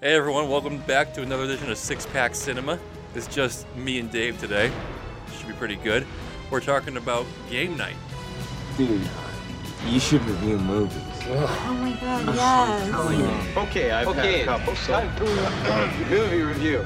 Hey 0.00 0.14
everyone, 0.14 0.48
welcome 0.48 0.78
back 0.82 1.12
to 1.14 1.22
another 1.22 1.42
edition 1.42 1.70
of 1.72 1.76
Six 1.76 2.06
Pack 2.06 2.34
Cinema. 2.34 2.78
It's 3.16 3.26
just 3.26 3.66
me 3.74 3.98
and 3.98 4.08
Dave 4.10 4.38
today. 4.38 4.70
Should 5.36 5.48
be 5.48 5.54
pretty 5.54 5.74
good. 5.74 6.06
We're 6.50 6.60
talking 6.60 6.96
about 6.96 7.26
game 7.50 7.76
night. 7.76 7.96
Dude, 8.76 9.00
you 9.86 9.98
should 9.98 10.24
review 10.24 10.58
movies. 10.58 11.02
Oh 11.26 11.76
my 11.80 11.92
god, 12.00 12.26
yes. 12.34 13.56
Okay, 13.56 13.90
I've 13.90 14.06
Okay, 14.08 14.38
had 14.38 14.42
a 14.42 14.44
couple. 14.44 14.76
So. 14.76 14.92
time 14.92 15.16
for 15.16 16.10
movie 16.10 16.42
review. 16.42 16.84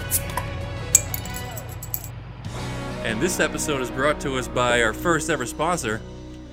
And 3.05 3.21
this 3.21 3.41
episode 3.41 3.83
is 3.83 3.91
brought 3.91 4.21
to 4.21 4.39
us 4.39 4.49
by 4.49 4.83
our 4.83 4.95
first 4.95 5.29
ever 5.29 5.45
sponsor, 5.45 6.01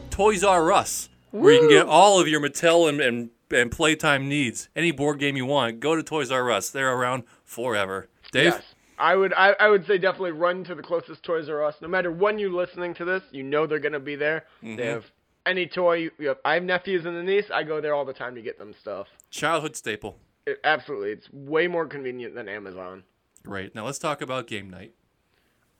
Toys 0.09 0.43
R 0.43 0.73
Us, 0.73 1.07
where 1.31 1.53
you 1.53 1.59
can 1.61 1.69
get 1.69 1.85
all 1.85 2.19
of 2.19 2.27
your 2.27 2.41
Mattel 2.41 2.89
and, 2.89 2.99
and, 2.99 3.29
and 3.51 3.71
Playtime 3.71 4.27
needs. 4.27 4.69
Any 4.75 4.91
board 4.91 5.19
game 5.19 5.35
you 5.37 5.45
want, 5.45 5.79
go 5.79 5.95
to 5.95 6.03
Toys 6.03 6.31
R 6.31 6.51
Us. 6.51 6.69
They're 6.69 6.93
around 6.93 7.23
forever. 7.43 8.09
Dave? 8.31 8.53
Yes. 8.53 8.63
I 8.97 9.15
would 9.15 9.33
I, 9.33 9.55
I 9.59 9.69
would 9.69 9.87
say 9.87 9.97
definitely 9.97 10.31
run 10.31 10.63
to 10.65 10.75
the 10.75 10.83
closest 10.83 11.23
Toys 11.23 11.47
R 11.49 11.63
Us. 11.63 11.75
No 11.81 11.87
matter 11.87 12.11
when 12.11 12.37
you're 12.37 12.51
listening 12.51 12.93
to 12.95 13.05
this, 13.05 13.23
you 13.31 13.43
know 13.43 13.65
they're 13.65 13.79
gonna 13.79 13.99
be 13.99 14.15
there. 14.15 14.45
Mm-hmm. 14.63 14.75
They 14.75 14.87
have 14.87 15.05
any 15.45 15.67
toy. 15.67 15.93
You 15.93 16.11
you 16.19 16.27
have, 16.27 16.37
I 16.43 16.55
have 16.55 16.63
nephews 16.63 17.05
and 17.05 17.15
a 17.15 17.23
niece. 17.23 17.45
I 17.53 17.63
go 17.63 17.79
there 17.79 17.93
all 17.93 18.05
the 18.05 18.13
time 18.13 18.35
to 18.35 18.41
get 18.41 18.59
them 18.59 18.73
stuff. 18.79 19.07
Childhood 19.31 19.75
staple. 19.75 20.17
It, 20.45 20.59
absolutely, 20.63 21.11
it's 21.11 21.31
way 21.31 21.67
more 21.67 21.87
convenient 21.87 22.35
than 22.35 22.49
Amazon. 22.49 23.03
Great. 23.43 23.73
Now 23.73 23.85
let's 23.85 23.99
talk 23.99 24.21
about 24.21 24.47
game 24.47 24.69
night. 24.69 24.93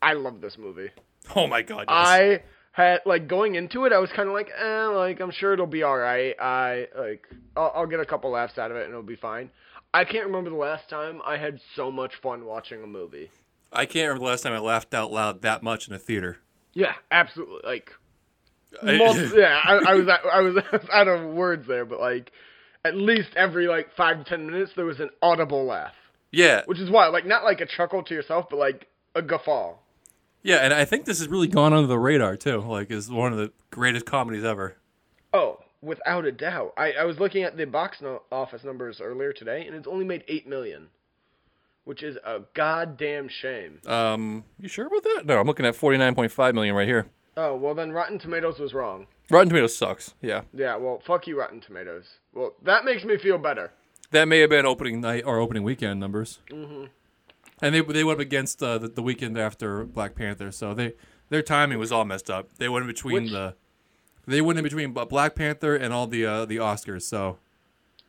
I 0.01 0.13
love 0.13 0.39
this 0.39 0.57
movie. 0.57 0.91
Oh 1.35 1.45
my 1.45 1.61
god. 1.61 1.85
Yes. 1.89 1.89
I 1.89 2.43
had 2.79 3.01
like 3.05 3.27
going 3.27 3.55
into 3.55 3.85
it, 3.85 3.93
I 3.93 3.99
was 3.99 4.09
kind 4.15 4.29
of 4.29 4.33
like, 4.33 4.49
eh, 4.57 4.85
like 4.85 5.19
I'm 5.19 5.31
sure 5.31 5.53
it'll 5.53 5.67
be 5.67 5.83
all 5.83 5.97
right. 5.97 6.35
I 6.39 6.87
like 6.97 7.27
I'll, 7.55 7.71
I'll 7.75 7.87
get 7.87 7.99
a 7.99 8.05
couple 8.05 8.31
laughs 8.31 8.57
out 8.57 8.71
of 8.71 8.77
it 8.77 8.83
and 8.83 8.91
it'll 8.91 9.03
be 9.03 9.15
fine. 9.15 9.51
I 9.93 10.05
can't 10.05 10.25
remember 10.25 10.49
the 10.49 10.55
last 10.55 10.89
time 10.89 11.21
I 11.25 11.37
had 11.37 11.59
so 11.75 11.91
much 11.91 12.13
fun 12.21 12.45
watching 12.45 12.83
a 12.83 12.87
movie. 12.87 13.31
I 13.71 13.85
can't 13.85 14.07
remember 14.07 14.19
the 14.19 14.31
last 14.31 14.43
time 14.43 14.53
I 14.53 14.59
laughed 14.59 14.93
out 14.93 15.11
loud 15.11 15.41
that 15.41 15.61
much 15.61 15.87
in 15.87 15.93
a 15.93 15.99
theater. 15.99 16.37
Yeah, 16.73 16.93
absolutely. 17.11 17.61
Like 17.63 17.91
Multi- 18.81 19.31
yeah, 19.35 19.59
I, 19.63 19.91
I 19.91 19.93
was 19.95 20.07
I 20.07 20.41
was 20.41 20.63
out 20.93 21.07
of 21.07 21.33
words 21.33 21.67
there, 21.67 21.85
but 21.85 21.99
like 21.99 22.31
at 22.85 22.95
least 22.95 23.29
every 23.35 23.67
like 23.67 23.93
five 23.97 24.19
to 24.19 24.23
ten 24.23 24.45
minutes 24.45 24.71
there 24.75 24.85
was 24.85 24.99
an 24.99 25.09
audible 25.21 25.65
laugh, 25.65 25.95
yeah. 26.31 26.61
which 26.65 26.79
is 26.79 26.89
why 26.89 27.07
like 27.07 27.25
not 27.25 27.43
like 27.43 27.59
a 27.59 27.65
chuckle 27.65 28.03
to 28.03 28.13
yourself, 28.13 28.45
but 28.49 28.57
like 28.57 28.87
a 29.15 29.21
guffaw. 29.21 29.75
Yeah, 30.43 30.57
and 30.57 30.73
I 30.73 30.85
think 30.85 31.05
this 31.05 31.19
has 31.19 31.27
really 31.27 31.47
gone 31.47 31.73
under 31.73 31.87
the 31.87 31.99
radar 31.99 32.37
too. 32.37 32.61
Like, 32.61 32.91
is 32.91 33.09
one 33.11 33.31
of 33.33 33.37
the 33.39 33.51
greatest 33.71 34.05
comedies 34.05 34.43
ever. 34.43 34.77
Oh, 35.33 35.59
without 35.81 36.25
a 36.25 36.31
doubt. 36.31 36.73
I, 36.77 36.93
I 36.93 37.03
was 37.03 37.19
looking 37.19 37.43
at 37.43 37.57
the 37.57 37.65
box 37.65 38.01
no- 38.01 38.21
office 38.31 38.63
numbers 38.63 39.01
earlier 39.01 39.33
today, 39.33 39.65
and 39.67 39.75
it's 39.75 39.87
only 39.87 40.05
made 40.05 40.23
eight 40.27 40.47
million, 40.47 40.87
which 41.83 42.03
is 42.03 42.17
a 42.25 42.41
goddamn 42.53 43.27
shame. 43.27 43.79
Um, 43.85 44.43
you 44.59 44.67
sure 44.69 44.87
about 44.87 45.03
that? 45.03 45.23
No, 45.25 45.39
I'm 45.39 45.47
looking 45.47 45.65
at 45.65 45.75
49.5 45.75 46.53
million 46.53 46.73
right 46.75 46.87
here. 46.87 47.07
Oh 47.37 47.55
well, 47.55 47.73
then 47.75 47.91
Rotten 47.91 48.17
Tomatoes 48.19 48.59
was 48.59 48.73
wrong. 48.73 49.07
Rotten 49.29 49.49
Tomatoes 49.49 49.75
sucks. 49.77 50.13
Yeah, 50.21 50.41
Yeah, 50.53 50.75
well, 50.77 51.01
fuck 51.05 51.27
you, 51.27 51.39
Rotten 51.39 51.61
Tomatoes. 51.61 52.05
Well, 52.33 52.53
that 52.63 52.83
makes 52.85 53.03
me 53.05 53.17
feel 53.17 53.37
better. 53.37 53.71
that 54.11 54.27
may 54.27 54.39
have 54.39 54.49
been 54.49 54.65
opening 54.65 54.99
night 55.01 55.23
or 55.25 55.39
opening 55.39 55.63
weekend 55.63 55.99
numbers. 55.99 56.39
Mm-hmm. 56.49 56.85
And 57.61 57.75
they 57.75 57.81
they 57.81 58.03
went 58.03 58.17
up 58.17 58.21
against 58.21 58.61
uh, 58.63 58.77
the, 58.77 58.87
the 58.87 59.01
weekend 59.01 59.37
after 59.37 59.83
Black 59.83 60.15
Panther, 60.15 60.51
so 60.51 60.73
they 60.73 60.93
their 61.29 61.41
timing 61.41 61.77
was 61.79 61.91
all 61.91 62.05
messed 62.05 62.29
up. 62.29 62.49
They 62.57 62.69
went 62.69 62.83
in 62.83 62.87
between 62.87 63.23
Which- 63.23 63.31
the 63.31 63.55
they 64.27 64.41
went 64.41 64.59
in 64.59 64.63
between 64.63 64.91
Black 64.93 65.35
Panther 65.35 65.75
and 65.75 65.93
all 65.93 66.07
the 66.07 66.25
uh, 66.25 66.45
the 66.45 66.57
Oscars. 66.57 67.01
So 67.03 67.37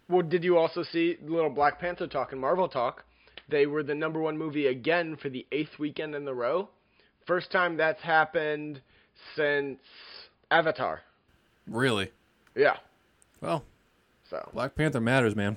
Well, 0.09 0.23
did 0.23 0.45
you 0.45 0.59
also 0.59 0.83
see 0.83 1.17
little 1.23 1.51
Black 1.51 1.79
Panther 1.81 2.07
talk 2.07 2.33
and 2.33 2.41
Marvel 2.41 2.69
talk? 2.69 3.05
They 3.49 3.67
were 3.67 3.83
the 3.83 3.95
number 3.95 4.21
one 4.21 4.39
movie 4.39 4.67
again 4.69 5.17
for 5.17 5.29
the 5.29 5.45
eighth 5.51 5.79
weekend 5.79 6.15
in 6.15 6.29
a 6.29 6.35
row. 6.35 6.69
First 7.27 7.51
time 7.51 7.77
that's 7.77 8.01
happened 8.03 8.81
since 9.35 9.79
Avatar. 10.51 11.03
really, 11.67 12.11
Yeah. 12.55 12.77
well, 13.41 13.65
So 14.29 14.49
Black 14.53 14.75
Panther 14.75 15.01
matters, 15.01 15.35
man. 15.37 15.57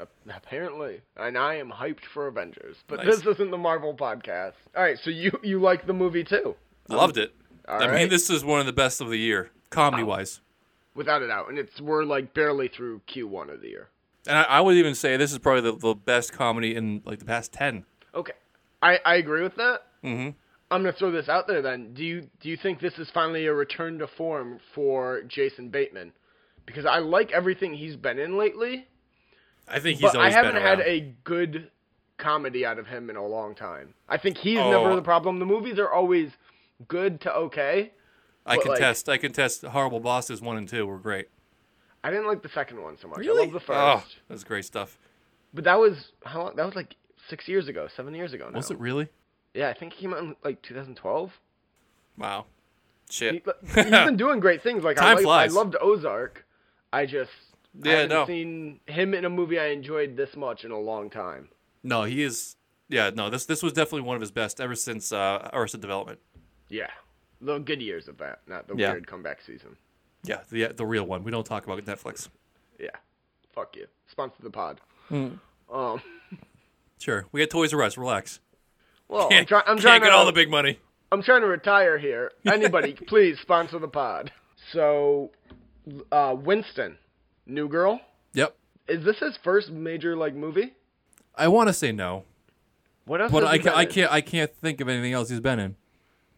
Ap- 0.00 0.10
apparently, 0.34 1.00
and 1.16 1.36
I 1.38 1.54
am 1.56 1.70
hyped 1.70 2.04
for 2.12 2.26
Avengers. 2.26 2.76
But 2.86 3.04
Nice. 3.04 3.16
this 3.22 3.26
isn't 3.34 3.50
the 3.50 3.58
Marvel 3.58 3.94
podcast. 3.94 4.54
All 4.76 4.82
right, 4.82 4.98
so 5.02 5.10
you 5.10 5.32
you 5.42 5.60
like 5.60 5.86
the 5.86 5.92
movie 5.92 6.24
too, 6.24 6.54
I 6.90 6.94
Loved 6.94 7.18
it. 7.18 7.34
All 7.68 7.82
I 7.82 7.94
mean, 7.94 8.08
this 8.08 8.30
is 8.30 8.44
one 8.44 8.60
of 8.60 8.66
the 8.66 8.72
best 8.72 9.00
of 9.00 9.10
the 9.10 9.18
year, 9.18 9.50
comedy 9.70 10.02
wise. 10.02 10.40
without 10.94 11.22
a 11.22 11.26
doubt, 11.28 11.48
and 11.50 11.58
it's 11.58 11.80
we're 11.80 12.04
like 12.04 12.32
barely 12.34 12.68
through 12.68 13.00
Q1 13.08 13.52
of 13.52 13.60
the 13.60 13.68
year. 13.68 13.88
And 14.26 14.36
I, 14.38 14.42
I 14.42 14.60
would 14.60 14.74
even 14.76 14.94
say 14.94 15.16
this 15.16 15.32
is 15.32 15.38
probably 15.38 15.70
the, 15.70 15.76
the 15.76 15.94
best 15.94 16.32
comedy 16.32 16.74
in 16.74 17.02
like 17.04 17.18
the 17.18 17.24
past 17.24 17.52
ten. 17.52 17.84
Okay, 18.14 18.32
I 18.82 18.98
I 19.04 19.14
agree 19.16 19.42
with 19.42 19.56
that. 19.56 19.82
Mm-hmm. 20.04 20.30
I'm 20.70 20.82
gonna 20.82 20.92
throw 20.92 21.10
this 21.10 21.28
out 21.30 21.46
there 21.46 21.62
then. 21.62 21.94
Do 21.94 22.04
you 22.04 22.28
do 22.40 22.48
you 22.48 22.56
think 22.56 22.80
this 22.80 22.98
is 22.98 23.08
finally 23.12 23.46
a 23.46 23.54
return 23.54 23.98
to 24.00 24.06
form 24.06 24.60
for 24.74 25.22
Jason 25.22 25.68
Bateman? 25.70 26.12
Because 26.66 26.84
I 26.84 26.98
like 26.98 27.32
everything 27.32 27.72
he's 27.72 27.96
been 27.96 28.18
in 28.18 28.36
lately, 28.36 28.86
I 29.70 29.78
think 29.80 30.00
he's 30.00 30.12
but 30.12 30.20
I 30.20 30.30
haven't 30.30 30.54
been 30.54 30.62
had 30.62 30.80
a 30.80 31.12
good 31.24 31.70
comedy 32.16 32.64
out 32.66 32.78
of 32.78 32.86
him 32.86 33.10
in 33.10 33.16
a 33.16 33.24
long 33.26 33.54
time. 33.54 33.94
I 34.08 34.16
think 34.16 34.38
he's 34.38 34.58
Oh. 34.58 34.70
never 34.70 34.96
the 34.96 35.02
problem. 35.02 35.38
The 35.38 35.46
movies 35.46 35.78
are 35.78 35.90
always 35.90 36.32
good 36.88 37.20
to 37.22 37.34
okay. 37.34 37.92
I 38.46 38.56
but, 38.56 38.66
like- 38.66 38.78
contest. 38.78 39.08
I 39.08 39.18
contest. 39.18 39.62
Horrible 39.62 40.00
Bosses 40.00 40.40
one 40.40 40.56
and 40.56 40.68
two 40.68 40.86
were 40.86 40.98
great. 40.98 41.28
I 42.02 42.10
didn't 42.10 42.26
like 42.26 42.42
the 42.42 42.48
second 42.48 42.80
one 42.82 42.96
so 42.98 43.08
much. 43.08 43.18
Really? 43.18 43.42
I 43.42 43.44
love 43.44 43.52
the 43.52 43.60
first, 43.60 43.70
Oh, 43.78 44.04
that's 44.28 44.44
great 44.44 44.64
stuff. 44.64 44.98
but 45.52 45.64
that 45.64 45.78
was 45.78 46.12
how 46.24 46.42
long? 46.44 46.56
That 46.56 46.64
was 46.66 46.74
like 46.76 46.94
six 47.28 47.48
years 47.48 47.68
ago, 47.68 47.88
seven 47.96 48.14
years 48.14 48.32
ago 48.32 48.48
now. 48.48 48.56
Was 48.56 48.70
it 48.70 48.78
really? 48.78 49.08
Yeah, 49.54 49.68
I 49.68 49.74
think 49.74 49.92
he 49.94 50.02
came 50.02 50.14
out 50.14 50.20
in 50.20 50.36
like 50.44 50.62
2012. 50.62 51.32
Wow. 52.16 52.46
He, 53.08 53.14
Shit. 53.14 53.46
he's 53.64 53.74
been 53.84 54.16
doing 54.16 54.38
great 54.40 54.62
things. 54.62 54.84
Like 54.84 54.96
Time 54.96 55.06
I, 55.06 55.14
like, 55.14 55.22
flies. 55.24 55.50
I 55.52 55.54
loved 55.54 55.76
Ozark. 55.80 56.44
I 56.92 57.04
just 57.06 57.30
I 57.84 57.88
Yeah, 57.88 57.92
haven't 57.96 58.08
no. 58.10 58.26
seen 58.26 58.80
him 58.86 59.14
in 59.14 59.24
a 59.24 59.30
movie 59.30 59.58
I 59.58 59.66
enjoyed 59.68 60.16
this 60.16 60.36
much 60.36 60.64
in 60.64 60.70
a 60.70 60.78
long 60.78 61.10
time. 61.10 61.48
No, 61.82 62.04
he 62.04 62.22
is. 62.22 62.56
Yeah, 62.88 63.10
no. 63.14 63.30
This 63.30 63.46
this 63.46 63.62
was 63.62 63.72
definitely 63.72 64.02
one 64.02 64.16
of 64.16 64.20
his 64.20 64.30
best 64.30 64.60
ever 64.60 64.74
since 64.74 65.12
uh, 65.12 65.48
Arrested 65.52 65.80
Development. 65.80 66.18
Yeah, 66.68 66.90
the 67.40 67.58
good 67.58 67.80
years 67.82 68.08
of 68.08 68.18
that, 68.18 68.40
not 68.46 68.66
the 68.68 68.74
Yeah. 68.76 68.92
weird 68.92 69.06
comeback 69.06 69.40
season. 69.42 69.76
Yeah, 70.24 70.40
the 70.50 70.68
the 70.68 70.86
real 70.86 71.04
one. 71.04 71.22
We 71.24 71.30
don't 71.30 71.44
talk 71.46 71.64
about 71.66 71.84
Netflix. 71.84 72.28
Yeah, 72.80 72.90
fuck 73.54 73.76
you. 73.76 73.86
Sponsor 74.10 74.42
the 74.42 74.50
pod. 74.50 74.80
Hmm. 75.08 75.28
Um, 75.72 76.00
Sure, 77.00 77.26
we 77.30 77.40
got 77.40 77.50
Toys 77.50 77.72
R 77.72 77.82
Us. 77.84 77.96
Relax. 77.96 78.40
well, 79.06 79.24
I'm, 79.26 79.30
Can't, 79.30 79.48
try- 79.48 79.62
I'm 79.66 79.78
trying 79.78 80.00
get 80.00 80.08
to 80.08 80.12
all 80.14 80.26
the 80.26 80.32
big 80.32 80.50
money. 80.50 80.80
I'm 81.12 81.22
trying 81.22 81.42
to 81.42 81.46
retire 81.46 81.96
here. 81.96 82.32
Anybody, 82.44 82.94
please 82.94 83.38
sponsor 83.40 83.78
the 83.78 83.86
pod. 83.88 84.32
So, 84.72 85.30
uh, 86.10 86.34
Winston, 86.36 86.98
New 87.48 87.68
Girl. 87.68 88.00
Yep. 88.34 88.54
Is 88.88 89.04
this 89.04 89.18
his 89.18 89.36
first 89.42 89.70
major 89.70 90.16
like 90.16 90.34
movie? 90.34 90.74
I 91.34 91.48
want 91.48 91.68
to 91.68 91.72
say 91.72 91.92
no, 91.92 92.24
What 93.06 93.20
else? 93.20 93.30
but 93.32 93.44
I 93.44 93.54
he 93.54 93.58
can, 93.60 93.72
been 93.72 93.74
I 93.78 93.84
can't 93.84 94.12
I 94.12 94.20
can't 94.20 94.54
think 94.56 94.80
of 94.80 94.88
anything 94.88 95.12
else 95.12 95.28
he's 95.30 95.40
been 95.40 95.58
in. 95.58 95.76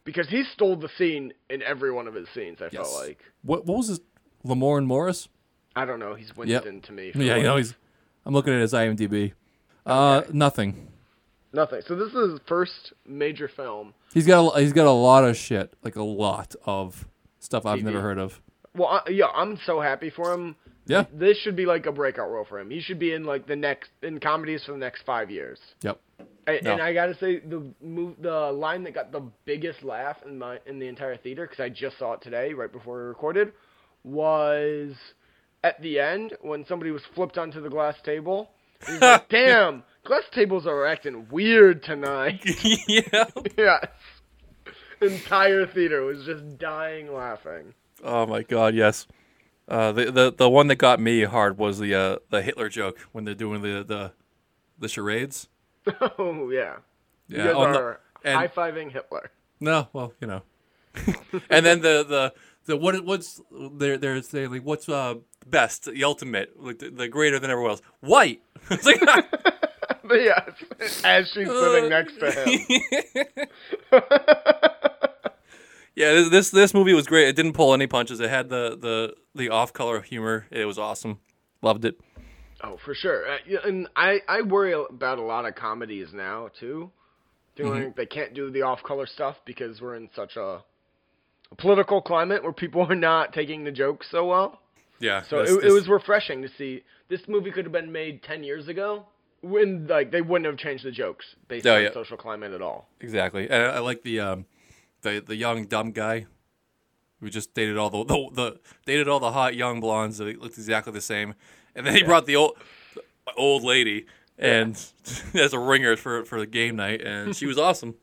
because 0.03 0.27
he 0.29 0.43
stole 0.53 0.75
the 0.75 0.89
scene 0.97 1.33
in 1.49 1.61
every 1.63 1.91
one 1.91 2.07
of 2.07 2.13
his 2.13 2.27
scenes. 2.33 2.59
I 2.61 2.65
Yes. 2.65 2.73
felt 2.73 2.93
like. 3.07 3.19
What 3.43 3.65
what 3.65 3.77
was 3.77 3.87
his? 3.87 3.99
Lamorne 4.45 4.85
Morris. 4.85 5.27
I 5.75 5.85
don't 5.85 5.99
know. 5.99 6.15
He's 6.15 6.35
Winston 6.35 6.81
to 6.81 6.91
me. 6.91 7.11
Yeah, 7.15 7.35
you 7.37 7.43
know 7.43 7.57
he's. 7.57 7.75
I'm 8.25 8.33
looking 8.33 8.53
at 8.53 8.61
his 8.61 8.73
IMDb. 8.73 9.33
Uh, 9.85 10.21
nothing. 10.31 10.87
nothing. 11.53 11.81
So 11.87 11.95
this 11.95 12.13
is 12.13 12.31
his 12.31 12.39
first 12.47 12.93
major 13.07 13.47
film. 13.47 13.93
He's 14.13 14.27
got 14.27 14.55
a, 14.55 14.59
he's 14.59 14.73
got 14.73 14.85
a 14.87 14.91
lot 14.91 15.23
of 15.23 15.35
shit, 15.37 15.73
like 15.83 15.95
a 15.95 16.03
lot 16.03 16.55
of 16.65 17.07
stuff 17.39 17.65
I've 17.65 17.79
TV. 17.79 17.83
never 17.83 18.01
heard 18.01 18.17
of. 18.19 18.39
Well, 18.75 18.89
I, 19.05 19.09
yeah, 19.09 19.25
I'm 19.27 19.57
so 19.65 19.79
happy 19.81 20.09
for 20.11 20.31
him. 20.33 20.55
Yeah. 20.85 21.05
This 21.13 21.37
should 21.37 21.55
be 21.55 21.65
like 21.65 21.85
a 21.85 21.91
breakout 21.91 22.29
role 22.31 22.45
for 22.45 22.59
him. 22.59 22.69
He 22.69 22.81
should 22.81 22.99
be 22.99 23.13
in 23.13 23.23
like 23.23 23.47
the 23.47 23.55
next 23.55 23.91
in 24.01 24.19
comedies 24.19 24.63
for 24.65 24.71
the 24.71 24.77
next 24.77 25.03
five 25.03 25.29
years. 25.29 25.59
Yep. 25.81 25.99
I, 26.47 26.59
No. 26.63 26.73
And 26.73 26.81
I 26.81 26.93
gotta 26.93 27.15
say 27.15 27.39
the 27.39 27.71
move, 27.81 28.15
the 28.19 28.51
line 28.51 28.83
that 28.83 28.93
got 28.93 29.11
the 29.11 29.21
biggest 29.45 29.83
laugh 29.83 30.17
in 30.25 30.37
my 30.39 30.59
in 30.65 30.79
the 30.79 30.87
entire 30.87 31.17
theater 31.17 31.45
because 31.47 31.63
I 31.63 31.69
just 31.69 31.97
saw 31.99 32.13
it 32.13 32.21
today 32.21 32.53
right 32.53 32.71
before 32.71 32.97
we 32.97 33.03
recorded 33.03 33.53
was 34.03 34.95
at 35.63 35.79
the 35.81 35.99
end 35.99 36.33
when 36.41 36.65
somebody 36.65 36.91
was 36.91 37.03
flipped 37.13 37.37
onto 37.37 37.61
the 37.61 37.69
glass 37.69 37.95
table. 38.03 38.49
He's 38.85 38.99
like, 39.01 39.29
"Damn, 39.29 39.83
glass 40.03 40.23
tables 40.33 40.65
are 40.65 40.85
acting 40.85 41.27
weird 41.29 41.83
tonight." 41.83 42.41
yeah. 42.87 43.25
yes. 43.57 43.85
Entire 45.01 45.65
theater 45.67 46.01
was 46.03 46.25
just 46.25 46.57
dying 46.59 47.13
laughing. 47.13 47.73
Oh 48.03 48.25
my 48.25 48.43
god, 48.43 48.75
yes. 48.75 49.07
Uh, 49.67 49.91
the, 49.91 50.11
the 50.11 50.33
the 50.33 50.49
one 50.49 50.67
that 50.67 50.75
got 50.75 50.99
me 50.99 51.23
hard 51.23 51.57
was 51.57 51.79
the 51.79 51.93
uh, 51.95 52.17
the 52.29 52.41
Hitler 52.41 52.69
joke 52.69 52.99
when 53.11 53.25
they're 53.25 53.33
doing 53.33 53.61
the 53.61 53.83
the, 53.83 54.11
the 54.79 54.87
charades. 54.87 55.47
oh 56.19 56.49
yeah. 56.49 56.77
Yeah. 57.27 57.45
you 57.45 57.53
guys 57.53 57.77
are 57.77 57.99
high 58.23 58.47
fiving 58.47 58.91
Hitler. 58.91 59.31
no, 59.59 59.87
well, 59.93 60.13
you 60.19 60.27
know. 60.27 60.41
and 61.49 61.65
then 61.65 61.81
the 61.81 62.05
the 62.07 62.33
the 62.65 62.77
what 62.77 63.05
what's 63.05 63.41
they're 63.73 63.97
they're 63.97 64.21
saying 64.21 64.51
like 64.51 64.63
what's 64.63 64.89
uh 64.89 65.15
best 65.47 65.85
the 65.85 66.03
ultimate 66.03 66.61
like 66.61 66.79
the, 66.79 66.89
the 66.89 67.07
greater 67.07 67.39
than 67.39 67.49
everyone 67.49 67.71
else 67.71 67.81
white. 68.01 68.41
It's 68.69 68.85
like, 68.85 69.01
as 71.03 71.31
she's 71.31 71.47
sitting 71.47 71.89
next 71.89 72.19
to 72.19 72.31
him. 73.91 74.71
Yeah, 76.01 76.13
this, 76.13 76.29
this 76.29 76.49
this 76.51 76.73
movie 76.73 76.93
was 76.93 77.07
great. 77.07 77.27
It 77.27 77.35
didn't 77.35 77.53
pull 77.53 77.73
any 77.73 77.87
punches. 77.87 78.19
It 78.19 78.29
had 78.29 78.49
the 78.49 78.77
the 78.79 79.13
the 79.35 79.49
off 79.49 79.71
color 79.73 80.01
humor. 80.01 80.45
It 80.51 80.65
was 80.65 80.77
awesome. 80.77 81.19
Loved 81.61 81.85
it. 81.85 81.99
Oh, 82.63 82.77
for 82.85 82.93
sure. 82.93 83.27
Uh, 83.27 83.37
and 83.65 83.87
I, 83.95 84.19
I 84.27 84.41
worry 84.41 84.73
about 84.73 85.17
a 85.17 85.23
lot 85.23 85.45
of 85.45 85.55
comedies 85.55 86.09
now, 86.13 86.49
too. 86.59 86.91
Feeling 87.55 87.85
like 87.85 87.95
they 87.95 88.05
can't 88.05 88.33
do 88.35 88.51
the 88.51 88.61
off 88.61 88.83
color 88.83 89.05
stuff 89.07 89.35
because 89.45 89.81
we're 89.81 89.95
in 89.95 90.09
such 90.15 90.35
a, 90.37 90.61
a 91.51 91.55
political 91.57 92.01
climate 92.01 92.43
where 92.43 92.53
people 92.53 92.81
are 92.89 92.95
not 92.95 93.33
taking 93.33 93.63
the 93.63 93.71
jokes 93.71 94.07
so 94.11 94.25
well. 94.27 94.59
Yeah. 94.99 95.23
So 95.29 95.41
this- 95.43 95.51
it, 95.51 95.63
it 95.65 95.71
was 95.71 95.87
refreshing 95.87 96.41
to 96.43 96.49
see. 96.57 96.83
This 97.09 97.21
movie 97.27 97.51
could 97.51 97.65
have 97.65 97.73
been 97.73 97.91
made 97.91 98.21
10 98.23 98.43
years 98.43 98.67
ago 98.67 99.05
when, 99.41 99.87
like, 99.87 100.11
they 100.11 100.21
wouldn't 100.21 100.45
have 100.45 100.57
changed 100.57 100.85
the 100.85 100.91
jokes 100.91 101.25
based 101.47 101.65
Oh, 101.65 101.75
on 101.75 101.83
yeah. 101.83 101.93
social 101.93 102.15
climate 102.17 102.53
at 102.53 102.61
all. 102.61 102.87
exactly. 103.01 103.49
And 103.49 103.63
I, 103.63 103.65
I 103.65 103.79
like 103.79 104.03
the 104.03 104.19
um 104.19 104.45
the 105.01 105.23
the 105.25 105.35
young 105.35 105.65
dumb 105.65 105.91
guy 105.91 106.25
who 107.19 107.29
just 107.29 107.53
dated 107.53 107.77
all 107.77 107.89
the 107.89 108.03
the, 108.03 108.29
the 108.33 108.59
dated 108.85 109.07
all 109.07 109.19
the 109.19 109.31
hot 109.31 109.55
young 109.55 109.79
blondes 109.79 110.17
that 110.17 110.41
looked 110.41 110.57
exactly 110.57 110.91
the 110.93 111.01
same, 111.01 111.35
and 111.75 111.85
then 111.85 111.95
he 111.95 112.03
brought 112.03 112.25
the 112.25 112.35
old 112.35 112.57
old 113.37 113.63
lady 113.63 114.05
and 114.37 114.83
as 115.33 115.53
a 115.53 115.59
ringer 115.59 115.95
for 115.95 116.25
for 116.25 116.39
the 116.39 116.47
game 116.47 116.75
night, 116.75 117.01
and 117.01 117.35
she 117.35 117.45
was 117.45 117.57
awesome. 117.67 117.95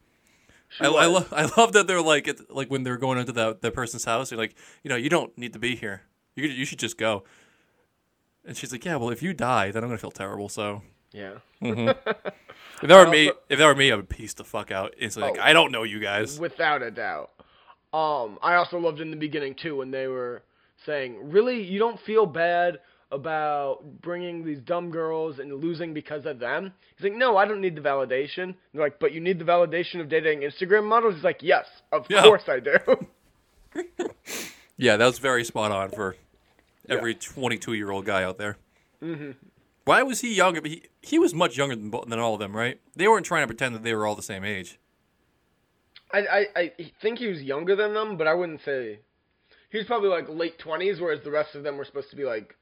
I, 0.81 0.87
I, 0.87 1.07
lo- 1.07 1.27
I 1.33 1.51
love 1.57 1.73
that 1.73 1.87
they're 1.87 2.03
like 2.03 2.29
it, 2.29 2.55
like 2.55 2.71
when 2.71 2.83
they're 2.83 2.99
going 2.99 3.19
into 3.19 3.33
that 3.33 3.63
that 3.63 3.75
person's 3.75 4.05
house. 4.05 4.31
They're 4.31 4.39
like, 4.39 4.55
you 4.83 4.91
know, 4.91 4.97
you 4.97 5.09
don't 5.09 5.37
need 5.37 5.55
to 5.55 5.59
be 5.59 5.75
here. 5.75 6.03
You 6.37 6.47
you 6.47 6.65
should 6.65 6.79
just 6.79 6.99
go. 6.99 7.25
And 8.45 8.57
she's 8.57 8.73
like, 8.73 8.85
yeah, 8.85 8.97
well, 8.97 9.11
if 9.11 9.23
you 9.23 9.35
die, 9.35 9.71
then 9.71 9.83
I'm 9.83 9.89
gonna 9.89 9.99
feel 9.99 10.11
terrible. 10.11 10.49
So 10.49 10.83
Yeah. 11.13 11.39
if 11.61 11.97
that 12.83 13.05
were 13.07 13.11
me, 13.11 13.33
if 13.49 13.59
that 13.59 13.67
were 13.67 13.75
me, 13.75 13.91
I 13.93 13.97
would 13.97 14.09
piece 14.09 14.35
the 14.35 14.45
fuck 14.45 14.71
out 14.71 14.95
instantly. 14.99 15.33
Like, 15.33 15.41
Oh. 15.41 15.45
I 15.45 15.53
don't 15.53 15.73
know 15.73 15.83
you 15.85 16.01
guys. 16.01 16.39
Without 16.39 16.83
a 16.83 16.91
doubt. 16.91 17.31
Um, 17.93 18.39
I 18.43 18.55
also 18.57 18.79
loved 18.79 19.01
in 19.01 19.11
the 19.11 19.17
beginning 19.17 19.55
too 19.55 19.77
when 19.77 19.91
they 19.91 20.07
were 20.07 20.43
saying, 20.85 21.31
"Really, 21.31 21.63
you 21.63 21.79
don't 21.79 21.99
feel 22.01 22.27
bad 22.27 22.81
about 23.11 23.79
bringing 24.03 24.45
these 24.45 24.59
dumb 24.61 24.91
girls 24.91 25.39
and 25.39 25.53
losing 25.55 25.95
because 25.95 26.27
of 26.27 26.39
them?" 26.39 26.73
He's 26.97 27.05
like, 27.05 27.15
"No, 27.19 27.39
I 27.39 27.47
don't 27.47 27.63
need 27.63 27.75
the 27.77 27.81
validation." 27.81 28.55
They're 28.75 28.83
like, 28.83 28.99
"But 29.01 29.13
you 29.13 29.21
need 29.21 29.39
the 29.39 29.47
validation 29.47 30.01
of 30.01 30.11
dating 30.11 30.41
Instagram 30.43 30.85
models." 30.85 31.15
He's 31.15 31.25
like, 31.25 31.43
"Yes, 31.43 31.65
of 31.91 32.07
Yeah. 32.11 32.23
course 32.23 32.43
I 32.49 32.61
do." 32.61 32.79
Yeah, 34.81 34.97
that 34.97 35.07
was 35.07 35.19
very 35.19 35.43
spot 35.45 35.73
on 35.73 35.91
for 35.91 36.15
every 36.89 37.13
22 37.15 37.73
year 37.73 37.91
old 37.91 38.05
guy 38.05 38.23
out 38.23 38.39
there. 38.39 38.57
Mm-hmm. 39.03 39.33
Why 39.89 40.03
was 40.03 40.21
he 40.21 40.35
younger? 40.35 40.61
He 40.63 40.83
he 41.01 41.19
was 41.19 41.33
much 41.33 41.57
younger 41.57 41.75
than 41.75 41.91
than 41.91 42.19
all 42.19 42.35
of 42.35 42.41
them, 42.41 42.55
right? 42.55 42.79
They 42.95 43.09
weren't 43.09 43.25
trying 43.25 43.43
to 43.43 43.47
pretend 43.47 43.75
that 43.75 43.83
they 43.83 43.95
were 43.95 44.07
all 44.07 44.15
the 44.15 44.23
same 44.23 44.45
age. 44.45 44.79
I, 46.13 46.19
I 46.19 46.47
I 46.61 46.73
think 47.01 47.19
he 47.19 47.27
was 47.27 47.43
younger 47.43 47.75
than 47.75 47.95
them, 47.95 48.19
but 48.19 48.27
I 48.27 48.35
wouldn't 48.35 48.61
say 48.63 48.99
he 49.71 49.79
was 49.79 49.87
probably 49.87 50.11
like 50.11 50.29
late 50.29 50.59
twenties, 50.59 51.01
whereas 51.01 51.23
the 51.25 51.31
rest 51.31 51.55
of 51.55 51.63
them 51.63 51.79
were 51.79 51.87
supposed 51.87 52.11
to 52.11 52.17
be 52.17 52.25
like 52.25 52.55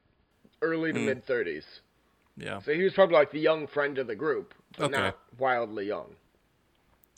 early 0.62 0.92
to 0.92 1.00
hmm. 1.00 1.06
mid 1.06 1.26
thirties. 1.26 1.64
Yeah. 2.36 2.60
So 2.60 2.72
he 2.72 2.84
was 2.84 2.92
probably 2.92 3.16
like 3.16 3.32
the 3.32 3.40
young 3.40 3.66
friend 3.66 3.98
of 3.98 4.06
the 4.06 4.14
group, 4.14 4.54
but 4.78 4.92
Okay. 4.92 5.02
not 5.02 5.18
wildly 5.36 5.86
young. 5.86 6.14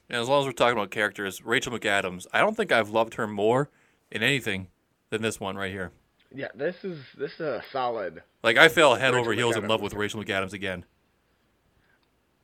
And 0.09 0.23
as 0.23 0.29
long 0.29 0.41
as 0.41 0.47
we're 0.47 0.53
talking 0.53 0.79
about 0.79 0.91
characters, 0.91 1.45
Rachel 1.45 1.79
McAdams, 1.79 2.27
I 2.33 2.41
don't 2.41 2.57
think 2.57 2.73
I've 2.73 2.89
loved 2.89 3.15
her 3.15 3.27
more 3.27 3.69
in 4.11 4.23
anything 4.23 4.69
than 5.11 5.21
this 5.21 5.39
one 5.39 5.57
right 5.57 5.71
here. 5.71 5.93
Yeah, 6.35 6.49
this 6.55 6.77
is 6.83 6.99
this 7.17 7.33
is 7.35 7.41
a 7.41 7.63
solid. 7.73 8.23
Like 8.43 8.57
I 8.59 8.69
fell 8.69 8.95
head 8.95 9.09
Rachel 9.15 9.21
over 9.21 9.33
heels 9.33 9.57
in 9.57 9.67
love 9.67 9.81
with 9.81 9.95
Rachel 9.95 10.23
McAdams 10.23 10.53
again. 10.53 10.85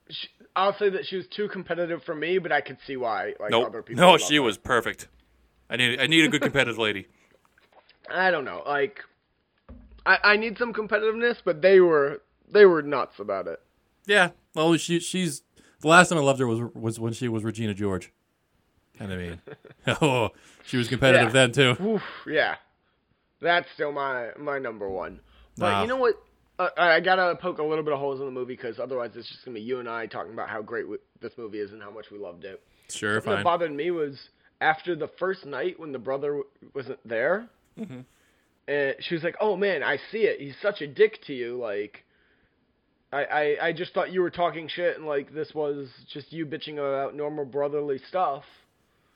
She, 0.09 0.29
I'll 0.57 0.77
say 0.79 0.91
that 0.91 1.07
she 1.07 1.17
was 1.17 1.27
too 1.29 1.49
competitive 1.49 2.03
for 2.05 2.15
me, 2.15 2.39
but 2.39 2.53
I 2.53 2.61
could 2.61 2.79
see 2.87 2.97
why. 2.97 3.35
Like 3.41 3.53
other 3.53 3.83
people. 3.83 4.03
No, 4.03 4.17
she 4.17 4.37
her. 4.37 4.43
was 4.43 4.57
perfect. 4.57 5.09
I 5.69 5.77
need 5.77 6.01
I 6.01 6.07
need 6.07 6.25
a 6.25 6.29
good 6.29 6.43
competitive 6.43 6.79
lady. 6.79 7.07
I 8.11 8.31
don't 8.31 8.45
know. 8.45 8.63
Like, 8.67 9.01
I 10.07 10.19
I 10.23 10.37
need 10.37 10.59
some 10.59 10.73
competitiveness, 10.73 11.37
but 11.45 11.61
they 11.63 11.81
were 11.81 12.23
they 12.51 12.65
were 12.67 12.83
nuts 12.83 13.19
about 13.19 13.47
it. 13.49 13.61
Yeah. 14.07 14.31
Well, 14.55 14.77
she 14.77 15.01
she's 15.01 15.43
the 15.81 15.89
last 15.89 16.09
time 16.09 16.19
I 16.19 16.23
loved 16.23 16.41
her 16.41 16.47
was 16.47 16.61
was 16.75 17.01
when 17.01 17.13
she 17.13 17.29
was 17.29 17.45
Regina 17.45 17.75
George. 17.75 18.13
Kind 18.99 19.13
of 19.13 19.19
mean. 19.19 19.41
oh, 20.03 20.31
she 20.65 20.77
was 20.77 20.89
competitive 20.89 21.29
Yeah. 21.35 21.47
then 21.47 21.53
too. 21.53 21.77
Oof, 21.83 22.03
yeah, 22.27 22.57
that's 23.41 23.67
still 23.75 23.93
my 23.93 24.29
my 24.39 24.59
number 24.59 24.89
one. 24.89 25.21
But 25.57 25.83
you 25.83 25.89
know 25.89 25.97
what? 25.97 26.15
Uh, 26.59 26.69
I 26.77 27.01
gotta 27.01 27.35
poke 27.37 27.59
a 27.59 27.63
little 27.65 27.83
bit 27.85 27.93
of 27.93 27.99
holes 27.99 28.21
in 28.21 28.27
the 28.27 28.33
movie 28.33 28.55
because 28.55 28.79
otherwise 28.79 29.11
it's 29.17 29.29
just 29.29 29.45
gonna 29.45 29.57
be 29.57 29.61
you 29.61 29.81
and 29.81 29.89
I 29.89 30.07
talking 30.07 30.33
about 30.33 30.49
how 30.49 30.63
great 30.63 30.83
w- 30.83 31.01
this 31.21 31.33
movie 31.37 31.59
is 31.59 31.73
and 31.73 31.83
how 31.83 31.91
much 31.91 32.07
we 32.13 32.19
loved 32.19 32.45
it. 32.45 32.63
Sure, 32.91 33.17
Something 33.19 33.35
fine. 33.35 33.45
bothered 33.45 33.73
me 33.73 33.91
was 33.91 34.29
after 34.61 34.95
the 34.95 35.09
first 35.19 35.45
night 35.47 35.81
when 35.81 35.91
the 35.93 35.99
brother 35.99 36.29
w- 36.29 36.47
wasn't 36.75 37.01
there, 37.09 37.49
Mm-hmm. 37.79 38.01
and 38.69 38.95
she 39.01 39.15
was 39.15 39.25
like, 39.25 39.35
"Oh 39.41 39.57
man, 39.57 39.83
I 39.83 39.99
see 40.13 40.19
it. 40.27 40.41
He's 40.41 40.55
such 40.63 40.81
a 40.81 40.87
dick 40.87 41.19
to 41.27 41.35
you. 41.35 41.57
Like, 41.59 42.05
I, 43.13 43.25
I, 43.25 43.67
I 43.69 43.73
just 43.73 43.93
thought 43.95 44.13
you 44.13 44.21
were 44.23 44.31
talking 44.31 44.69
shit, 44.69 44.97
and 44.97 45.07
like 45.07 45.33
this 45.35 45.53
was 45.55 45.89
just 46.13 46.33
you 46.33 46.47
bitching 46.47 46.75
about 46.75 47.15
normal 47.17 47.45
brotherly 47.45 47.99
stuff. 48.09 48.45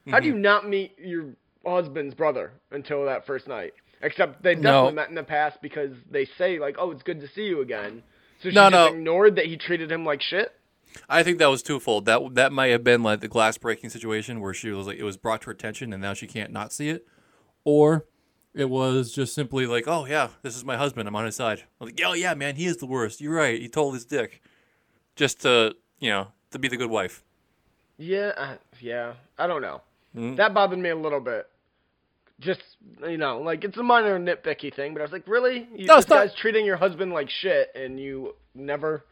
How 0.08 0.18
do 0.20 0.26
Mm-hmm. 0.28 0.36
you 0.36 0.42
not 0.42 0.68
meet 0.68 0.98
your 0.98 1.26
husband's 1.64 2.14
brother 2.14 2.52
until 2.72 3.04
that 3.06 3.26
first 3.26 3.46
night? 3.46 3.74
Except 4.02 4.42
they 4.42 4.54
No. 4.54 4.62
definitely 4.62 4.92
met 4.94 5.08
in 5.08 5.14
the 5.16 5.22
past 5.24 5.60
because 5.60 5.90
they 6.10 6.24
say 6.38 6.58
like, 6.58 6.76
"Oh, 6.78 6.90
it's 6.92 7.02
good 7.02 7.20
to 7.20 7.28
see 7.28 7.44
you 7.46 7.60
again." 7.60 8.02
So 8.40 8.50
she 8.50 8.54
No, 8.54 8.68
no. 8.68 8.86
ignored 8.86 9.36
that 9.36 9.46
he 9.46 9.56
treated 9.56 9.90
him 9.90 10.04
like 10.04 10.22
shit. 10.22 10.52
I 11.08 11.22
think 11.22 11.38
that 11.38 11.48
was 11.48 11.62
twofold. 11.62 12.04
That 12.06 12.34
that 12.34 12.52
might 12.52 12.68
have 12.68 12.84
been 12.84 13.02
like 13.02 13.20
the 13.20 13.28
glass 13.28 13.58
breaking 13.58 13.90
situation 13.90 14.40
where 14.40 14.54
she 14.54 14.70
was 14.70 14.86
like 14.86 14.98
it 14.98 15.02
was 15.04 15.16
brought 15.16 15.40
to 15.42 15.46
her 15.46 15.52
attention 15.52 15.92
and 15.92 16.00
now 16.00 16.14
she 16.14 16.26
can't 16.26 16.52
not 16.52 16.72
see 16.72 16.88
it, 16.88 17.06
or 17.64 18.06
it 18.54 18.70
was 18.70 19.12
just 19.12 19.34
simply 19.34 19.66
like, 19.66 19.86
oh 19.86 20.06
yeah, 20.06 20.28
this 20.42 20.56
is 20.56 20.64
my 20.64 20.76
husband. 20.76 21.08
I'm 21.08 21.14
on 21.16 21.26
his 21.26 21.36
side. 21.36 21.64
I'm 21.80 21.88
like, 21.88 22.00
oh 22.04 22.14
yeah, 22.14 22.34
man, 22.34 22.56
he 22.56 22.66
is 22.66 22.78
the 22.78 22.86
worst. 22.86 23.20
You're 23.20 23.34
right. 23.34 23.60
He 23.60 23.68
told 23.68 23.94
his 23.94 24.04
dick, 24.04 24.40
just 25.16 25.40
to 25.42 25.74
you 25.98 26.10
know 26.10 26.28
to 26.52 26.58
be 26.58 26.68
the 26.68 26.76
good 26.76 26.90
wife. 26.90 27.22
Yeah, 27.98 28.32
uh, 28.36 28.54
yeah. 28.80 29.14
I 29.36 29.46
don't 29.48 29.60
know. 29.60 29.82
Mm-hmm. 30.16 30.36
That 30.36 30.54
bothered 30.54 30.78
me 30.78 30.88
a 30.88 30.96
little 30.96 31.20
bit. 31.20 31.48
Just 32.40 32.60
you 33.02 33.16
know, 33.18 33.40
like 33.40 33.64
it's 33.64 33.76
a 33.76 33.82
minor 33.82 34.18
nitpicky 34.18 34.72
thing, 34.72 34.92
but 34.94 35.00
I 35.00 35.04
was 35.04 35.12
like, 35.12 35.26
really? 35.26 35.66
You, 35.74 35.86
No, 35.86 35.96
this 35.96 36.08
not- 36.08 36.16
guy's 36.26 36.34
treating 36.34 36.64
your 36.64 36.76
husband 36.76 37.12
like 37.12 37.28
shit, 37.30 37.70
and 37.74 37.98
you 37.98 38.34
never. 38.54 39.04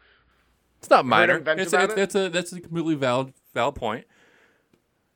It's 0.78 0.90
not 0.90 1.04
minor. 1.06 1.36
him 1.38 1.44
vent 1.44 1.60
It's, 1.60 1.72
about 1.72 1.84
it's, 1.84 1.92
it? 1.92 1.96
that's 1.96 2.14
a 2.14 2.28
that's 2.28 2.52
a 2.52 2.60
completely 2.60 2.94
valid 2.94 3.32
valid 3.54 3.74
point. 3.74 4.04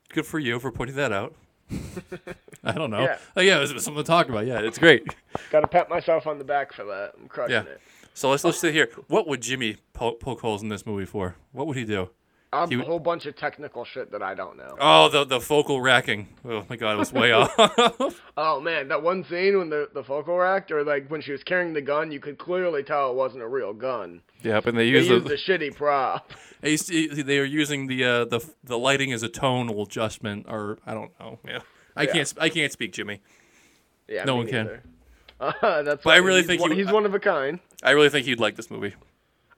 Good 0.09 0.25
for 0.25 0.39
you 0.39 0.59
for 0.59 0.71
pointing 0.71 0.97
that 0.97 1.13
out. 1.13 1.35
I 2.63 2.73
don't 2.73 2.89
know. 2.91 3.01
Yeah. 3.01 3.17
Oh, 3.37 3.41
yeah, 3.41 3.57
it 3.57 3.61
was 3.61 3.69
something 3.83 4.03
to 4.03 4.07
talk 4.07 4.27
about. 4.27 4.45
Yeah, 4.45 4.59
it's 4.59 4.77
great. 4.77 5.03
Got 5.51 5.61
to 5.61 5.67
pat 5.67 5.89
myself 5.89 6.27
on 6.27 6.37
the 6.37 6.43
back 6.43 6.73
for 6.73 6.83
that. 6.83 7.13
I'm 7.17 7.29
crushing 7.29 7.53
Yeah. 7.53 7.61
it. 7.63 7.81
So 8.13 8.29
let's 8.29 8.43
let's 8.43 8.59
sit 8.59 8.73
here. 8.73 8.89
What 9.07 9.25
would 9.27 9.41
Jimmy 9.41 9.77
po- 9.93 10.15
poke 10.15 10.41
holes 10.41 10.61
in 10.61 10.67
this 10.67 10.85
movie 10.85 11.05
for? 11.05 11.37
What 11.53 11.65
would 11.67 11.77
he 11.77 11.85
do? 11.85 12.09
Um, 12.53 12.69
He 12.69 12.75
a 12.75 12.83
whole 12.83 12.99
bunch 12.99 13.25
of 13.27 13.37
technical 13.37 13.85
shit 13.85 14.11
that 14.11 14.21
I 14.21 14.35
don't 14.35 14.57
know. 14.57 14.75
Oh, 14.79 15.07
the 15.07 15.23
the 15.23 15.39
focal 15.39 15.79
racking. 15.81 16.27
Oh 16.43 16.65
my 16.69 16.75
god, 16.75 16.95
it 16.95 16.99
was 16.99 17.13
way 17.13 17.31
off. 17.31 17.53
Oh 18.37 18.59
man, 18.59 18.89
that 18.89 19.01
one 19.01 19.23
scene 19.29 19.57
when 19.57 19.69
the 19.69 19.87
the 19.93 20.03
focal 20.03 20.37
racked, 20.37 20.69
or 20.71 20.83
like 20.83 21.07
when 21.09 21.21
she 21.21 21.31
was 21.31 21.43
carrying 21.43 21.73
the 21.73 21.81
gun, 21.81 22.11
you 22.11 22.19
could 22.19 22.37
clearly 22.37 22.83
tell 22.83 23.09
it 23.11 23.15
wasn't 23.15 23.41
a 23.43 23.47
real 23.47 23.71
gun. 23.73 24.21
yep, 24.43 24.65
and 24.65 24.77
they 24.77 24.83
They 24.91 24.97
used 24.97 25.09
used 25.09 25.27
the, 25.27 25.33
a 25.35 25.37
shitty 25.37 25.75
prop. 25.75 26.29
they, 26.61 26.75
they 26.75 27.39
were 27.39 27.45
using 27.45 27.87
the 27.87 28.03
uh, 28.03 28.25
the 28.25 28.39
the 28.65 28.77
lighting 28.77 29.13
as 29.13 29.23
a 29.23 29.29
tonal 29.29 29.83
adjustment, 29.83 30.45
or 30.49 30.77
I 30.85 30.93
don't 30.93 31.17
know. 31.19 31.39
Yeah, 31.47 31.59
I 31.95 32.03
Yeah. 32.03 32.11
can't 32.13 32.33
I 32.37 32.49
can't 32.49 32.71
speak 32.73 32.91
Jimmy. 32.91 33.21
Yeah, 34.09 34.25
No 34.25 34.35
one 34.35 34.47
can. 34.47 34.81
Uh, 35.39 35.81
that's. 35.83 36.03
But 36.03 36.11
I 36.15 36.17
really 36.17 36.39
he's 36.39 36.47
think 36.47 36.61
one, 36.61 36.71
he- 36.71 36.77
he's 36.83 36.91
one 36.91 37.05
of 37.05 37.13
a 37.13 37.19
kind. 37.19 37.59
I 37.81 37.91
really 37.91 38.09
think 38.09 38.25
he'd 38.25 38.39
like 38.41 38.55
this 38.57 38.69
movie. 38.69 38.93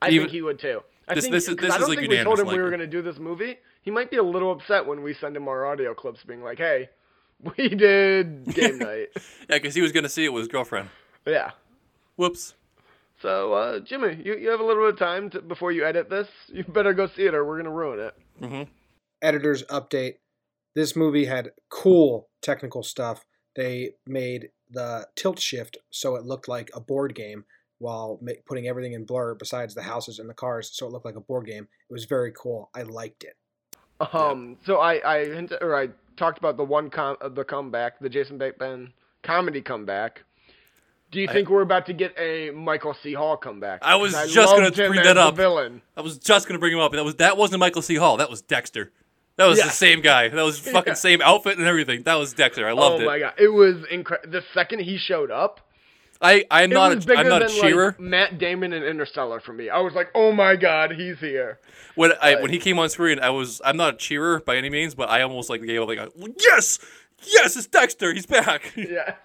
I 0.02 0.10
Even- 0.10 0.22
think 0.28 0.32
he 0.32 0.42
would 0.44 0.60
too. 0.60 0.82
I 1.07 1.15
This- 1.15 1.24
think 1.25 1.33
this 1.33 1.48
is- 1.50 1.55
this 1.57 1.72
I 1.72 1.77
don't 1.77 1.89
like 1.89 2.00
think 2.00 2.10
we 2.12 2.17
told 2.17 2.38
unanimous 2.38 2.39
him 2.41 2.48
we 2.57 2.63
were 2.63 2.69
going 2.69 2.79
to 2.79 2.88
do 2.88 3.01
this 3.01 3.17
movie. 3.19 3.57
He 3.81 3.91
might 3.91 4.10
be 4.10 4.17
a 4.17 4.24
little 4.24 4.51
upset 4.51 4.86
when 4.86 5.03
we 5.03 5.13
send 5.13 5.36
him 5.36 5.48
our 5.48 5.65
audio 5.65 5.93
clips, 5.93 6.24
being 6.24 6.41
like, 6.43 6.57
"Hey, 6.57 6.89
we 7.57 7.67
did 7.69 8.45
game 8.53 8.77
night." 8.79 9.10
Yeah, 9.50 9.57
because 9.57 9.75
he 9.75 9.81
was 9.81 9.91
gonna 9.91 10.07
see 10.10 10.24
it 10.25 10.29
with 10.33 10.41
his 10.41 10.48
girlfriend. 10.48 10.89
Yeah. 11.25 11.51
Whoops. 12.15 12.53
So, 13.22 13.53
uh, 13.53 13.79
Jimmy, 13.79 14.22
you, 14.24 14.36
you 14.36 14.50
have 14.50 14.60
a 14.60 14.63
little 14.63 14.83
bit 14.83 14.93
of 14.93 15.00
time 15.00 15.29
to, 15.31 15.41
before 15.41 15.72
you 15.72 15.86
edit 15.86 16.10
this. 16.10 16.27
You 16.48 16.63
better 16.65 16.93
go 16.93 17.07
see 17.07 17.25
it, 17.25 17.33
or 17.33 17.45
we're 17.45 17.57
gonna 17.57 17.72
ruin 17.72 18.00
it. 18.00 18.67
editor's 19.22 19.63
update. 19.63 20.15
This 20.75 20.95
movie 20.95 21.25
had 21.25 21.51
cool 21.69 22.29
technical 22.41 22.83
stuff. 22.83 23.24
They 23.55 23.91
made 24.07 24.50
the 24.69 25.07
tilt 25.15 25.39
shift 25.39 25.77
so 25.91 26.15
it 26.15 26.24
looked 26.25 26.48
like 26.48 26.72
a 26.74 26.79
board 26.79 27.13
game 27.15 27.45
while 27.84 28.18
ma- 28.22 28.32
putting 28.46 28.68
everything 28.68 28.94
in 28.94 29.04
blur 29.06 29.36
besides 29.36 29.75
the 29.75 29.82
houses 29.84 30.18
and 30.20 30.28
the 30.30 30.34
cars 30.34 30.70
so 30.74 30.86
it 30.88 30.92
looked 30.92 31.06
like 31.06 31.16
a 31.16 31.22
board 31.22 31.46
game. 31.46 31.68
It 31.90 31.94
was 31.94 32.06
very 32.06 32.32
cool. 32.32 32.70
I 32.74 32.82
liked 32.84 33.24
it. 33.24 33.36
Um, 34.13 34.58
so 34.66 34.78
I 34.80 34.94
I 35.20 35.25
hinted, 35.25 35.60
or 35.62 35.75
I 35.75 35.90
talked 36.18 36.38
about 36.38 36.58
the 36.58 36.63
one 36.63 36.90
com 36.90 37.18
uh, 37.22 37.30
the 37.30 37.44
comeback, 37.44 38.00
the 38.00 38.10
Jason 38.10 38.38
Bateman 38.38 38.92
comedy 39.22 39.62
comeback. 39.62 40.24
Do 41.12 41.20
you 41.22 41.28
think 41.28 41.48
we're 41.50 41.62
about 41.62 41.86
to 41.86 41.94
get 41.94 42.13
a 42.18 42.50
Michael 42.50 42.96
C. 43.04 43.13
Hall 43.13 43.38
comeback? 43.38 43.80
I 43.84 43.96
was 43.96 44.13
'Cause 44.13 44.34
just 44.34 44.52
gonna 44.52 44.66
loved 44.66 44.75
bring 44.78 45.04
that 45.04 45.16
up. 45.18 45.36
Villain. 45.36 45.82
I 45.96 46.02
was 46.02 46.18
just 46.18 46.48
gonna 46.48 46.60
bring 46.60 46.74
him 46.74 46.80
up. 46.80 46.92
That 46.92 47.06
was 47.06 47.16
that 47.16 47.38
wasn't 47.38 47.60
Michael 47.60 47.84
C. 47.84 47.96
Hall. 47.96 48.18
That 48.18 48.30
was 48.32 48.42
Dexter. 48.42 48.92
That 49.36 49.46
was 49.46 49.60
Yeah. 49.60 49.66
the 49.66 49.72
same 49.72 50.02
guy. 50.02 50.30
That 50.30 50.42
was 50.44 50.60
fucking 50.75 50.92
Yeah. 50.92 50.96
same 50.96 51.22
outfit 51.22 51.58
and 51.60 51.68
everything. 51.68 52.04
That 52.04 52.16
was 52.16 52.34
Dexter. 52.34 52.68
I 52.68 52.72
loved 52.74 52.96
it. 53.02 53.06
oh 53.06 53.10
it. 53.10 53.12
my 53.13 53.20
god, 53.20 53.34
it 53.38 53.48
was 53.50 53.75
incredible. 53.92 54.32
The 54.32 54.44
second 54.56 54.80
he 54.82 54.98
showed 54.98 55.30
up, 55.32 55.60
I 56.24 56.46
I'm 56.50 56.72
it 56.72 56.74
not 56.74 56.96
was 56.96 57.03
a, 57.03 57.08
bigger 57.08 57.20
I'm 57.20 57.27
not 57.30 57.44
a 57.44 57.50
cheerer. 57.50 57.86
like 57.88 58.00
Matt 58.00 58.39
Damon 58.39 58.74
and 58.74 58.84
Interstellar 58.86 59.39
for 59.42 59.53
me. 59.53 59.70
I 59.70 59.80
was 59.82 59.94
like, 59.94 60.10
oh 60.15 60.32
my 60.32 60.56
god, 60.56 60.92
he's 60.94 61.20
here. 61.20 61.60
when 61.96 62.13
I 62.22 62.36
when 62.42 62.50
he 62.51 62.60
came 62.60 62.80
on 62.80 62.89
screen, 62.89 63.20
I 63.20 63.30
was 63.30 63.62
I'm 63.65 63.77
not 63.77 63.96
a 63.96 63.98
cheerer 63.98 64.39
by 64.39 64.56
any 64.58 64.70
means, 64.70 64.96
but 64.96 65.10
I 65.10 65.22
almost 65.22 65.50
like 65.50 65.62
gave 65.63 65.82
up 65.82 65.88
like 65.89 66.00
a, 66.00 66.10
yes, 66.39 66.80
yes, 67.24 67.56
it's 67.58 67.68
Dexter. 67.68 68.13
He's 68.13 68.25
back. 68.25 68.74
Yes, 68.77 69.15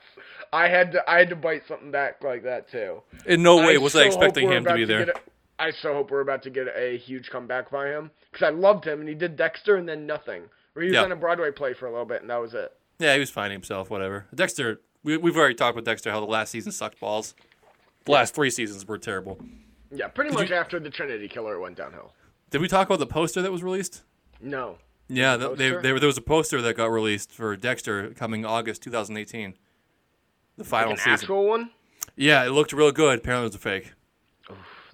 I 0.52 0.68
had 0.68 0.92
to. 0.92 1.10
I 1.10 1.18
had 1.18 1.28
to 1.30 1.36
bite 1.36 1.62
something 1.68 1.90
back 1.90 2.22
like 2.24 2.42
that 2.44 2.70
too. 2.70 3.02
In 3.26 3.42
no 3.42 3.56
way 3.58 3.78
was 3.78 3.92
so 3.92 4.00
I 4.00 4.04
expecting 4.04 4.50
him 4.50 4.64
to 4.64 4.74
be 4.74 4.84
there. 4.84 5.04
get 5.06 5.16
a- 5.16 5.20
I 5.60 5.72
so 5.72 5.92
hope 5.92 6.10
we're 6.12 6.20
about 6.20 6.42
to 6.44 6.50
get 6.50 6.68
a 6.76 6.96
huge 6.98 7.30
comeback 7.30 7.70
by 7.70 7.88
him 7.88 8.10
because 8.32 8.46
I 8.46 8.50
loved 8.50 8.84
him 8.84 9.00
and 9.00 9.08
he 9.08 9.14
did 9.16 9.34
Dexter 9.36 9.74
and 9.76 9.88
then 9.88 10.06
nothing. 10.06 10.42
Or 10.76 10.82
he 10.82 10.88
was 10.88 10.94
Yeah. 10.94 11.02
on 11.02 11.10
a 11.10 11.16
Broadway 11.16 11.50
play 11.50 11.74
for 11.74 11.86
a 11.86 11.90
little 11.90 12.06
bit 12.06 12.20
and 12.22 12.30
that 12.30 12.40
was 12.40 12.54
it. 12.54 12.72
Yeah, 13.00 13.12
he 13.14 13.18
was 13.20 13.28
finding 13.30 13.56
himself. 13.56 13.90
Whatever. 13.90 14.26
Dexter. 14.34 14.80
We, 15.04 15.16
we've 15.16 15.36
already 15.36 15.54
talked 15.54 15.76
about 15.76 15.84
Dexter. 15.84 16.10
How 16.10 16.20
the 16.20 16.26
last 16.26 16.50
season 16.50 16.72
sucked 16.72 17.00
balls. 17.00 17.34
The 18.04 18.12
last 18.12 18.34
three 18.34 18.50
seasons 18.50 18.86
were 18.86 18.98
terrible. 18.98 19.38
Yeah, 19.90 20.08
pretty 20.08 20.34
much 20.34 20.50
after 20.50 20.78
the 20.80 20.90
Trinity 20.90 21.28
Killer 21.28 21.54
it 21.54 21.60
went 21.60 21.76
downhill. 21.76 22.12
Did 22.50 22.60
we 22.60 22.68
talk 22.68 22.86
about 22.88 22.98
the 22.98 23.06
poster 23.06 23.42
that 23.42 23.52
was 23.52 23.62
released? 23.62 24.02
No. 24.40 24.78
Yeah, 25.08 25.36
The 25.36 25.48
th 25.48 25.58
they, 25.58 25.70
poster? 25.70 25.82
they, 25.94 25.98
there 26.00 26.06
was 26.06 26.18
a 26.18 26.22
poster 26.22 26.60
that 26.62 26.76
got 26.76 26.90
released 26.90 27.32
for 27.32 27.56
Dexter 27.56 28.10
coming 28.10 28.44
August 28.44 28.82
2018. 28.82 29.54
The 30.56 30.64
final 30.64 30.92
An 30.92 30.96
season. 30.98 31.12
actual 31.12 31.46
one? 31.46 31.70
Yeah, 32.16 32.44
it 32.44 32.50
looked 32.50 32.72
real 32.72 32.92
good. 32.92 33.20
Apparently, 33.20 33.44
it 33.44 33.48
was 33.48 33.54
a 33.54 33.58
fake. 33.58 33.92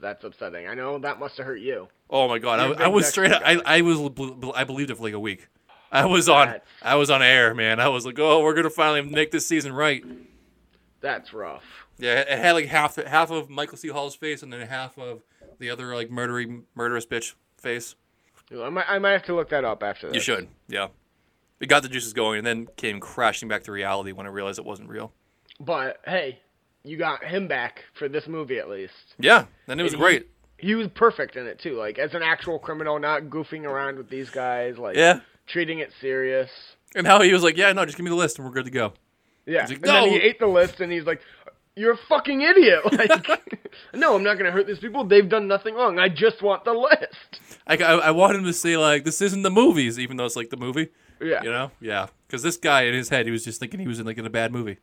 That's 0.01 0.23
upsetting. 0.23 0.69
I 0.69 0.75
know 0.75 0.99
that 0.99 1.19
must 1.19 1.37
have 1.39 1.47
hurt 1.47 1.61
you. 1.61 1.89
Oh 2.11 2.29
my 2.29 2.39
god, 2.39 2.61
You're 2.61 2.79
a 2.79 2.83
I, 2.83 2.85
I 2.85 2.89
was 2.89 3.05
Dexter 3.07 3.25
straight. 3.27 3.33
up- 3.33 3.65
I. 3.67 3.79
I 3.79 3.81
was 3.81 4.53
I 4.55 4.65
believed 4.65 4.91
it 4.91 4.97
for 4.97 5.03
like 5.05 5.15
a 5.15 5.19
week. 5.21 5.49
I 5.95 6.05
was 6.07 6.29
on 6.29 6.47
That's- 6.49 6.69
I 6.83 6.97
was 6.97 7.09
on 7.11 7.23
air, 7.23 7.55
man. 7.55 7.81
I 7.81 7.89
was 7.89 8.05
like, 8.05 8.19
oh, 8.19 8.43
we're 8.43 8.55
gonna 8.55 8.69
finally 8.71 9.03
make 9.03 9.31
this 9.31 9.47
season 9.47 9.73
right. 9.73 10.05
That's 11.01 11.33
rough. 11.33 11.63
Yeah, 11.99 12.21
it 12.21 12.29
had 12.39 12.53
like 12.53 12.67
half 12.67 12.97
half 12.97 13.31
of 13.31 13.49
Michael 13.49 13.77
C. 13.79 13.89
Hall's 13.89 14.15
face 14.17 14.43
and 14.43 14.53
then 14.53 14.67
half 14.67 14.99
of 14.99 15.23
the 15.59 15.71
other 15.71 15.95
like 15.95 16.11
murdery 16.11 16.63
murderous 16.75 17.07
bitch 17.07 17.35
face. 17.57 17.95
I 18.53 18.69
might, 18.69 18.85
I 18.89 18.99
might 18.99 19.13
have 19.13 19.23
to 19.25 19.35
look 19.35 19.49
that 19.51 19.65
up 19.65 19.83
after 19.83 20.09
this. 20.09 20.15
You 20.17 20.21
should, 20.21 20.49
yeah. 20.69 20.89
It 21.61 21.67
got 21.69 21.83
the 21.83 21.89
juices 21.89 22.13
going 22.13 22.39
and 22.39 22.47
then 22.47 22.67
came 22.77 23.01
crashing 23.01 23.49
back 23.49 23.63
to 23.65 23.73
reality 23.73 24.13
when 24.13 24.27
I 24.27 24.31
realized 24.31 24.59
it 24.59 24.65
wasn't 24.65 24.91
real. 24.91 25.13
But 25.61 26.01
hey, 26.05 26.41
you 26.83 26.97
got 26.97 27.25
him 27.25 27.49
back 27.49 27.85
for 27.95 28.09
this 28.09 28.27
movie 28.27 28.59
at 28.59 28.69
least. 28.69 29.15
Yeah, 29.19 29.47
and 29.69 29.81
it 29.81 29.85
was 29.85 29.93
And 29.95 30.03
he- 30.03 30.07
great. 30.09 30.29
He 30.59 30.75
was 30.75 30.89
perfect 30.89 31.37
in 31.37 31.47
it 31.47 31.59
too, 31.59 31.77
like 31.77 31.99
as 31.99 32.15
an 32.15 32.23
actual 32.23 32.59
criminal, 32.59 32.99
not 32.99 33.23
goofing 33.25 33.65
around 33.65 33.97
with 33.99 34.09
these 34.09 34.31
guys, 34.31 34.79
like 34.79 34.97
Yeah, 34.97 35.21
treating 35.47 35.79
it 35.81 35.91
serious. 36.01 36.51
and 36.95 37.07
how 37.07 37.21
he 37.21 37.33
was 37.33 37.43
like, 37.43 37.57
yeah, 37.57 37.73
no, 37.73 37.85
just 37.85 37.97
give 37.97 38.05
me 38.05 38.11
the 38.11 38.17
list 38.17 38.39
and 38.39 38.47
we're 38.47 38.53
good 38.55 38.65
to 38.67 38.71
go. 38.71 38.93
Yeah, 39.47 39.63
like, 39.67 39.73
and 39.77 39.83
then 39.85 40.09
he 40.09 40.17
ate 40.17 40.39
the 40.39 40.47
list, 40.47 40.81
and 40.81 40.91
he's 40.91 41.05
like, 41.05 41.21
"You're 41.77 41.93
a 41.93 41.99
fucking 42.09 42.41
idiot!" 42.41 42.81
Like, 42.93 43.29
no, 43.95 44.15
I'm 44.17 44.23
not 44.23 44.39
gonna 44.39 44.51
hurt 44.51 44.67
these 44.67 44.79
people. 44.79 45.05
They've 45.05 45.29
done 45.29 45.47
nothing 45.49 45.75
wrong. 45.75 45.99
I 45.99 46.09
just 46.09 46.41
want 46.41 46.65
the 46.65 46.73
list. 46.73 47.41
I, 47.67 47.77
I, 47.77 47.93
I 47.97 48.11
want 48.13 48.37
him 48.37 48.45
to 48.45 48.53
say 48.55 48.77
like, 48.79 49.05
this 49.05 49.21
isn't 49.21 49.43
the 49.43 49.51
movies, 49.51 49.99
even 49.99 50.17
though 50.17 50.25
it's 50.25 50.37
like 50.37 50.49
the 50.49 50.57
movie. 50.57 50.89
Yeah. 51.21 51.43
You 51.43 51.51
know? 51.51 51.71
Yeah. 51.81 52.07
Because 52.27 52.43
this 52.43 52.57
guy 52.57 52.83
in 52.83 52.95
his 52.95 53.09
head, 53.11 53.27
he 53.27 53.33
was 53.33 53.45
just 53.45 53.61
thinking 53.61 53.81
he 53.81 53.87
was 53.87 54.01
in 54.01 54.07
like 54.07 54.17
in 54.19 54.25
a 54.27 54.31
bad 54.31 54.51
movie, 54.51 54.79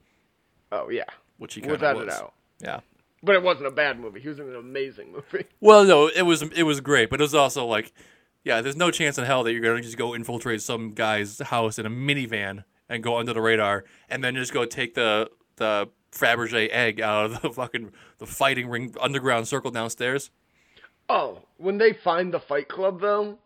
Oh 0.72 0.89
yeah, 0.89 1.06
which 1.39 1.56
he 1.56 1.62
kind 1.62 1.74
of 1.74 1.98
was. 1.98 2.06
doubt. 2.08 2.34
Yeah. 2.62 2.80
But 3.24 3.36
it 3.36 3.41
wasn't 3.44 3.65
a 3.68 3.72
bad 3.72 4.00
movie. 4.00 4.20
He 4.20 4.30
was 4.30 4.38
in 4.39 4.48
an 4.48 4.56
amazing 4.56 5.12
movie. 5.12 5.46
Well, 5.60 5.84
no, 5.86 6.08
it 6.08 6.22
was 6.22 6.44
it 6.44 6.63
was 6.63 6.82
great, 6.82 7.10
but 7.10 7.20
it 7.20 7.24
was 7.24 7.34
also 7.36 7.65
like, 7.65 7.91
yeah, 8.44 8.62
there's 8.62 8.76
no 8.76 8.92
chance 8.92 9.18
in 9.18 9.26
hell 9.26 9.44
that 9.44 9.52
you're 9.54 9.62
gonna 9.62 9.82
just 9.82 9.98
go 9.98 10.14
infiltrate 10.16 10.62
some 10.62 10.92
guy's 10.92 11.40
house 11.40 11.78
in 11.80 11.86
a 11.86 11.90
minivan 11.90 12.64
and 12.90 13.04
go 13.04 13.18
under 13.18 13.34
the 13.34 13.42
radar, 13.42 13.86
and 14.10 14.24
then 14.24 14.36
just 14.36 14.54
go 14.54 14.66
take 14.66 14.94
the 14.96 15.30
the 15.58 15.88
Fabergé 16.12 16.70
egg 16.72 17.00
out 17.00 17.26
of 17.26 17.42
the 17.42 17.50
fucking 17.54 17.92
the 18.18 18.26
fighting 18.26 18.68
ring 18.70 18.96
underground 19.00 19.48
circle 19.48 19.72
downstairs. 19.72 20.30
Oh, 21.10 21.40
when 21.58 21.78
they 21.78 21.94
find 22.04 22.34
the 22.34 22.40
Fight 22.40 22.68
Club 22.68 23.02
though, 23.02 23.38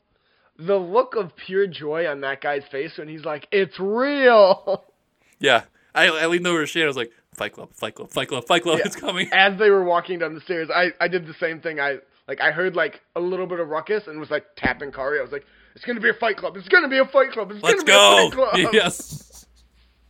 the 0.58 0.76
look 0.78 1.16
of 1.16 1.36
pure 1.36 1.68
joy 1.68 2.08
on 2.08 2.22
that 2.22 2.42
guy's 2.42 2.64
face 2.72 2.98
when 2.98 3.08
he's 3.08 3.26
like, 3.26 3.48
"It's 3.52 3.80
real." 3.80 4.84
Yeah, 5.38 5.64
I, 5.94 6.08
I 6.08 6.28
leaned 6.28 6.48
over 6.48 6.62
to 6.62 6.66
Shane. 6.66 6.84
I 6.84 6.88
was 6.88 6.96
like, 6.96 7.12
"Fight 7.34 7.52
Club, 7.52 7.74
Fight 7.74 7.94
Club, 7.94 8.10
Fight 8.10 8.30
Club, 8.30 8.46
Fight 8.48 8.64
Club, 8.64 8.78
Yeah. 8.80 8.86
it's 8.86 8.96
coming." 8.96 9.28
As 9.34 9.60
they 9.60 9.70
were 9.70 9.84
walking 9.84 10.18
down 10.20 10.34
the 10.34 10.40
stairs, 10.42 10.70
I 10.74 10.94
I 11.02 11.10
did 11.10 11.28
the 11.28 11.34
same 11.42 11.60
thing. 11.60 11.80
I 11.82 11.98
like 12.28 12.42
I 12.42 12.52
heard 12.52 12.76
like 12.76 13.02
a 13.16 13.20
little 13.20 13.48
bit 13.48 13.60
of 13.60 13.68
ruckus 13.70 14.08
and 14.08 14.20
was 14.20 14.32
like 14.32 14.46
tapping 14.56 14.92
Kari. 14.92 15.20
I 15.20 15.22
was 15.22 15.32
like, 15.32 15.46
"It's 15.76 15.86
gonna 15.86 16.00
be 16.00 16.10
a 16.10 16.14
Fight 16.14 16.38
Club. 16.38 16.58
It's 16.58 16.68
gonna 16.70 16.88
be 16.90 16.98
a 17.00 17.06
Fight 17.06 17.32
Club. 17.32 17.52
It's 17.52 17.64
Let's 17.64 17.84
gonna 17.84 18.32
be 18.32 18.38
a 18.38 18.46
Fight 18.46 18.62
Club." 18.62 18.74
Yes. 18.74 19.46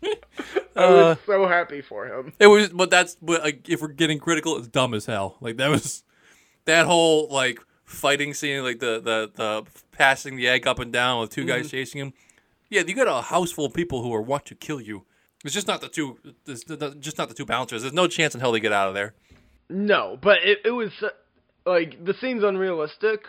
I 0.06 0.10
was 0.90 1.04
Uh, 1.04 1.16
so 1.26 1.48
happy 1.48 1.82
for 1.82 2.06
him. 2.08 2.34
It 2.40 2.48
was, 2.48 2.70
but 2.70 2.90
that's 2.90 3.16
but 3.22 3.42
like 3.44 3.68
if 3.70 3.82
we're 3.82 3.88
getting 3.90 4.20
critical, 4.20 4.58
it's 4.58 4.68
dumb 4.68 4.94
as 4.94 5.06
hell. 5.06 5.38
Like 5.42 5.58
that 5.58 5.70
was 5.70 6.04
that 6.66 6.86
whole 6.86 7.28
like 7.30 7.60
fighting 7.86 8.34
scene, 8.34 8.64
like 8.64 8.80
the 8.80 9.00
the 9.00 9.32
the 9.34 9.64
passing 9.92 10.36
the 10.36 10.48
egg 10.48 10.68
up 10.68 10.80
and 10.80 10.92
down 10.92 11.22
with 11.22 11.30
2 11.32 11.42
Mm-hmm. 11.42 11.48
guys 11.48 11.72
chasing 11.72 12.02
him. 12.02 12.14
Yeah, 12.70 12.82
you 12.86 12.96
got 12.96 13.08
a 13.08 13.22
house 13.22 13.52
full 13.52 13.66
of 13.66 13.74
people 13.74 14.02
who 14.04 14.14
are 14.14 14.22
want 14.22 14.46
to 14.48 14.56
kill 14.56 14.82
you. 14.82 15.06
It's 15.44 15.54
just 15.54 15.68
not 15.68 15.80
the 15.82 15.88
two, 15.88 16.18
it's 16.48 16.64
just 17.00 17.18
not 17.20 17.30
the 17.30 17.36
two 17.36 17.46
bouncers. 17.46 17.84
There's 17.84 17.94
no 17.94 18.08
chance 18.08 18.34
in 18.34 18.42
hell 18.42 18.52
they 18.52 18.60
get 18.60 18.74
out 18.74 18.88
of 18.88 18.96
there. 18.96 19.14
No, 19.70 20.18
but 20.22 20.40
it 20.44 20.60
it 20.66 20.72
was 20.72 20.92
uh, 21.02 21.10
like 21.66 22.04
the 22.04 22.14
scene's 22.14 22.44
unrealistic, 22.44 23.26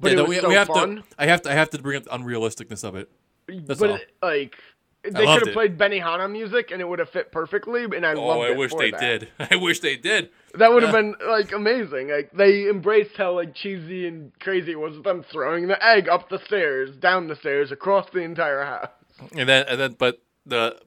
but 0.00 0.08
yeah, 0.08 0.12
it 0.12 0.16
no, 0.16 0.22
was 0.24 0.28
we, 0.30 0.40
so 0.40 0.48
we 0.48 0.54
have 0.54 0.68
fun. 0.68 0.96
to. 0.96 1.02
I 1.18 1.26
have 1.26 1.42
to. 1.42 1.50
I 1.50 1.54
have 1.54 1.70
to 1.70 1.78
bring 1.82 1.96
up 1.96 2.04
the 2.04 2.10
unrealisticness 2.10 2.84
of 2.84 2.96
it. 2.96 3.10
That's 3.46 3.80
but 3.80 3.90
all. 3.90 3.96
it, 3.96 4.10
like 4.22 4.56
they 5.04 5.26
could 5.26 5.46
have 5.46 5.52
played 5.52 5.76
Benihana 5.76 6.30
music 6.30 6.70
and 6.70 6.80
it 6.80 6.88
would 6.88 6.98
have 6.98 7.10
fit 7.10 7.30
perfectly. 7.30 7.84
And 7.84 8.06
I 8.06 8.14
oh, 8.14 8.26
love 8.26 8.38
it. 8.44 8.50
Oh, 8.50 8.54
I 8.54 8.56
wish 8.56 8.74
they 8.74 8.90
that. 8.90 9.00
did. 9.00 9.28
I 9.50 9.56
wish 9.56 9.80
they 9.80 9.96
did. 9.96 10.30
That 10.54 10.72
would 10.72 10.82
have 10.82 10.94
Yeah. 10.94 11.00
been 11.02 11.14
like 11.28 11.52
amazing. 11.52 12.08
Like 12.08 12.32
they 12.32 12.68
embraced 12.68 13.16
how 13.16 13.34
like 13.34 13.54
cheesy 13.54 14.06
and 14.06 14.32
crazy 14.40 14.72
it 14.72 14.80
was 14.80 14.94
with 14.94 15.04
them 15.04 15.24
throwing 15.30 15.68
the 15.68 15.84
egg 15.84 16.08
up 16.08 16.30
the 16.30 16.38
stairs, 16.46 16.90
down 16.96 17.28
the 17.28 17.36
stairs, 17.36 17.70
across 17.70 18.08
the 18.10 18.20
entire 18.20 18.64
house. 18.64 18.88
And 19.36 19.48
then, 19.48 19.66
and 19.68 19.78
then, 19.78 19.96
but 19.98 20.22
the 20.46 20.80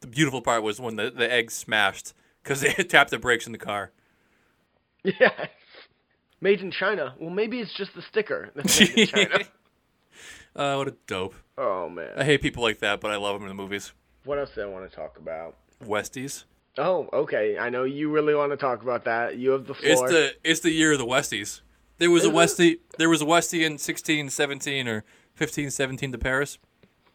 the 0.00 0.06
beautiful 0.06 0.40
part 0.40 0.62
was 0.62 0.80
when 0.80 0.96
the 0.96 1.10
the 1.10 1.30
egg 1.30 1.50
smashed 1.50 2.14
because 2.42 2.60
they 2.62 2.70
had 2.70 2.88
tapped 2.88 3.10
the 3.10 3.18
brakes 3.18 3.46
in 3.46 3.52
the 3.52 3.58
car. 3.58 3.92
Yes. 5.04 5.48
Made 6.40 6.60
in 6.60 6.70
China. 6.70 7.14
Well, 7.18 7.30
maybe 7.30 7.60
it's 7.60 7.72
just 7.76 7.94
the 7.94 8.02
sticker 8.10 8.50
that's 8.54 8.78
made 8.80 8.90
in 8.98 9.06
China. 9.06 9.38
Uh, 10.56 10.74
what 10.76 10.88
a 10.88 10.94
dope. 11.06 11.34
oh 11.56 11.88
man. 11.88 12.10
I 12.16 12.24
hate 12.24 12.42
people 12.42 12.64
like 12.64 12.80
that, 12.80 13.00
but 13.00 13.12
I 13.12 13.16
love 13.16 13.34
them 13.34 13.42
in 13.42 13.48
the 13.48 13.62
movies. 13.62 13.92
What 14.24 14.38
else 14.38 14.50
do 14.56 14.62
I 14.62 14.66
want 14.66 14.90
to 14.90 14.96
talk 14.96 15.16
about? 15.16 15.54
Westies. 15.84 16.44
Oh, 16.76 17.08
okay. 17.12 17.56
I 17.58 17.68
know 17.70 17.84
you 17.84 18.10
really 18.10 18.34
want 18.34 18.50
to 18.50 18.56
talk 18.56 18.82
about 18.82 19.04
that. 19.04 19.36
You 19.36 19.50
have 19.50 19.66
the 19.66 19.74
floor. 19.74 19.92
It's 19.92 20.00
the 20.00 20.34
it's 20.42 20.60
the 20.60 20.72
year 20.72 20.92
of 20.92 20.98
the 20.98 21.06
Westies. 21.06 21.60
There 21.98 22.10
was 22.10 22.24
a 22.24 22.28
Is 22.28 22.32
it? 22.32 22.36
Westie. 22.36 22.78
There 22.98 23.08
was 23.08 23.22
a 23.22 23.24
Westie 23.24 23.64
in 23.64 23.78
sixteen 23.78 24.30
seventeen 24.30 24.88
or 24.88 25.04
fifteen 25.34 25.70
seventeen 25.70 26.10
to 26.10 26.18
Paris. 26.18 26.58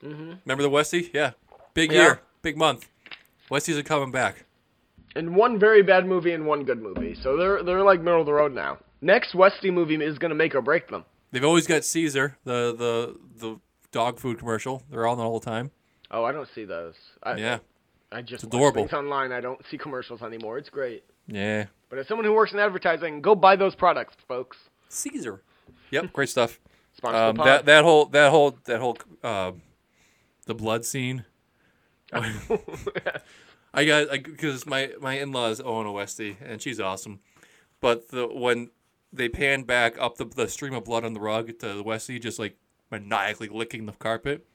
Mm-hmm. 0.02 0.34
Remember 0.46 0.64
the 0.64 0.70
Westie? 0.70 1.10
Yeah. 1.14 1.32
Big 1.74 1.92
Yeah. 1.92 2.02
year, 2.02 2.22
big 2.44 2.56
month. 2.56 2.88
Westies 3.52 3.78
are 3.78 3.84
coming 3.84 4.12
back. 4.12 4.46
and 5.16 5.36
one 5.36 5.60
very 5.60 5.82
bad 5.84 6.06
movie 6.06 6.32
and 6.32 6.46
one 6.46 6.64
good 6.64 6.82
movie. 6.82 7.14
So 7.16 7.36
they're 7.36 7.62
they're 7.64 7.84
like 7.84 8.00
middle 8.00 8.22
of 8.22 8.26
the 8.26 8.34
road 8.34 8.54
now. 8.54 8.78
Next 9.04 9.36
Westy 9.36 9.70
movie 9.70 9.96
is 10.04 10.18
gonna 10.18 10.36
make 10.36 10.56
or 10.56 10.62
break 10.62 10.88
them. 10.88 11.04
They've 11.32 11.44
always 11.44 11.68
got 11.68 11.84
Cesar, 11.84 12.38
the 12.46 12.74
the 12.76 13.20
the 13.40 13.60
dog 13.92 14.20
food 14.20 14.40
commercial. 14.40 14.84
They're 14.90 15.06
on 15.08 15.20
all 15.20 15.40
the 15.40 15.46
time. 15.46 15.72
Oh, 16.10 16.24
I 16.24 16.32
don't 16.32 16.48
see 16.56 16.64
those. 16.66 16.96
I, 17.24 17.36
Yeah, 17.36 17.58
I 18.12 18.22
just 18.22 18.44
It's 18.44 18.44
adorable. 18.44 18.84
things 18.84 18.94
online. 18.94 19.32
I 19.32 19.42
don't 19.42 19.60
see 19.70 19.78
commercials 19.78 20.22
anymore. 20.22 20.58
It's 20.58 20.70
great. 20.70 21.04
yeah. 21.28 21.66
But 21.90 22.00
as 22.00 22.08
someone 22.08 22.26
who 22.26 22.34
works 22.34 22.54
in 22.54 22.60
advertising, 22.60 23.22
go 23.22 23.36
buy 23.36 23.56
those 23.56 23.76
products, 23.76 24.16
folks. 24.28 24.58
Cesar. 24.90 25.44
Yep, 25.92 26.12
great 26.14 26.30
stuff. 26.30 26.60
Sponsor 26.98 27.18
Um, 27.18 27.36
that 27.38 27.66
that 27.66 27.84
whole 27.84 28.06
that 28.06 28.32
whole 28.32 28.58
that 28.66 28.80
whole 28.80 28.98
uh, 29.24 29.52
the 30.46 30.56
blood 30.56 30.86
scene. 30.86 31.26
I 33.74 33.86
got 33.86 34.10
because 34.12 34.66
my 34.66 34.92
my 35.02 35.14
in 35.20 35.32
laws 35.32 35.60
own 35.60 35.86
a 35.88 35.90
Westie 35.90 36.36
and 36.46 36.62
she's 36.62 36.80
awesome, 36.80 37.20
but 37.82 38.10
the 38.10 38.28
when 38.28 38.70
they 39.14 39.30
pan 39.30 39.64
back 39.64 39.98
up 40.00 40.18
the, 40.18 40.26
the 40.26 40.48
stream 40.48 40.74
of 40.74 40.86
blood 40.86 41.06
on 41.06 41.14
the 41.14 41.20
rug 41.20 41.48
to 41.60 41.74
the 41.74 41.84
Westie 41.84 42.20
just 42.20 42.40
like 42.40 42.58
maniacally 42.92 43.48
licking 43.48 43.86
the 43.86 43.92
carpet. 43.94 44.46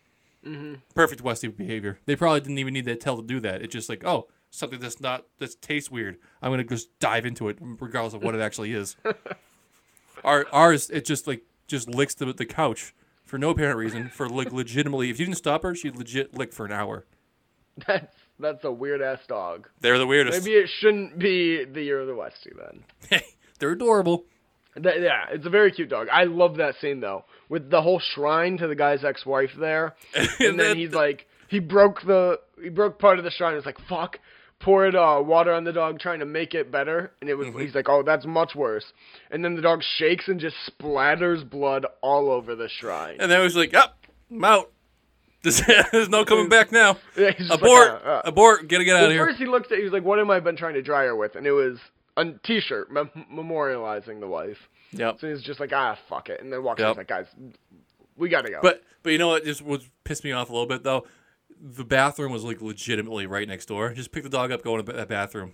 Mm-hmm. 0.44 0.74
Perfect 0.94 1.22
Westie 1.22 1.54
behavior. 1.56 1.98
They 2.06 2.16
probably 2.16 2.40
didn't 2.40 2.58
even 2.58 2.74
need 2.74 2.84
to 2.86 2.96
tell 2.96 3.16
to 3.16 3.26
do 3.26 3.40
that. 3.40 3.62
It's 3.62 3.72
just 3.72 3.88
like 3.88 4.04
oh 4.04 4.28
something 4.50 4.80
that's 4.80 5.00
not 5.00 5.24
that 5.38 5.60
tastes 5.62 5.90
weird. 5.90 6.18
I'm 6.42 6.52
gonna 6.52 6.64
just 6.64 6.98
dive 6.98 7.24
into 7.24 7.48
it 7.48 7.58
regardless 7.60 8.14
of 8.14 8.22
what 8.22 8.34
it 8.34 8.40
actually 8.40 8.72
is. 8.72 8.96
Our 10.24 10.46
ours 10.52 10.90
it 10.90 11.04
just 11.04 11.26
like 11.26 11.42
just 11.66 11.88
licks 11.88 12.14
the 12.14 12.32
the 12.32 12.46
couch 12.46 12.94
for 13.24 13.38
no 13.38 13.50
apparent 13.50 13.78
reason 13.78 14.08
for 14.08 14.28
like 14.28 14.52
legitimately. 14.52 15.10
If 15.10 15.18
you 15.18 15.26
didn't 15.26 15.38
stop 15.38 15.62
her, 15.62 15.74
she'd 15.74 15.96
legit 15.96 16.36
lick 16.36 16.52
for 16.52 16.66
an 16.66 16.72
hour. 16.72 17.06
That's 17.86 18.16
That's 18.40 18.64
a 18.64 18.72
weird 18.72 19.02
ass 19.02 19.20
dog. 19.26 19.68
They're 19.80 19.98
the 19.98 20.06
weirdest. 20.06 20.44
Maybe 20.44 20.56
it 20.56 20.68
shouldn't 20.68 21.18
be 21.18 21.64
the 21.64 21.82
year 21.82 22.00
of 22.00 22.06
the 22.06 22.14
Westie 22.14 22.56
then. 22.56 22.84
Hey, 23.08 23.24
They're 23.58 23.72
adorable. 23.72 24.24
That, 24.82 25.00
yeah, 25.00 25.26
it's 25.30 25.46
a 25.46 25.50
very 25.50 25.72
cute 25.72 25.88
dog. 25.88 26.08
I 26.12 26.24
love 26.24 26.56
that 26.56 26.74
scene 26.80 27.00
though, 27.00 27.24
with 27.48 27.70
the 27.70 27.82
whole 27.82 28.00
shrine 28.00 28.58
to 28.58 28.66
the 28.66 28.74
guy's 28.74 29.04
ex-wife 29.04 29.50
there, 29.58 29.94
and 30.40 30.58
then 30.58 30.76
he's 30.76 30.92
like, 30.92 31.26
he 31.48 31.58
broke 31.58 32.02
the, 32.02 32.40
he 32.62 32.68
broke 32.68 32.98
part 32.98 33.18
of 33.18 33.24
the 33.24 33.30
shrine. 33.30 33.54
It's 33.56 33.66
like 33.66 33.78
fuck, 33.88 34.18
poured 34.60 34.94
uh, 34.96 35.22
water 35.24 35.52
on 35.52 35.64
the 35.64 35.72
dog 35.72 35.98
trying 36.00 36.20
to 36.20 36.26
make 36.26 36.54
it 36.54 36.70
better, 36.70 37.12
and 37.20 37.30
it 37.30 37.34
was. 37.34 37.48
Mm-hmm. 37.48 37.60
He's 37.60 37.74
like, 37.74 37.88
oh, 37.88 38.02
that's 38.02 38.26
much 38.26 38.54
worse. 38.54 38.84
And 39.30 39.44
then 39.44 39.54
the 39.54 39.62
dog 39.62 39.82
shakes 39.98 40.28
and 40.28 40.40
just 40.40 40.56
splatters 40.68 41.48
blood 41.48 41.86
all 42.02 42.30
over 42.30 42.54
the 42.54 42.68
shrine. 42.68 43.16
And 43.20 43.30
then 43.30 43.40
it 43.40 43.44
was 43.44 43.56
like, 43.56 43.74
up, 43.74 43.98
I'm 44.30 44.44
out. 44.44 44.70
There's, 45.42 46.08
no 46.08 46.24
coming 46.24 46.48
back 46.48 46.72
now. 46.72 46.98
Yeah, 47.16 47.30
he's 47.30 47.48
just 47.48 47.50
like, 47.50 47.60
Abort, 47.60 47.88
"Uh, 47.88 48.08
uh." 48.08 48.22
abort, 48.24 48.68
gotta 48.68 48.84
get 48.84 48.96
out 48.96 49.02
Well, 49.02 49.06
of 49.06 49.12
here. 49.12 49.26
first 49.26 49.38
he 49.38 49.46
looked 49.46 49.70
at, 49.70 49.78
he 49.78 49.84
was 49.84 49.92
like, 49.92 50.02
what 50.04 50.18
am 50.18 50.30
I 50.30 50.40
been 50.40 50.56
trying 50.56 50.74
to 50.74 50.82
dry 50.82 51.04
her 51.04 51.14
with? 51.14 51.36
And 51.36 51.46
it 51.46 51.52
was 51.52 51.78
a 52.18 52.32
T-shirt 52.44 52.90
mem- 52.90 53.10
memorializing 53.32 54.20
the 54.20 54.26
wife. 54.26 54.58
Yep. 54.92 55.18
So 55.20 55.28
he's 55.30 55.42
just 55.42 55.60
like, 55.60 55.72
ah, 55.72 55.98
fuck 56.08 56.28
it, 56.28 56.40
and 56.42 56.52
then 56.52 56.62
walks 56.62 56.80
Yep. 56.80 56.96
like, 56.96 57.08
guys, 57.08 57.26
we 58.16 58.28
gotta 58.28 58.50
go. 58.50 58.60
But 58.62 58.82
but 59.02 59.10
you 59.12 59.18
know 59.18 59.28
what? 59.28 59.44
Just 59.44 59.62
what 59.62 59.82
pissed 60.04 60.24
me 60.24 60.32
off 60.32 60.48
a 60.50 60.52
little 60.52 60.66
bit 60.66 60.82
though. 60.82 61.06
The 61.60 61.84
bathroom 61.84 62.32
was 62.32 62.44
like 62.44 62.60
legitimately 62.62 63.26
right 63.26 63.46
next 63.48 63.66
door. 63.66 63.92
Just 63.92 64.12
pick 64.12 64.22
the 64.22 64.28
dog 64.28 64.52
up, 64.52 64.62
go 64.62 64.78
in 64.78 64.84
the 64.84 64.92
ba- 64.92 65.06
bathroom. 65.06 65.52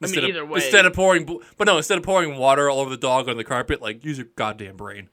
I 0.00 0.06
mean, 0.06 0.14
Instead 0.14 0.24
either 0.24 0.42
of, 0.42 0.48
way- 0.48 0.60
instead 0.62 0.84
of 0.86 0.92
pouring, 0.94 1.40
but 1.56 1.66
no, 1.66 1.76
instead 1.76 1.96
of 1.98 2.04
pouring 2.04 2.36
water 2.36 2.68
all 2.68 2.80
over 2.80 2.90
the 2.90 2.96
dog 2.96 3.28
on 3.28 3.36
the 3.36 3.44
carpet, 3.44 3.80
like 3.80 4.04
use 4.04 4.18
your 4.18 4.26
goddamn 4.36 4.76
brain. 4.76 5.08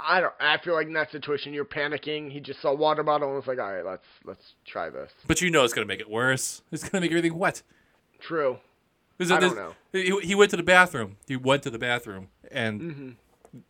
I 0.00 0.20
don't. 0.20 0.32
I 0.40 0.58
feel 0.58 0.74
like 0.74 0.86
in 0.86 0.92
that 0.92 1.10
situation, 1.10 1.52
you're 1.52 1.64
panicking. 1.64 2.30
He 2.30 2.38
just 2.40 2.62
saw 2.62 2.68
a 2.70 2.74
water 2.74 3.02
bottle 3.02 3.28
and 3.28 3.36
was 3.36 3.46
like, 3.48 3.58
all 3.58 3.72
right, 3.72 3.84
let's 3.84 4.06
let's 4.24 4.54
try 4.64 4.90
this. 4.90 5.10
But 5.26 5.40
you 5.40 5.50
know 5.50 5.64
it's 5.64 5.74
gonna 5.74 5.86
make 5.88 6.00
it 6.00 6.08
worse. 6.08 6.62
It's 6.70 6.88
gonna 6.88 7.00
make 7.02 7.10
everything 7.10 7.36
wet. 7.36 7.62
True. 8.20 8.58
I 9.20 9.38
don't 9.40 9.56
know. 9.56 9.74
He, 9.92 10.18
he 10.20 10.34
went 10.34 10.50
to 10.52 10.56
the 10.56 10.62
bathroom. 10.62 11.16
He 11.26 11.36
went 11.36 11.62
to 11.64 11.70
the 11.70 11.78
bathroom, 11.78 12.28
and 12.50 12.80
Mm-hmm. 12.80 13.08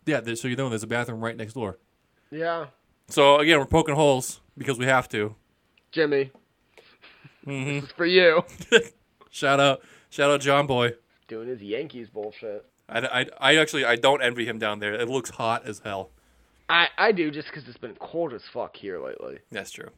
yeah, 0.06 0.20
there's, 0.20 0.40
so 0.42 0.48
you 0.48 0.56
know 0.56 0.68
there's 0.68 0.82
a 0.82 0.86
bathroom 0.88 1.20
right 1.24 1.36
next 1.36 1.54
door. 1.54 1.78
Yeah, 2.30 2.66
So 3.08 3.36
again, 3.38 3.58
we're 3.58 3.64
poking 3.66 3.94
holes 3.94 4.40
because 4.56 4.78
we 4.78 4.84
have 4.84 5.08
to. 5.10 5.34
Jimmy. 5.92 6.30
Mm-hmm. 7.46 7.74
This 7.76 7.84
is 7.84 7.92
for 7.92 8.04
you. 8.06 8.42
Shout 9.30 9.60
out, 9.60 9.82
shout 10.10 10.30
out, 10.30 10.40
John 10.40 10.66
Boy. 10.66 10.92
Doing 11.28 11.48
his 11.48 11.62
Yankees 11.62 12.08
bullshit. 12.10 12.66
I, 12.88 12.98
I, 13.20 13.26
I 13.52 13.56
actually 13.56 13.84
I 13.84 13.96
don't 13.96 14.22
envy 14.22 14.46
him 14.46 14.58
down 14.58 14.80
there. 14.80 14.94
It 14.94 15.08
looks 15.08 15.30
hot 15.30 15.66
as 15.66 15.80
hell. 15.84 16.10
I 16.68 16.88
I 16.98 17.12
do 17.12 17.30
just 17.30 17.48
because 17.48 17.68
it's 17.68 17.78
been 17.78 17.94
cold 18.00 18.32
as 18.32 18.42
fuck 18.52 18.76
here 18.76 18.98
lately. 19.02 19.38
That's 19.52 19.70
true. 19.70 19.90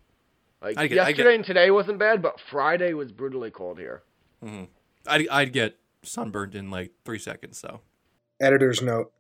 Like 0.61 0.77
get- 0.77 0.91
yesterday 0.93 1.35
and 1.37 1.45
today 1.45 1.71
wasn't 1.71 1.99
bad, 1.99 2.21
but 2.23 2.39
Friday 2.51 2.93
was 2.93 3.13
brutally 3.13 3.51
cold 3.51 3.79
here. 3.79 4.03
I'd, 5.07 5.29
I'd 5.29 5.53
get 5.53 5.77
sunburned 6.03 6.55
in 6.55 6.71
like 6.71 6.93
three 7.05 7.19
seconds. 7.19 7.59
So 7.59 7.81
Editor's 8.41 8.83
note: 8.83 9.13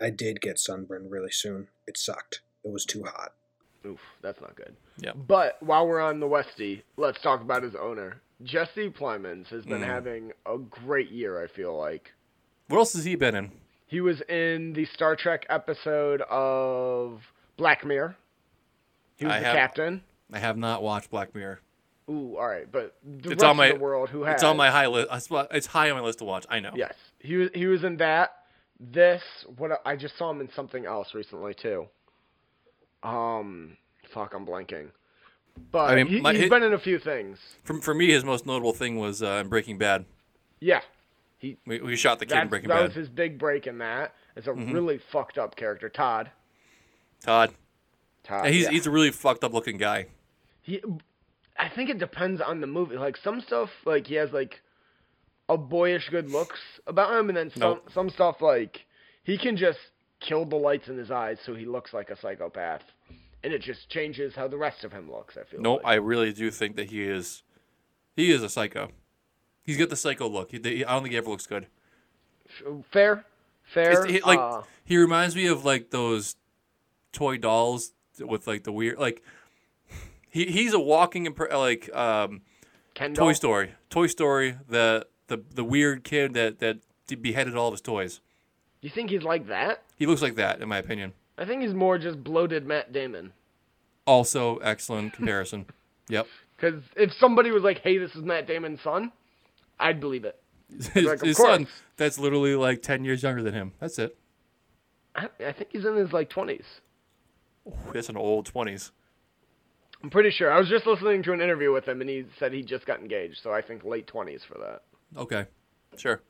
I 0.00 0.10
did 0.10 0.40
get 0.40 0.58
sunburned 0.58 1.10
really 1.10 1.30
soon. 1.30 1.68
It 1.86 1.96
sucked. 1.98 2.40
It 2.64 2.70
was 2.72 2.84
too 2.84 3.04
hot. 3.04 3.32
Oof, 3.86 4.00
that's 4.22 4.40
not 4.40 4.56
good. 4.56 4.74
yeah, 4.98 5.12
But 5.14 5.56
while 5.62 5.86
we're 5.86 6.00
on 6.00 6.18
the 6.18 6.26
Westie, 6.26 6.82
let's 6.96 7.20
talk 7.22 7.40
about 7.40 7.62
his 7.62 7.74
owner. 7.76 8.20
Jesse 8.42 8.90
Plemons 8.90 9.46
has 9.48 9.64
Mm. 9.64 9.68
been 9.68 9.82
having 9.82 10.32
a 10.46 10.58
great 10.58 11.10
year, 11.10 11.42
I 11.42 11.46
feel 11.46 11.76
like. 11.78 12.12
what 12.66 12.78
else 12.78 12.92
has 12.94 13.04
he 13.04 13.14
been 13.14 13.34
in? 13.36 13.52
He 13.86 14.00
was 14.00 14.20
in 14.28 14.72
the 14.74 14.84
Star 14.86 15.14
Trek 15.16 15.46
episode 15.48 16.22
of 16.22 17.22
Black 17.56 17.84
Mirror. 17.86 18.16
He 19.16 19.24
was 19.24 19.34
I 19.34 19.38
the 19.40 19.44
have- 19.46 19.56
captain. 19.56 20.02
I 20.32 20.38
have 20.40 20.56
not 20.58 20.82
watched 20.82 21.10
Black 21.10 21.34
Mirror. 21.34 21.60
Ooh, 22.10 22.36
all 22.38 22.48
right, 22.48 22.70
but 22.70 22.96
the 23.04 23.32
It's 23.32 23.42
rest 23.42 23.44
on 23.44 23.56
my- 23.56 23.66
of 23.66 23.78
the 23.78 23.84
world 23.84 24.08
who 24.08 24.22
has 24.24 24.34
It's 24.36 24.42
on 24.44 24.56
my 24.56 24.70
high 24.70 24.86
list. 24.86 25.08
It's 25.50 25.66
high 25.66 25.90
on 25.90 25.96
my 25.98 26.02
list 26.02 26.18
to 26.20 26.24
watch. 26.24 26.46
I 26.48 26.58
know. 26.60 26.72
Yes, 26.74 26.94
he 27.18 27.36
was. 27.36 27.50
He 27.54 27.66
was 27.66 27.84
in 27.84 27.96
that. 27.98 28.34
This 28.80 29.22
what 29.56 29.82
I 29.84 29.96
just 29.96 30.16
saw 30.16 30.30
him 30.30 30.40
in 30.40 30.48
something 30.54 30.86
else 30.86 31.12
recently 31.14 31.52
too. 31.52 31.86
Um, 33.02 33.76
fuck, 34.10 34.34
I'm 34.34 34.46
blanking. 34.46 34.90
But 35.72 35.90
I 35.90 35.96
mean, 35.96 36.06
he, 36.06 36.20
my- 36.20 36.32
he's 36.32 36.42
hit- 36.42 36.50
been 36.50 36.62
in 36.62 36.72
a 36.72 36.78
few 36.78 36.98
things. 36.98 37.38
For, 37.64 37.80
for 37.80 37.94
me, 37.94 38.10
his 38.12 38.24
most 38.24 38.46
notable 38.46 38.72
thing 38.72 38.96
was 38.96 39.22
uh, 39.22 39.40
in 39.42 39.48
Breaking 39.48 39.76
Bad. 39.78 40.04
Yeah, 40.60 40.80
We, 41.42 41.56
we 41.66 41.96
shot 41.96 42.18
the 42.18 42.26
kid 42.26 42.36
in 42.38 42.48
Breaking 42.48 42.68
that 42.68 42.74
Bad. 42.74 42.80
That 42.82 42.88
was 42.88 42.94
his 42.94 43.08
big 43.08 43.38
break 43.38 43.66
in 43.66 43.78
that. 43.78 44.14
It's 44.36 44.46
a 44.46 44.50
Mm-hmm. 44.50 44.72
really 44.72 44.98
fucked 44.98 45.38
up 45.38 45.56
character, 45.56 45.88
Todd. 45.88 46.30
Todd. 47.22 47.54
Todd. 48.24 48.46
And 48.46 48.54
he's 48.54 48.64
yeah. 48.64 48.70
he's 48.70 48.86
a 48.86 48.90
really 48.90 49.10
fucked 49.10 49.42
up 49.44 49.52
looking 49.52 49.76
guy. 49.78 50.06
he 50.62 50.80
I 51.58 51.68
think 51.68 51.90
it 51.90 51.98
depends 51.98 52.40
on 52.40 52.60
the 52.60 52.66
movie. 52.66 52.96
Like 52.96 53.16
some 53.16 53.40
stuff 53.40 53.70
like 53.84 54.06
he 54.06 54.14
has 54.14 54.30
like 54.32 54.60
a 55.48 55.56
boyish 55.58 56.08
good 56.10 56.30
looks 56.30 56.60
about 56.86 57.18
him 57.18 57.28
and 57.28 57.36
then 57.36 57.50
some 57.50 57.60
Nope. 57.60 57.90
some 57.92 58.10
stuff 58.10 58.40
like 58.40 58.84
he 59.24 59.36
can 59.38 59.56
just 59.56 59.78
kill 60.20 60.44
the 60.44 60.56
lights 60.56 60.88
in 60.88 60.96
his 60.98 61.10
eyes 61.10 61.38
so 61.44 61.54
he 61.54 61.64
looks 61.64 61.92
like 61.92 62.10
a 62.10 62.16
psychopath. 62.16 62.82
And 63.44 63.52
it 63.52 63.62
just 63.62 63.88
changes 63.88 64.34
how 64.34 64.48
the 64.48 64.56
rest 64.56 64.82
of 64.84 64.92
him 64.92 65.10
looks, 65.10 65.36
I 65.36 65.44
feel 65.44 65.60
No, 65.60 65.74
like. 65.74 65.86
I 65.86 65.94
really 65.94 66.32
do 66.32 66.50
think 66.50 66.74
that 66.76 66.90
he 66.90 67.02
is 67.04 67.42
he 68.16 68.30
is 68.32 68.42
a 68.42 68.48
psycho. 68.48 68.90
He's 69.64 69.76
got 69.76 69.90
the 69.90 69.96
psycho 69.96 70.28
look. 70.28 70.50
He, 70.50 70.84
I 70.84 70.92
don't 70.92 71.02
think 71.02 71.12
he 71.12 71.18
ever 71.18 71.30
looks 71.30 71.46
good. 71.46 71.66
fair. 72.90 73.24
Fair. 73.72 74.06
He, 74.06 74.20
like 74.22 74.38
uh, 74.38 74.62
he 74.84 74.96
reminds 74.96 75.36
me 75.36 75.46
of 75.46 75.64
like 75.64 75.90
those 75.90 76.36
toy 77.12 77.36
dolls 77.36 77.92
with 78.18 78.46
like 78.46 78.64
the 78.64 78.72
weird 78.72 78.98
like 78.98 79.22
he 80.30 80.46
he's 80.46 80.72
a 80.72 80.78
walking 80.80 81.26
impre- 81.26 81.52
like 81.52 81.94
um 81.94 82.42
Kendall. 82.94 83.26
Toy 83.26 83.32
Story. 83.32 83.74
Toy 83.90 84.06
Story 84.06 84.56
the 84.68 85.06
the 85.28 85.42
the 85.54 85.64
weird 85.64 86.04
kid 86.04 86.34
that 86.34 86.58
that 86.60 86.78
beheaded 87.22 87.56
all 87.56 87.68
of 87.68 87.72
his 87.74 87.80
toys. 87.80 88.20
You 88.80 88.90
think 88.90 89.10
he's 89.10 89.22
like 89.22 89.48
that? 89.48 89.82
He 89.96 90.06
looks 90.06 90.22
like 90.22 90.36
that 90.36 90.60
in 90.60 90.68
my 90.68 90.78
opinion. 90.78 91.12
I 91.36 91.44
think 91.44 91.62
he's 91.62 91.74
more 91.74 91.98
just 91.98 92.22
bloated 92.22 92.66
Matt 92.66 92.92
Damon. 92.92 93.32
Also 94.06 94.56
excellent 94.58 95.12
comparison. 95.12 95.66
Yep. 96.10 96.26
Because 96.56 96.80
if 96.96 97.12
somebody 97.12 97.50
was 97.50 97.62
like, 97.62 97.80
"Hey, 97.82 97.98
this 97.98 98.14
is 98.16 98.22
Matt 98.22 98.46
Damon's 98.46 98.80
son," 98.82 99.12
I'd 99.78 100.00
believe 100.00 100.24
it. 100.24 100.40
His, 100.94 101.04
Like, 101.04 101.20
his 101.20 101.36
son 101.36 101.66
that's 101.98 102.18
literally 102.18 102.54
like 102.54 102.80
10 102.82 103.04
years 103.04 103.22
younger 103.22 103.42
than 103.42 103.52
him. 103.52 103.72
That's 103.78 103.98
it. 103.98 104.16
I, 105.14 105.28
I 105.46 105.52
think 105.52 105.68
he's 105.70 105.84
in 105.84 105.96
his 105.96 106.12
like 106.14 106.30
twenties. 106.30 106.64
That's 107.92 108.08
an 108.08 108.16
old 108.16 108.50
20s. 108.50 108.90
I'm 110.02 110.10
pretty 110.10 110.30
sure. 110.30 110.50
I 110.52 110.58
was 110.58 110.68
just 110.68 110.86
listening 110.86 111.22
to 111.24 111.32
an 111.32 111.40
interview 111.40 111.72
with 111.72 111.86
him, 111.86 112.00
and 112.00 112.08
he 112.08 112.24
said 112.38 112.52
he 112.52 112.62
just 112.62 112.86
got 112.86 113.00
engaged. 113.00 113.40
So 113.42 113.52
I 113.52 113.62
think 113.62 113.84
late 113.84 114.06
twenties 114.06 114.42
for 114.46 114.58
that. 114.58 114.82
Okay. 115.20 115.46
Sure. 115.96 116.20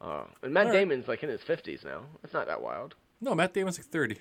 Uh, 0.00 0.24
and 0.42 0.52
Matt 0.52 0.66
All 0.66 0.72
right. 0.72 0.78
Damon's 0.80 1.08
like 1.08 1.22
in 1.22 1.28
his 1.30 1.40
fifties 1.42 1.80
now. 1.84 2.02
It's 2.22 2.32
not 2.32 2.46
that 2.46 2.60
wild. 2.62 2.94
No, 3.20 3.34
Matt 3.34 3.54
Damon's 3.54 3.78
like 3.78 3.86
30. 3.86 4.18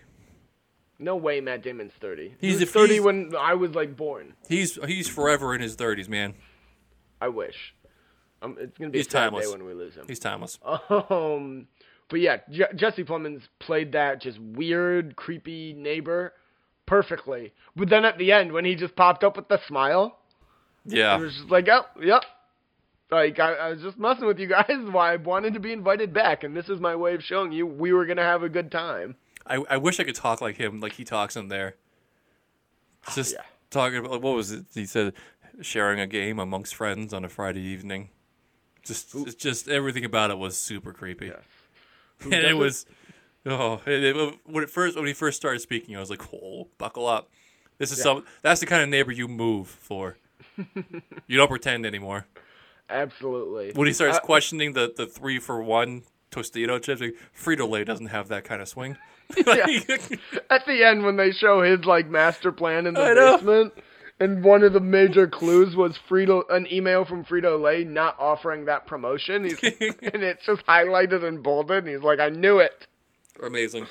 No 1.00 1.16
way, 1.18 1.42
Matt 1.42 1.62
Damon's 1.64 1.92
thirty. 2.00 2.36
He 2.40 2.48
He's- 2.50 2.60
was 2.62 2.72
thirty 2.72 2.94
he's- 2.94 3.06
when 3.06 3.34
I 3.38 3.54
was 3.56 3.72
like 3.76 3.96
born. 3.98 4.34
He's 4.48 4.76
he's 4.86 5.10
forever 5.10 5.54
in 5.54 5.62
his 5.62 5.76
30s, 5.76 6.08
man. 6.08 6.36
I 7.20 7.28
wish. 7.28 7.76
Um, 8.42 8.58
it's 8.60 8.78
gonna 8.78 8.92
be 8.92 9.00
He's 9.00 9.08
a 9.08 9.12
timeless. 9.12 9.46
day 9.46 9.52
when 9.52 9.66
we 9.66 9.74
lose 9.74 9.96
him. 9.96 10.06
He's 10.08 10.20
timeless. 10.20 10.60
Um, 11.10 11.68
but 12.10 12.20
yeah, 12.20 12.38
Je- 12.52 12.74
Jesse 12.76 13.04
Plemons 13.04 13.42
played 13.60 13.94
that 13.94 14.22
just 14.22 14.40
weird, 14.40 15.16
creepy 15.16 15.74
neighbor 15.74 16.34
perfectly. 16.86 17.54
But 17.76 17.90
then 17.90 18.06
at 18.06 18.18
the 18.18 18.32
end, 18.32 18.52
when 18.52 18.66
he 18.66 18.76
just 18.76 18.96
popped 18.96 19.24
up 19.24 19.38
with 19.38 19.48
the 19.48 19.60
smile, 19.68 20.20
yeah, 20.86 21.18
it 21.18 21.22
was 21.22 21.36
just 21.36 21.50
like, 21.50 21.68
oh, 21.70 21.86
yep. 22.02 22.24
Like 23.12 23.40
I, 23.40 23.54
I 23.54 23.70
was 23.70 23.82
just 23.82 23.98
messing 24.00 24.26
with 24.26 24.40
you 24.40 24.48
guys. 24.48 24.66
Why 24.92 25.14
I 25.14 25.16
wanted 25.18 25.54
to 25.54 25.60
be 25.60 25.72
invited 25.72 26.14
back, 26.14 26.44
and 26.44 26.56
this 26.56 26.70
is 26.70 26.80
my 26.80 26.96
way 26.96 27.14
of 27.14 27.24
showing 27.24 27.52
you 27.52 27.68
we 27.68 27.94
were 27.94 28.06
gonna 28.06 28.24
have 28.24 28.44
a 28.44 28.50
good 28.50 28.72
time. 28.72 29.16
I, 29.46 29.64
I 29.70 29.78
wish 29.78 30.00
I 30.00 30.04
could 30.04 30.16
talk 30.16 30.42
like 30.42 30.58
him, 30.58 30.80
like 30.80 30.94
he 30.94 31.04
talks 31.04 31.36
in 31.36 31.48
there. 31.50 31.76
Just 33.14 33.34
yeah. 33.38 33.42
talking 33.70 34.00
about 34.00 34.22
what 34.22 34.36
was 34.36 34.52
it? 34.52 34.66
He 34.74 34.86
said 34.86 35.14
sharing 35.62 36.00
a 36.00 36.08
game 36.08 36.40
amongst 36.40 36.76
friends 36.76 37.14
on 37.14 37.24
a 37.24 37.30
Friday 37.30 37.62
evening. 37.62 38.10
Just 38.84 39.14
it's 39.16 39.36
just 39.36 39.68
everything 39.70 40.04
about 40.04 40.32
it 40.32 40.38
was 40.38 40.58
super 40.58 40.92
creepy. 40.92 41.28
Yes. 41.28 41.44
and 42.24 42.34
it 42.34 42.58
was 42.58 42.86
oh 43.46 43.82
it, 43.86 44.04
it- 44.16 44.40
when 44.46 44.64
it 44.64 44.70
first 44.70 44.96
when 44.96 45.06
he 45.08 45.14
first 45.14 45.38
started 45.38 45.60
speaking, 45.60 45.96
I 45.96 46.00
was 46.00 46.10
like, 46.10 46.22
"Oh, 46.34 46.68
buckle 46.78 47.08
up! 47.08 47.30
This 47.78 47.92
is 47.92 48.02
some 48.02 48.24
that's 48.42 48.60
the 48.60 48.66
kind 48.66 48.84
of 48.84 48.90
neighbor 48.90 49.12
you 49.12 49.28
move 49.28 49.68
for. 49.68 50.18
you 51.28 51.38
don't 51.38 51.50
pretend 51.50 51.86
anymore." 51.86 52.26
Absolutely. 52.90 53.72
When 53.74 53.88
he 53.88 53.94
starts 53.94 54.18
Uh, 54.18 54.22
questioning 54.22 54.74
the, 54.74 54.94
the 54.96 55.06
three 55.08 55.40
for 55.40 55.62
one 55.64 56.04
Tostito 56.32 56.82
chips, 56.82 57.02
like, 57.02 57.16
Frito 57.36 57.68
Lay 57.70 57.84
doesn't 57.84 58.08
have 58.08 58.28
that 58.28 58.44
kind 58.44 58.62
of 58.62 58.68
swing. 58.68 58.98
At 59.38 60.66
the 60.66 60.84
end, 60.86 61.04
when 61.04 61.16
they 61.18 61.32
show 61.32 61.62
his 61.62 61.86
like 61.86 62.08
master 62.10 62.52
plan 62.52 62.86
in 62.88 62.94
the 62.94 63.02
I 63.02 63.14
know. 63.14 63.38
basement, 63.38 63.74
and 64.20 64.44
one 64.44 64.64
of 64.64 64.74
the 64.74 64.80
major 64.80 65.28
clues 65.28 65.76
was 65.76 65.98
Frito, 66.10 66.44
an 66.50 66.68
email 66.72 67.06
from 67.06 67.24
Frito 67.26 67.60
Lay 67.60 67.84
not 67.84 68.16
offering 68.20 68.66
that 68.66 68.86
promotion. 68.86 69.46
He's, 69.46 69.60
and 69.62 70.22
it's 70.24 70.46
just 70.46 70.64
highlighted 70.66 71.24
and 71.24 71.42
bolded. 71.42 71.86
And 71.86 71.88
he's 71.88 72.04
like, 72.04 72.20
"I 72.20 72.30
knew 72.30 72.60
it." 72.60 72.86
Amazing. 73.42 73.88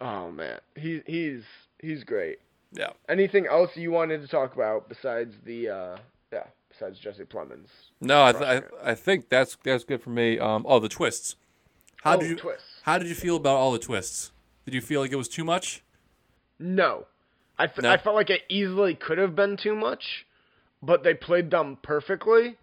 Oh 0.00 0.30
man, 0.30 0.60
he 0.76 1.02
he's 1.06 1.42
he's 1.80 2.04
great. 2.04 2.38
Yeah. 2.72 2.90
Anything 3.08 3.46
else 3.46 3.70
you 3.74 3.90
wanted 3.90 4.20
to 4.22 4.28
talk 4.28 4.54
about 4.54 4.88
besides 4.88 5.34
the 5.44 5.68
uh, 5.68 5.96
Yeah, 6.32 6.44
besides 6.68 6.98
Jesse 6.98 7.24
Plemons. 7.24 7.68
No, 8.00 8.24
I, 8.24 8.32
th- 8.32 8.44
I 8.44 8.90
I 8.90 8.94
think 8.94 9.28
that's 9.28 9.56
that's 9.64 9.84
good 9.84 10.02
for 10.02 10.10
me. 10.10 10.38
Um, 10.38 10.64
oh, 10.68 10.78
the 10.78 10.88
twists. 10.88 11.36
How 12.02 12.16
oh, 12.16 12.20
did 12.20 12.30
you 12.30 12.36
twists. 12.36 12.80
How 12.82 12.98
did 12.98 13.08
you 13.08 13.14
feel 13.14 13.36
about 13.36 13.56
all 13.56 13.72
the 13.72 13.78
twists? 13.78 14.32
Did 14.64 14.74
you 14.74 14.80
feel 14.80 15.00
like 15.00 15.12
it 15.12 15.16
was 15.16 15.28
too 15.28 15.44
much? 15.44 15.82
No. 16.58 17.06
I, 17.58 17.64
f- 17.64 17.78
No? 17.78 17.90
I 17.90 17.96
felt 17.96 18.14
like 18.14 18.30
it 18.30 18.42
easily 18.48 18.94
could 18.94 19.18
have 19.18 19.34
been 19.34 19.56
too 19.56 19.74
much, 19.74 20.26
but 20.82 21.02
they 21.02 21.14
played 21.14 21.50
them 21.50 21.78
perfectly. 21.82 22.56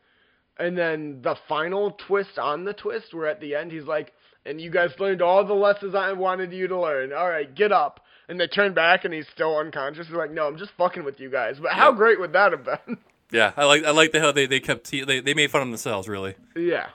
And 0.57 0.77
then 0.77 1.21
the 1.21 1.35
final 1.49 1.91
twist 1.91 2.39
on 2.39 2.63
the 2.63 2.73
twist, 2.73 3.13
where 3.13 3.27
at 3.27 3.41
the 3.41 3.55
end 3.55 3.71
he's 3.73 3.83
like, 3.83 4.13
and 4.45 4.59
you 4.61 4.69
guys 4.69 4.91
learned 4.99 5.21
all 5.21 5.43
the 5.45 5.53
lessons 5.53 5.95
I 5.95 6.13
wanted 6.13 6.53
you 6.53 6.67
to 6.67 6.79
learn. 6.79 7.13
All 7.13 7.29
right, 7.29 7.53
get 7.53 7.71
up. 7.71 8.01
And 8.27 8.39
they 8.39 8.47
turn 8.47 8.73
back 8.73 9.05
and 9.05 9.13
he's 9.13 9.27
still 9.33 9.55
unconscious. 9.57 10.07
He's 10.07 10.15
like, 10.15 10.31
no, 10.31 10.47
I'm 10.47 10.57
just 10.57 10.71
fucking 10.77 11.03
with 11.03 11.19
you 11.19 11.29
guys. 11.29 11.57
But 11.61 11.73
how 11.73 11.91
great 11.91 12.19
would 12.19 12.33
that 12.33 12.51
have 12.51 12.63
been? 12.65 12.97
Yeah, 13.31 13.53
I 13.57 13.65
like 13.65 13.83
I 13.83 13.89
like 13.89 14.11
the 14.11 14.19
how 14.19 14.31
they 14.31 14.45
they 14.45 14.59
kept 14.59 14.85
te- 14.85 15.03
they 15.03 15.19
they 15.19 15.33
made 15.33 15.49
fun 15.49 15.63
of 15.63 15.67
themselves 15.67 16.07
really. 16.07 16.35
yeah. 16.55 16.89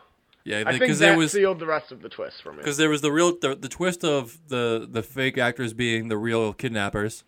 Yeah, 0.45 0.61
I 0.65 0.71
think 0.71 0.81
because 0.81 1.01
that 1.01 1.07
there 1.07 1.19
was 1.19 1.33
sealed 1.33 1.59
the 1.59 1.67
rest 1.67 1.91
of 1.91 2.03
the 2.03 2.09
twist 2.09 2.41
for 2.43 2.53
me. 2.53 2.59
because 2.59 2.77
there 2.77 2.89
was 2.89 3.01
the 3.01 3.11
real 3.11 3.37
the, 3.39 3.57
the 3.57 3.69
twist 3.69 4.05
of 4.05 4.39
the 4.49 4.87
the 4.91 5.03
fake 5.03 5.37
actors 5.39 5.73
being 5.75 6.07
the 6.09 6.17
real 6.17 6.53
kidnappers, 6.55 7.25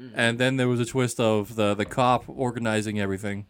Mm-hmm. 0.00 0.14
and 0.18 0.38
then 0.38 0.56
there 0.56 0.68
was 0.68 0.78
a 0.80 0.86
twist 0.86 1.18
of 1.20 1.56
the 1.56 1.74
the 1.74 1.84
cop 1.84 2.24
organizing 2.28 3.00
everything, 3.00 3.46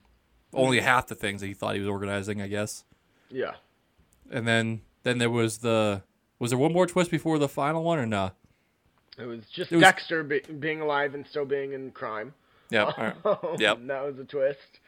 only 0.54 0.80
half 0.80 1.06
the 1.06 1.14
things 1.14 1.42
that 1.42 1.46
he 1.46 1.54
thought 1.54 1.74
he 1.74 1.80
was 1.80 1.88
organizing, 1.88 2.40
I 2.42 2.48
guess. 2.48 2.84
Yeah. 3.30 3.52
And 4.30 4.48
then 4.48 4.80
then 5.04 5.18
there 5.18 5.30
was 5.30 5.58
the 5.58 6.02
was 6.38 6.50
there 6.50 6.58
one 6.58 6.72
more 6.72 6.86
twist 6.86 7.10
before 7.10 7.38
the 7.38 7.48
final 7.48 7.82
one 7.84 7.98
or 7.98 8.06
no? 8.06 8.32
It 9.16 9.26
was 9.26 9.40
just 9.54 9.70
It 9.70 9.76
was- 9.76 9.82
Dexter 9.84 10.24
be- 10.24 10.40
being 10.40 10.80
alive 10.80 11.14
and 11.14 11.24
still 11.26 11.44
being 11.46 11.72
in 11.72 11.92
crime. 11.92 12.34
Yeah. 12.70 12.84
all 13.24 13.38
right. 13.52 13.60
Yep. 13.60 13.78
that 13.86 14.04
was 14.04 14.18
a 14.18 14.24
twist. 14.24 14.80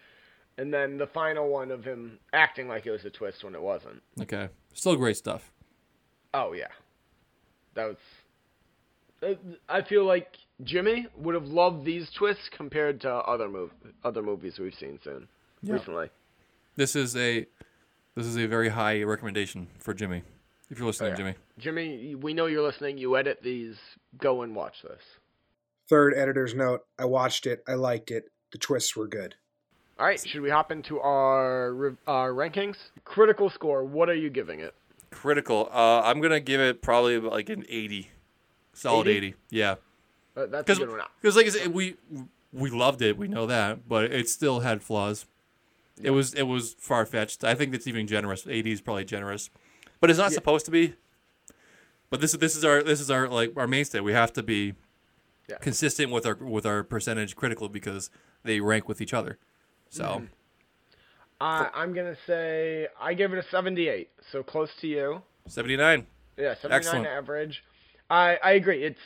And 0.59 0.72
then 0.74 0.96
the 0.98 1.07
final 1.07 1.48
one 1.48 1.70
of 1.70 1.85
him 1.85 2.18
acting 2.33 2.66
like 2.66 2.87
it 2.87 2.90
was 2.90 3.05
a 3.05 3.11
twist 3.11 3.44
when 3.44 3.55
it 3.55 3.61
wasn't. 3.62 4.02
Okay. 4.20 4.48
Still 4.72 4.96
great 4.96 5.16
stuff. 5.16 5.52
Oh 6.35 6.52
yeah, 6.52 6.68
that 7.74 7.85
was. 7.87 7.96
uh, 9.22 9.35
I 9.68 9.83
feel 9.83 10.05
like 10.05 10.37
Jimmy 10.64 11.07
would 11.16 11.35
have 11.35 11.46
loved 11.46 11.85
these 11.85 12.11
twists 12.18 12.48
compared 12.55 13.00
to 13.02 13.11
other 13.11 13.48
mov- 13.48 13.70
other 14.05 14.22
movies 14.22 14.59
we've 14.59 14.74
seen 14.74 14.98
soon 15.05 15.29
recently. 15.62 16.09
This 16.74 16.94
is 16.96 17.16
a 17.16 17.46
this 18.16 18.26
is 18.26 18.37
a 18.37 18.46
very 18.46 18.70
high 18.70 19.02
recommendation 19.02 19.68
for 19.79 19.94
Jimmy. 19.94 20.22
If 20.70 20.79
you're 20.79 20.87
listening, 20.88 21.11
yeah. 21.12 21.16
Jimmy. 21.16 21.35
Jimmy, 21.59 22.14
we 22.16 22.35
know 22.35 22.46
you're 22.46 22.62
listening. 22.66 22.98
You 22.98 23.16
edit 23.16 23.38
these. 23.42 23.76
Go 24.18 24.42
and 24.42 24.57
watch 24.57 24.83
this. 24.83 25.00
Third 25.88 26.14
editor's 26.14 26.55
note: 26.55 26.85
I 26.98 27.05
watched 27.05 27.46
it. 27.46 27.62
I 27.68 27.74
liked 27.74 28.11
it. 28.11 28.33
The 28.50 28.59
twists 28.59 28.96
were 28.96 29.07
good. 29.07 29.37
All 29.98 30.07
right, 30.07 30.20
should 30.20 30.40
we 30.42 30.50
hop 30.50 30.72
into 30.72 30.98
our 31.00 31.96
our 32.09 32.33
rankings? 32.33 32.76
Critical 33.05 33.48
score. 33.48 33.85
What 33.85 34.09
are 34.09 34.14
you 34.14 34.29
giving 34.29 34.59
it? 34.61 34.74
Critical. 35.11 35.68
Uh, 35.72 36.00
I'm 36.02 36.20
gonna 36.20 36.40
give 36.40 36.61
it 36.61 36.83
probably 36.83 37.18
like 37.20 37.48
an 37.48 37.64
80, 37.68 38.11
solid 38.72 39.07
80? 39.07 39.26
80. 39.29 39.37
Yeah, 39.50 39.76
Uh, 40.37 40.46
that's 40.46 40.68
a 40.68 40.74
good 40.74 40.90
one. 40.90 41.00
Because, 41.20 41.37
like 41.37 41.46
I 41.46 41.50
said, 41.50 41.72
we 41.72 41.96
we 42.52 42.70
loved 42.70 43.02
it. 43.02 43.16
We 43.16 43.29
know 43.29 43.46
that, 43.46 43.88
but 43.88 44.05
it 44.12 44.29
still 44.29 44.61
had 44.61 44.83
flaws. 44.83 45.26
It 46.02 46.11
was 46.11 46.35
it 46.35 46.42
was 46.44 46.74
far 46.78 47.06
fetched. 47.06 47.42
I 47.44 47.54
think 47.54 47.74
it's 47.74 47.87
even 47.87 48.06
generous. 48.06 48.46
80 48.46 48.72
is 48.72 48.80
probably 48.80 49.04
generous, 49.04 49.50
but 50.00 50.11
it's 50.11 50.18
not 50.18 50.32
supposed 50.32 50.64
to 50.66 50.70
be. 50.70 50.94
But 52.11 52.20
this 52.20 52.35
is 52.35 52.40
this 52.40 52.54
is 52.56 52.64
our 52.64 52.82
this 52.82 53.00
is 53.00 53.11
our 53.11 53.28
like 53.28 53.52
our 53.56 53.66
mainstay. 53.66 54.00
We 54.00 54.12
have 54.12 54.32
to 54.35 54.42
be 54.42 54.74
Yeah. 55.48 55.59
consistent 55.59 56.11
with 56.12 56.26
our 56.26 56.35
with 56.35 56.66
our 56.66 56.82
percentage 56.85 57.35
critical 57.37 57.68
because 57.68 58.11
they 58.42 58.61
rank 58.61 58.88
with 58.88 59.00
each 59.00 59.14
other. 59.14 59.38
So. 59.88 60.04
Mm-hmm. 60.04 60.24
Uh, 61.38 61.68
I'm 61.74 61.92
gonna 61.92 62.16
say 62.26 62.88
I 62.98 63.12
give 63.12 63.32
it 63.35 63.38
a 63.38 63.42
78, 63.50 64.09
so 64.32 64.42
close 64.42 64.70
to 64.80 64.87
you. 64.87 65.22
79. 65.46 66.06
Yeah, 66.38 66.54
79 66.54 66.72
Excellent. 66.72 67.06
average. 67.06 67.62
I 68.09 68.38
I 68.42 68.52
agree. 68.52 68.85
It's 68.85 69.00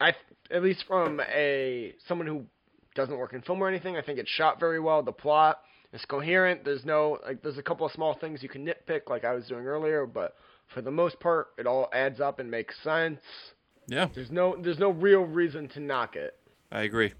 I 0.00 0.14
at 0.50 0.62
least 0.62 0.84
from 0.86 1.20
a 1.20 1.94
someone 2.08 2.26
who 2.26 2.46
doesn't 2.94 3.16
work 3.18 3.34
in 3.34 3.42
film 3.42 3.60
or 3.60 3.68
anything. 3.68 3.96
I 3.96 4.02
think 4.02 4.18
it's 4.18 4.30
shot 4.30 4.58
very 4.58 4.80
well. 4.80 5.02
The 5.02 5.12
plot 5.12 5.60
is 5.96 6.04
coherent. 6.04 6.64
There's 6.64 6.84
no 6.84 7.18
like 7.26 7.42
there's 7.42 7.58
a 7.58 7.62
couple 7.62 7.86
of 7.86 7.92
small 7.92 8.14
things 8.14 8.42
you 8.42 8.48
can 8.48 8.64
nitpick 8.64 9.08
like 9.08 9.24
I 9.24 9.32
was 9.32 9.46
doing 9.46 9.66
earlier, 9.66 10.06
but 10.06 10.36
for 10.72 10.82
the 10.82 10.90
most 10.90 11.18
part, 11.20 11.48
it 11.58 11.66
all 11.66 11.88
adds 11.92 12.20
up 12.20 12.38
and 12.38 12.50
makes 12.50 12.74
sense. 12.82 13.20
Yeah, 13.88 14.08
There's 14.14 14.30
no 14.30 14.56
there's 14.60 14.78
no 14.78 14.90
real 14.90 15.22
reason 15.22 15.68
to 15.70 15.80
knock 15.80 16.16
it. 16.16 16.34
I 16.72 16.82
agree. 16.82 17.12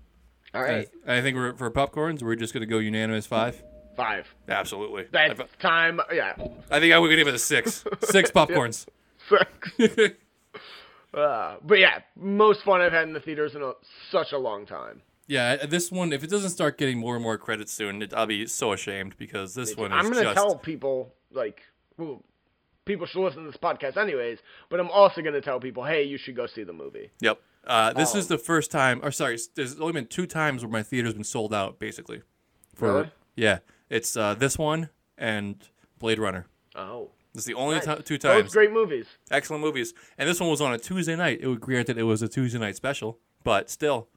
All 0.55 0.63
right, 0.63 0.89
I, 1.07 1.19
I 1.19 1.23
think 1.23 1.37
we're 1.37 1.55
for 1.55 1.71
popcorns. 1.71 2.23
We're 2.23 2.37
just 2.37 2.53
gonna 2.55 2.67
go 2.67 2.79
unanimous 2.79 3.27
five. 3.27 3.63
five. 3.97 4.27
Absolutely. 4.49 5.05
That's 5.13 5.41
I, 5.41 5.45
time. 5.63 6.01
Yeah, 6.13 6.35
I 6.71 6.81
think 6.81 6.93
I 6.93 6.99
would 6.99 7.15
give 7.15 7.29
it 7.29 7.35
a 7.35 7.39
six. 7.39 7.85
Six 8.05 8.31
popcorns. 8.35 8.87
six. 9.79 10.17
Uh, 11.15 11.57
but 11.65 11.79
yeah, 11.79 12.01
most 12.15 12.63
fun 12.63 12.83
I've 12.83 12.93
had 12.93 13.05
in 13.05 13.15
the 13.15 13.21
theaters 13.21 13.55
in 13.55 13.63
a, 13.63 13.73
such 14.11 14.33
a 14.33 14.39
long 14.39 14.67
time. 14.67 15.01
Yeah, 15.27 15.67
this 15.67 15.91
one. 15.91 16.13
If 16.13 16.23
it 16.25 16.31
doesn't 16.31 16.51
start 16.51 16.79
getting 16.79 16.99
more 16.99 17.15
and 17.15 17.23
more 17.23 17.37
credit 17.39 17.69
soon, 17.69 18.03
it, 18.03 18.15
I'll 18.15 18.27
be 18.27 18.47
so 18.47 18.73
ashamed 18.73 19.17
because 19.19 19.55
this 19.55 19.77
one 19.77 19.93
is 19.93 19.99
I'm 19.99 20.11
gonna 20.13 20.23
just. 20.25 20.35
tell 20.37 20.57
people 20.57 21.15
like, 21.33 21.63
well, 21.97 22.23
people 22.85 23.07
should 23.07 23.25
listen 23.25 23.45
to 23.45 23.51
this 23.51 23.59
podcast 23.61 23.97
anyways. 23.97 24.39
But 24.71 24.81
I'm 24.81 24.91
also 24.91 25.23
gonna 25.23 25.41
tell 25.41 25.59
people, 25.61 25.85
hey, 25.85 26.03
you 26.05 26.17
should 26.19 26.37
go 26.37 26.47
see 26.47 26.63
the 26.65 26.73
movie. 26.73 27.11
Yep. 27.21 27.41
Uh, 27.67 27.93
this 27.93 28.15
Oh. 28.15 28.19
is 28.19 28.29
the 28.29 28.39
first 28.39 28.71
time, 28.71 29.01
or 29.03 29.11
sorry, 29.11 29.39
there's 29.57 29.81
only 29.81 29.93
been 29.95 30.07
two 30.07 30.27
times 30.27 30.63
where 30.63 30.71
my 30.71 30.85
theater's 30.85 31.15
been 31.15 31.25
sold 31.25 31.53
out, 31.53 31.79
basically. 31.81 32.23
For 32.75 32.93
Really? 32.93 33.11
yeah, 33.35 33.59
it's 33.91 34.17
uh, 34.17 34.35
this 34.35 34.57
one 34.57 34.91
and 35.19 35.57
Blade 35.99 36.21
Runner. 36.21 36.47
Oh, 36.77 37.11
It's 37.35 37.45
the 37.45 37.55
only 37.55 37.77
nice. 37.77 37.85
ti- 37.87 38.03
two 38.05 38.15
Both 38.19 38.23
times. 38.23 38.53
great 38.53 38.71
movies. 38.71 39.07
Excellent 39.33 39.63
movies. 39.65 39.95
And 40.17 40.29
this 40.29 40.39
one 40.39 40.49
was 40.51 40.61
on 40.61 40.73
a 40.75 40.79
Tuesday 40.79 41.17
night. 41.17 41.41
It 41.43 41.49
was 41.49 41.59
granted 41.59 41.99
it 41.99 42.05
was 42.05 42.23
a 42.23 42.29
Tuesday 42.29 42.59
night 42.61 42.77
special, 42.77 43.19
but 43.43 43.69
still. 43.69 44.09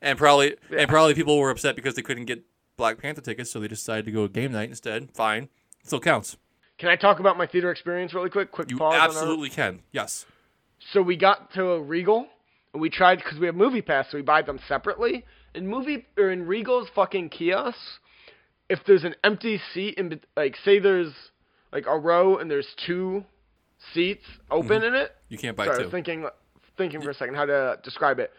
And 0.00 0.18
probably 0.18 0.56
Yeah. 0.70 0.80
and 0.80 0.88
probably 0.88 1.14
people 1.14 1.38
were 1.38 1.50
upset 1.50 1.76
because 1.76 1.94
they 1.94 2.02
couldn't 2.02 2.26
get 2.26 2.44
Black 2.76 2.98
Panther 2.98 3.20
tickets, 3.20 3.50
so 3.50 3.60
they 3.60 3.68
decided 3.68 4.04
to 4.04 4.12
go 4.12 4.28
game 4.28 4.52
night 4.52 4.68
instead. 4.68 5.10
Fine. 5.12 5.48
Still 5.84 6.00
counts. 6.00 6.36
Can 6.78 6.88
I 6.88 6.96
talk 6.96 7.18
about 7.18 7.36
my 7.36 7.46
theater 7.46 7.70
experience 7.70 8.14
really 8.14 8.30
quick? 8.30 8.52
Quick 8.52 8.70
You 8.70 8.78
pause. 8.78 8.94
that? 8.94 9.02
absolutely 9.02 9.50
can. 9.50 9.80
Yes. 9.90 10.26
So 10.92 11.02
we 11.02 11.16
got 11.16 11.52
to 11.54 11.70
a 11.70 11.82
Regal, 11.82 12.28
and 12.72 12.80
we 12.80 12.88
tried 12.88 13.16
because 13.16 13.38
we 13.38 13.46
have 13.46 13.56
Movie 13.56 13.82
Pass, 13.82 14.06
so 14.10 14.18
we 14.18 14.22
buy 14.22 14.42
them 14.42 14.60
separately. 14.68 15.24
In 15.54 15.66
movie 15.66 16.06
or 16.16 16.30
in 16.30 16.46
Regal's 16.46 16.88
fucking 16.94 17.30
kiosks, 17.30 17.98
if 18.68 18.78
there's 18.86 19.02
an 19.02 19.16
empty 19.24 19.60
seat 19.74 19.94
in, 19.98 20.20
like 20.36 20.56
say 20.64 20.78
there's 20.78 21.12
like 21.72 21.86
a 21.86 21.98
row 21.98 22.36
and 22.38 22.48
there's 22.50 22.68
two 22.86 23.24
seats 23.92 24.24
open 24.50 24.82
mm-hmm. 24.82 24.94
in 24.94 24.94
it. 24.94 25.16
You 25.28 25.38
can't 25.38 25.56
buy 25.56 25.64
Sorry, 25.64 25.80
I 25.80 25.82
was 25.82 25.90
thinking 25.90 26.26
thinking 26.76 27.00
for 27.02 27.10
a 27.10 27.14
second 27.14 27.34
how 27.34 27.46
to 27.46 27.78
describe 27.82 28.20
it. 28.20 28.30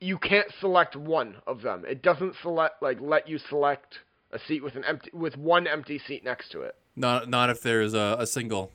You 0.00 0.18
can't 0.18 0.48
select 0.60 0.94
one 0.96 1.36
of 1.46 1.62
them. 1.62 1.84
It 1.88 2.02
doesn't 2.02 2.34
select 2.42 2.82
like 2.82 2.98
let 3.00 3.28
you 3.28 3.38
select 3.38 3.94
a 4.32 4.38
seat 4.38 4.62
with 4.62 4.74
an 4.76 4.84
empty 4.84 5.10
with 5.14 5.36
one 5.36 5.66
empty 5.66 5.98
seat 6.06 6.24
next 6.24 6.50
to 6.52 6.62
it. 6.62 6.74
Not 6.96 7.28
not 7.28 7.48
if 7.50 7.62
there's 7.62 7.94
a, 7.94 8.16
a 8.18 8.26
single 8.26 8.72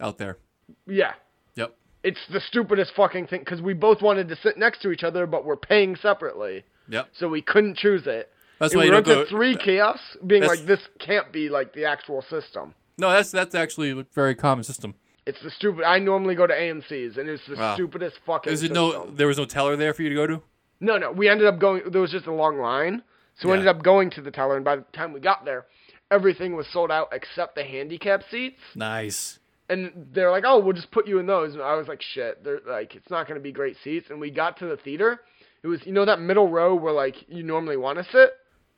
out 0.00 0.18
there. 0.18 0.38
Yeah, 0.86 1.12
Yep. 1.56 1.74
it's 2.04 2.20
the 2.30 2.40
stupidest 2.40 2.92
fucking 2.94 3.26
thing 3.28 3.40
because 3.40 3.60
we 3.62 3.72
both 3.74 4.02
wanted 4.02 4.28
to 4.28 4.36
sit 4.36 4.56
next 4.58 4.82
to 4.82 4.90
each 4.90 5.02
other, 5.02 5.26
but 5.26 5.44
we're 5.44 5.56
paying 5.56 5.96
separately, 5.96 6.64
Yep. 6.88 7.08
so 7.18 7.28
we 7.28 7.42
couldn't 7.42 7.76
choose 7.76 8.06
it. 8.06 8.30
That's 8.58 8.72
And 8.72 8.78
why 8.80 8.84
we 8.84 8.88
you 8.88 8.92
went 8.94 9.06
to 9.06 9.26
three 9.26 9.56
kiosks, 9.56 10.16
being 10.26 10.42
like, 10.44 10.60
"This 10.66 10.80
can't 10.98 11.32
be 11.32 11.48
like 11.48 11.72
the 11.72 11.86
actual 11.86 12.22
system." 12.22 12.74
No, 12.98 13.10
that's 13.10 13.30
that's 13.30 13.54
actually 13.54 13.90
a 13.92 14.04
very 14.14 14.34
common 14.34 14.64
system. 14.64 14.94
It's 15.26 15.42
the 15.42 15.50
stupid. 15.50 15.84
I 15.84 15.98
normally 15.98 16.34
go 16.34 16.46
to 16.46 16.54
AMC's, 16.54 17.16
and 17.18 17.28
it's 17.28 17.46
the 17.46 17.56
Wow. 17.56 17.74
stupidest 17.74 18.18
fucking. 18.26 18.52
Is 18.52 18.62
it 18.62 18.68
system. 18.68 18.74
no? 18.74 19.10
There 19.10 19.26
was 19.26 19.38
no 19.38 19.44
teller 19.44 19.76
there 19.76 19.92
for 19.94 20.02
you 20.02 20.08
to 20.10 20.14
go 20.14 20.26
to. 20.26 20.42
No, 20.80 20.96
no. 20.98 21.12
We 21.12 21.28
ended 21.28 21.46
up 21.46 21.58
going. 21.58 21.82
There 21.90 22.00
was 22.00 22.10
just 22.10 22.26
a 22.26 22.32
long 22.32 22.58
line, 22.58 23.02
so 23.36 23.48
we 23.48 23.52
Yeah. 23.52 23.58
ended 23.60 23.68
up 23.76 23.82
going 23.82 24.10
to 24.10 24.20
the 24.22 24.30
teller. 24.30 24.56
And 24.56 24.64
by 24.64 24.76
the 24.76 24.84
time 24.92 25.12
we 25.12 25.20
got 25.20 25.44
there, 25.44 25.66
everything 26.10 26.56
was 26.56 26.66
sold 26.68 26.90
out 26.90 27.08
except 27.12 27.54
the 27.54 27.64
handicap 27.64 28.22
seats. 28.30 28.60
Nice. 28.74 29.38
And 29.68 30.08
they're 30.12 30.30
like, 30.30 30.44
"Oh, 30.46 30.58
we'll 30.58 30.72
just 30.72 30.90
put 30.90 31.06
you 31.06 31.18
in 31.18 31.26
those." 31.26 31.54
And 31.54 31.62
I 31.62 31.74
was 31.76 31.86
like, 31.86 32.02
"Shit!" 32.02 32.42
They're 32.42 32.60
like, 32.66 32.96
"It's 32.96 33.10
not 33.10 33.26
going 33.28 33.38
to 33.38 33.42
be 33.42 33.52
great 33.52 33.76
seats." 33.84 34.10
And 34.10 34.20
we 34.20 34.30
got 34.30 34.56
to 34.58 34.66
the 34.66 34.76
theater. 34.76 35.20
It 35.62 35.68
was, 35.68 35.84
you 35.86 35.92
know, 35.92 36.04
that 36.06 36.18
middle 36.20 36.48
row 36.48 36.74
where 36.74 36.92
like 36.92 37.14
you 37.28 37.42
normally 37.42 37.76
want 37.76 37.98
to 37.98 38.04
sit. 38.04 38.32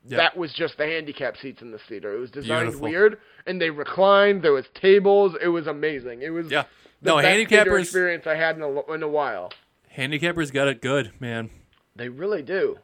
Yeah. 0.05 0.17
That 0.19 0.37
was 0.37 0.53
just 0.53 0.77
the 0.79 0.85
handicap 0.85 1.37
seats 1.37 1.63
in 1.63 1.71
this 1.71 1.81
theater. 1.89 2.13
It 2.13 2.19
was 2.19 2.31
designed 2.33 2.65
Beautiful. 2.73 2.89
weird, 2.89 3.19
and 3.47 3.61
they 3.63 3.71
reclined. 3.71 4.43
There 4.43 4.53
was 4.53 4.67
tables. 4.75 5.37
It 5.41 5.47
was 5.47 5.69
amazing. 5.69 6.23
It 6.23 6.31
was 6.31 6.51
Yeah. 6.51 6.65
the 7.01 7.11
No, 7.11 7.17
best 7.19 7.29
handicappers. 7.29 7.83
experience 7.83 8.27
I 8.27 8.35
had 8.35 8.57
in 8.57 8.63
a, 8.63 8.93
in 8.93 9.05
a 9.05 9.09
while. 9.09 9.53
Handicappers 9.97 10.53
got 10.53 10.67
it 10.67 10.83
good, 10.83 11.13
man. 11.21 11.51
They 11.97 12.09
really 12.09 12.43
do. 12.43 12.79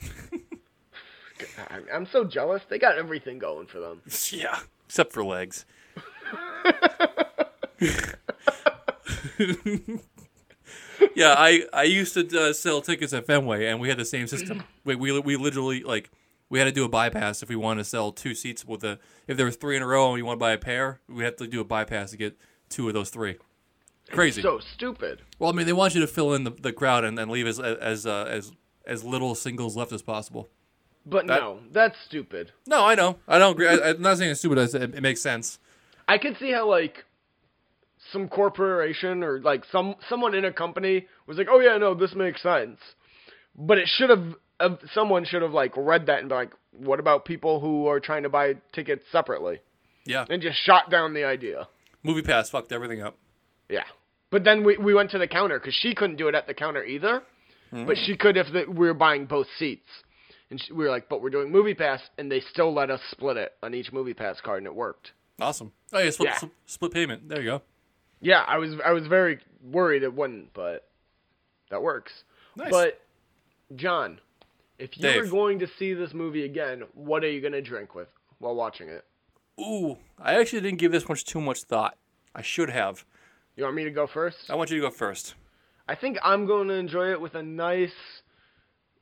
I- 1.70 1.82
I'm 1.92 2.06
so 2.06 2.24
jealous. 2.24 2.62
They 2.68 2.78
got 2.78 2.98
everything 2.98 3.38
going 3.38 3.66
for 3.66 3.80
them. 3.80 4.02
Yeah, 4.32 4.58
except 4.86 5.12
for 5.12 5.24
legs. 5.24 5.64
yeah, 11.14 11.34
I 11.36 11.64
I 11.72 11.84
used 11.84 12.14
to 12.14 12.48
uh, 12.48 12.52
sell 12.52 12.80
tickets 12.80 13.12
at 13.12 13.26
Fenway, 13.26 13.66
and 13.66 13.80
we 13.80 13.88
had 13.88 13.98
the 13.98 14.04
same 14.04 14.26
system. 14.26 14.62
We 14.84 14.94
we, 14.96 15.18
we 15.20 15.36
literally 15.36 15.82
like 15.82 16.10
we 16.48 16.58
had 16.58 16.64
to 16.64 16.72
do 16.72 16.84
a 16.84 16.88
bypass 16.88 17.42
if 17.42 17.48
we 17.50 17.56
wanted 17.56 17.82
to 17.82 17.88
sell 17.88 18.10
two 18.10 18.34
seats 18.34 18.64
with 18.64 18.82
a. 18.84 18.98
If 19.26 19.36
there 19.36 19.44
was 19.46 19.56
three 19.56 19.76
in 19.76 19.82
a 19.82 19.86
row 19.86 20.06
and 20.06 20.14
we 20.14 20.22
want 20.22 20.38
to 20.38 20.40
buy 20.40 20.52
a 20.52 20.58
pair, 20.58 21.00
we 21.08 21.24
have 21.24 21.36
to 21.36 21.46
do 21.46 21.60
a 21.60 21.64
bypass 21.64 22.12
to 22.12 22.16
get 22.16 22.38
two 22.70 22.88
of 22.88 22.94
those 22.94 23.10
three. 23.10 23.36
Crazy. 24.10 24.42
So 24.42 24.60
stupid. 24.74 25.20
well, 25.38 25.50
I 25.50 25.52
mean, 25.54 25.66
they 25.66 25.72
want 25.72 25.94
you 25.94 26.00
to 26.00 26.06
fill 26.06 26.32
in 26.34 26.44
the, 26.44 26.50
the 26.50 26.72
crowd 26.72 27.04
and, 27.04 27.18
and 27.18 27.30
leave 27.30 27.46
as 27.46 27.60
as 27.60 28.06
uh, 28.06 28.24
as 28.28 28.52
as 28.86 29.04
little 29.04 29.34
singles 29.34 29.76
left 29.76 29.92
as 29.92 30.02
possible. 30.02 30.48
But 31.04 31.26
That- 31.26 31.40
no, 31.40 31.60
that's 31.72 31.96
stupid. 32.06 32.52
No, 32.66 32.84
I 32.84 32.94
know. 32.94 33.18
I 33.26 33.38
don't 33.38 33.52
agree. 33.52 33.68
I, 33.68 33.90
I'm 33.90 34.02
not 34.02 34.18
saying 34.18 34.30
it's 34.30 34.40
stupid. 34.40 34.58
It, 34.58 34.94
it 34.94 35.02
makes 35.02 35.20
sense. 35.22 35.58
I 36.06 36.18
could 36.18 36.36
see 36.38 36.52
how 36.52 36.68
like 36.68 37.04
some 38.12 38.28
corporation 38.28 39.22
or 39.22 39.40
like 39.40 39.64
some 39.70 39.94
someone 40.08 40.34
in 40.34 40.44
a 40.44 40.52
company 40.52 41.06
was 41.26 41.36
like, 41.36 41.48
"Oh 41.50 41.60
yeah, 41.60 41.76
no, 41.78 41.94
this 41.94 42.14
makes 42.14 42.42
sense," 42.42 42.78
but 43.56 43.78
it 43.78 43.88
should 43.88 44.10
have. 44.10 44.34
Uh, 44.60 44.76
someone 44.92 45.24
should 45.24 45.42
have 45.42 45.52
like 45.52 45.72
read 45.76 46.06
that 46.06 46.18
and 46.20 46.28
be 46.28 46.34
like, 46.34 46.52
"What 46.72 46.98
about 46.98 47.24
people 47.24 47.60
who 47.60 47.86
are 47.86 48.00
trying 48.00 48.24
to 48.24 48.28
buy 48.28 48.54
tickets 48.72 49.04
separately?" 49.12 49.60
Yeah. 50.04 50.24
And 50.30 50.40
just 50.42 50.58
shot 50.64 50.90
down 50.90 51.12
the 51.14 51.24
idea. 51.24 51.68
Movie 52.02 52.22
Pass 52.22 52.48
fucked 52.48 52.72
everything 52.72 53.02
up. 53.02 53.18
Yeah. 53.68 53.84
But 54.30 54.44
then 54.44 54.64
we 54.64 54.76
we 54.76 54.94
went 54.94 55.10
to 55.12 55.18
the 55.18 55.26
counter 55.26 55.58
because 55.58 55.74
she 55.74 55.94
couldn't 55.94 56.16
do 56.16 56.28
it 56.28 56.34
at 56.34 56.46
the 56.46 56.54
counter 56.54 56.84
either, 56.84 57.22
hmm. 57.70 57.86
but 57.86 57.96
she 57.96 58.16
could 58.16 58.36
if 58.36 58.46
the, 58.52 58.64
we 58.70 58.86
were 58.86 58.94
buying 58.94 59.26
both 59.26 59.46
seats. 59.58 59.88
And 60.50 60.60
she, 60.60 60.72
we 60.72 60.84
were 60.84 60.90
like, 60.90 61.08
"But 61.08 61.22
we're 61.22 61.30
doing 61.30 61.50
movie 61.50 61.74
pass," 61.74 62.00
and 62.18 62.30
they 62.30 62.40
still 62.40 62.72
let 62.72 62.90
us 62.90 63.00
split 63.10 63.36
it 63.36 63.52
on 63.62 63.74
each 63.74 63.92
movie 63.92 64.14
pass 64.14 64.40
card, 64.40 64.58
and 64.58 64.66
it 64.66 64.74
worked. 64.74 65.12
Awesome. 65.40 65.72
Oh 65.92 65.98
yeah, 65.98 66.10
split, 66.10 66.28
Yeah. 66.30 66.36
split, 66.36 66.52
split 66.66 66.92
payment. 66.92 67.28
There 67.28 67.40
you 67.40 67.46
go. 67.46 67.62
Yeah, 68.20 68.44
I 68.46 68.58
was 68.58 68.74
I 68.84 68.92
was 68.92 69.06
very 69.06 69.38
worried 69.62 70.02
it 70.02 70.12
wouldn't, 70.12 70.52
but 70.52 70.88
that 71.70 71.82
works. 71.82 72.12
Nice. 72.56 72.70
But 72.70 73.00
John, 73.76 74.20
if 74.78 74.98
you 74.98 75.20
were 75.20 75.26
going 75.26 75.60
to 75.60 75.68
see 75.78 75.94
this 75.94 76.12
movie 76.12 76.44
again, 76.44 76.82
what 76.94 77.22
are 77.24 77.30
you 77.30 77.40
gonna 77.40 77.62
drink 77.62 77.94
with 77.94 78.08
while 78.38 78.54
watching 78.54 78.88
it? 78.88 79.04
Ooh, 79.60 79.98
I 80.18 80.38
actually 80.38 80.60
didn't 80.60 80.78
give 80.78 80.92
this 80.92 81.08
much 81.08 81.24
too 81.24 81.40
much 81.40 81.62
thought. 81.62 81.96
I 82.34 82.42
should 82.42 82.70
have. 82.70 83.04
You 83.58 83.64
want 83.64 83.74
me 83.74 83.82
to 83.82 83.90
go 83.90 84.06
first? 84.06 84.48
I 84.48 84.54
want 84.54 84.70
you 84.70 84.76
to 84.76 84.82
go 84.82 84.90
first. 84.90 85.34
I 85.88 85.96
think 85.96 86.16
I'm 86.22 86.46
going 86.46 86.68
to 86.68 86.74
enjoy 86.74 87.10
it 87.10 87.20
with 87.20 87.34
a 87.34 87.42
nice, 87.42 87.90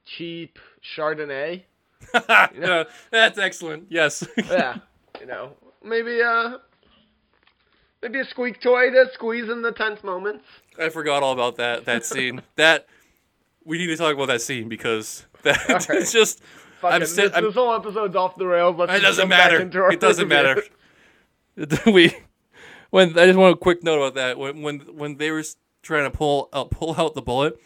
cheap 0.07 0.59
Chardonnay. 0.97 1.64
Yeah, 2.14 2.85
that's 3.11 3.38
excellent. 3.38 3.88
Yes. 3.90 4.27
Yeah, 4.49 4.79
you 5.21 5.27
know, 5.27 5.53
maybe 5.85 6.23
uh, 6.23 6.57
maybe 8.01 8.21
a 8.21 8.25
squeak 8.25 8.62
toy 8.62 8.90
to 8.90 9.11
squeeze 9.12 9.51
in 9.51 9.61
the 9.61 9.73
tense 9.73 10.03
moments. 10.03 10.45
I 10.81 10.88
forgot 10.88 11.23
all 11.23 11.33
about 11.35 11.57
that 11.57 11.85
that 11.85 12.07
scene. 12.07 12.40
that 12.57 12.87
we 13.62 13.77
need 13.77 13.88
to 13.88 13.97
talk 13.97 14.14
about 14.14 14.29
that 14.29 14.40
scene 14.40 14.71
because 14.71 15.27
that 15.42 15.69
right. 15.69 15.90
it's 15.90 16.12
just. 16.12 16.40
Fuck 16.81 16.92
I'm 16.95 17.03
it, 17.03 17.09
this, 17.09 17.33
I'm- 17.35 17.45
this 17.45 17.55
whole 17.55 17.75
episode's 17.75 18.16
off 18.16 18.37
the 18.37 18.47
rails. 18.47 18.77
Let's 18.79 18.92
It 18.92 19.01
doesn't 19.01 19.29
matter. 19.29 19.61
It 19.90 20.01
doesn't 20.01 20.29
matter. 20.29 20.62
we 21.87 22.14
when 22.90 23.18
I 23.18 23.27
just 23.27 23.38
want 23.38 23.55
a 23.55 23.57
quick 23.57 23.83
note 23.83 23.99
about 23.99 24.14
that. 24.14 24.38
When 24.38 24.62
when 24.62 24.81
when 24.96 25.16
they 25.16 25.31
were 25.31 25.42
trying 25.83 26.05
to 26.11 26.16
pull 26.16 26.49
out 26.53 26.70
pull 26.70 26.94
out 26.99 27.14
the 27.14 27.22
bullet 27.22 27.59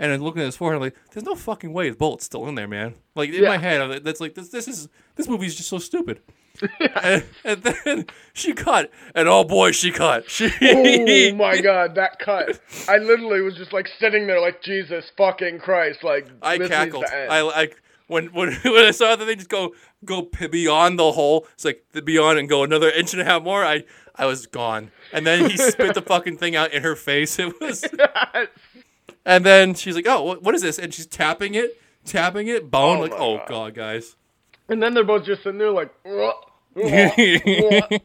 and 0.00 0.12
I'm 0.12 0.20
looking 0.20 0.42
at 0.42 0.46
his 0.46 0.56
forehead 0.56 0.76
I'm 0.76 0.82
like 0.82 0.96
there's 1.12 1.24
no 1.24 1.34
fucking 1.36 1.72
way 1.72 1.86
his 1.86 1.96
bullet's 1.96 2.24
still 2.24 2.46
in 2.48 2.54
there 2.56 2.66
man. 2.68 2.94
Like 3.14 3.28
in 3.30 3.42
Yeah. 3.42 3.48
my 3.50 3.58
head 3.58 3.80
I'm 3.80 4.02
that's 4.02 4.20
like 4.20 4.34
this 4.34 4.48
this 4.48 4.66
is 4.68 4.88
this 5.16 5.28
movie's 5.28 5.54
just 5.54 5.68
so 5.68 5.78
stupid. 5.78 6.20
And, 7.00 7.24
and 7.44 7.62
then 7.62 8.06
she 8.32 8.52
cut. 8.52 8.90
And 9.14 9.28
oh 9.28 9.44
boy 9.44 9.70
she 9.70 9.92
cut. 9.92 10.28
She 10.28 10.50
oh 10.60 11.34
my 11.36 11.60
god, 11.62 11.94
that 11.94 12.18
cut! 12.18 12.58
I 12.88 12.96
literally 12.96 13.42
was 13.42 13.54
just 13.54 13.72
like 13.72 13.86
sitting 14.00 14.26
there, 14.26 14.40
like 14.40 14.60
Jesus 14.62 15.04
fucking 15.16 15.60
Christ, 15.60 16.02
like 16.02 16.26
I 16.42 16.58
cackled 16.58 17.02
Needs 17.02 17.10
to 17.12 17.16
end. 17.16 17.32
I 17.32 17.42
like 17.42 17.80
when 18.08 18.26
when 18.32 18.52
when 18.64 18.84
I 18.84 18.90
saw 18.90 19.14
that 19.14 19.24
they 19.24 19.36
just 19.36 19.48
go 19.48 19.72
go 20.04 20.22
beyond 20.50 20.98
the 20.98 21.12
hole 21.12 21.46
it's 21.54 21.64
like 21.64 21.84
the 21.92 22.02
beyond 22.02 22.40
and 22.40 22.48
go 22.48 22.64
another 22.64 22.90
inch 22.90 23.12
and 23.12 23.22
a 23.22 23.24
half 23.24 23.42
more 23.44 23.64
I 23.64 23.84
I 24.18 24.26
was 24.26 24.46
gone 24.46 24.90
and 25.12 25.26
then 25.26 25.48
he 25.48 25.56
spit 25.56 25.94
the 25.94 26.02
fucking 26.06 26.36
thing 26.38 26.56
out 26.56 26.72
in 26.72 26.82
her 26.82 26.96
face 26.96 27.38
it 27.38 27.60
was 27.60 27.84
And 29.24 29.44
then 29.44 29.74
she's 29.74 29.94
like, 29.94 30.06
"Oh, 30.08 30.22
what, 30.22 30.42
what 30.42 30.54
is 30.54 30.62
this?" 30.62 30.78
And 30.78 30.92
she's 30.94 31.04
tapping 31.06 31.54
it, 31.54 31.78
tapping 32.06 32.48
it, 32.48 32.70
bone. 32.70 32.96
Oh 32.98 33.00
like, 33.02 33.12
oh 33.14 33.36
God. 33.38 33.48
god, 33.48 33.74
guys. 33.74 34.16
and 34.70 34.82
then 34.82 34.94
they're 34.94 35.04
both 35.04 35.26
just 35.26 35.42
sitting 35.42 35.58
there, 35.58 35.70
like. 35.70 35.92
"Ugh, 36.06 36.32
ugh, 36.76 38.00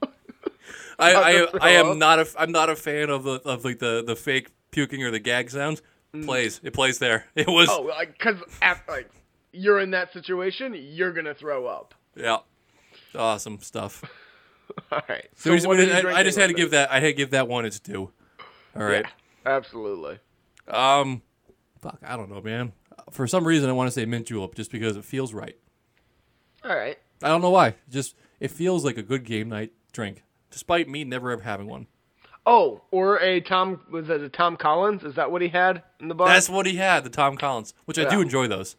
I, 0.99 1.13
I, 1.15 1.47
I 1.61 1.69
am 1.71 1.97
not 1.97 2.19
a, 2.19 2.27
I'm 2.37 2.51
not 2.51 2.69
a 2.69 2.75
fan 2.75 3.09
of 3.09 3.23
the 3.23 3.41
of 3.45 3.63
like 3.63 3.79
the 3.79 4.03
the 4.05 4.15
fake 4.17 4.49
puking 4.71 5.01
or 5.03 5.11
the 5.11 5.19
gag 5.19 5.49
sounds. 5.49 5.81
Plays, 6.25 6.59
it 6.63 6.73
plays 6.73 6.99
there. 6.99 7.25
It 7.35 7.47
was, 7.47 7.69
Mm. 7.69 7.77
Oh, 7.79 7.81
like, 7.83 8.19
cause 8.19 8.35
af- 8.61 8.83
like 8.89 9.09
you're 9.53 9.79
in 9.79 9.91
that 9.91 10.11
situation, 10.13 10.75
you're 10.77 11.13
gonna 11.13 11.33
throw 11.33 11.65
up. 11.67 11.93
yeah, 12.15 12.39
awesome 13.15 13.59
stuff. 13.61 14.03
All 14.91 15.01
right. 15.09 15.25
So, 15.35 15.51
we 15.51 15.57
just- 15.57 15.67
what 15.67 15.79
are 15.79 15.83
you 15.83 16.09
I, 16.09 16.19
I 16.19 16.23
just 16.23 16.37
had 16.37 16.47
to 16.47 16.53
give 16.53 16.71
that. 16.71 16.91
I 16.91 16.95
had 16.95 17.07
to 17.07 17.13
give 17.13 17.31
that 17.31 17.47
one 17.47 17.65
its 17.65 17.79
due. 17.79 18.11
All 18.75 18.83
right. 18.83 19.05
Yeah, 19.05 19.51
absolutely. 19.51 20.19
Um, 20.67 21.21
fuck, 21.81 21.99
I 22.05 22.15
don't 22.17 22.29
know, 22.31 22.41
man. 22.41 22.73
For 23.11 23.27
some 23.27 23.45
reason, 23.45 23.69
I 23.69 23.73
want 23.73 23.87
to 23.87 23.91
say 23.91 24.05
mint 24.05 24.27
julep 24.27 24.55
just 24.55 24.71
because 24.71 24.95
it 24.97 25.05
feels 25.05 25.33
right. 25.33 25.55
All 26.63 26.75
right. 26.75 26.97
I 27.21 27.27
don't 27.27 27.41
know 27.41 27.49
why. 27.49 27.75
Just 27.89 28.15
it 28.39 28.51
feels 28.51 28.83
like 28.85 28.97
a 28.97 29.03
good 29.03 29.23
game 29.25 29.49
night 29.49 29.71
drink, 29.91 30.23
despite 30.49 30.87
me 30.89 31.03
never 31.03 31.31
ever 31.31 31.41
having 31.41 31.67
one. 31.67 31.87
Oh, 32.45 32.81
or 32.91 33.19
a 33.21 33.39
Tom 33.41 33.81
was 33.89 34.09
it 34.09 34.21
a 34.21 34.29
Tom 34.29 34.57
Collins? 34.57 35.03
Is 35.03 35.15
that 35.15 35.31
what 35.31 35.41
he 35.41 35.47
had 35.49 35.83
in 35.99 36.07
the 36.07 36.15
bar? 36.15 36.27
That's 36.27 36.49
what 36.49 36.65
he 36.65 36.75
had, 36.75 37.03
the 37.03 37.09
Tom 37.09 37.37
Collins, 37.37 37.73
which 37.85 37.97
I 37.99 38.05
do 38.09 38.21
enjoy 38.21 38.47
those. 38.47 38.75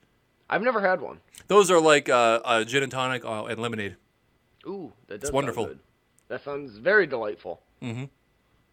I've 0.51 0.61
never 0.63 0.81
had 0.81 1.01
one. 1.01 1.21
Those 1.47 1.71
are 1.71 1.81
like 1.81 2.09
uh, 2.09 2.41
uh, 2.45 2.65
gin 2.65 2.83
and 2.83 2.93
tonic 2.93 3.25
uh, 3.25 3.45
and 3.47 3.59
lemonade. 3.61 3.97
Ooh, 4.67 4.93
that 5.09 5.21
does 5.21 5.33
wonderful. 5.33 5.65
Sound 5.65 5.77
good. 5.77 5.83
That 6.29 6.45
sounds 6.45 6.79
very 6.79 7.07
delightful. 7.07 7.61
Mm-hmm. 7.83 8.05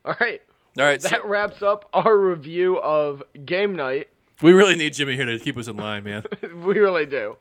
All 0.05 0.15
right. 0.19 0.41
All 0.79 0.85
right, 0.85 1.01
so 1.01 1.09
That 1.09 1.25
wraps 1.25 1.61
up 1.61 1.89
our 1.93 2.17
review 2.17 2.79
of 2.79 3.21
Game 3.45 3.75
Night. 3.75 4.07
we 4.41 4.53
really 4.53 4.75
need 4.75 4.93
Jimmy 4.93 5.15
here 5.17 5.25
to 5.25 5.37
keep 5.37 5.57
us 5.57 5.67
in 5.67 5.75
line, 5.75 6.05
man. 6.05 6.23
we 6.63 6.79
really 6.79 7.05
do. 7.05 7.35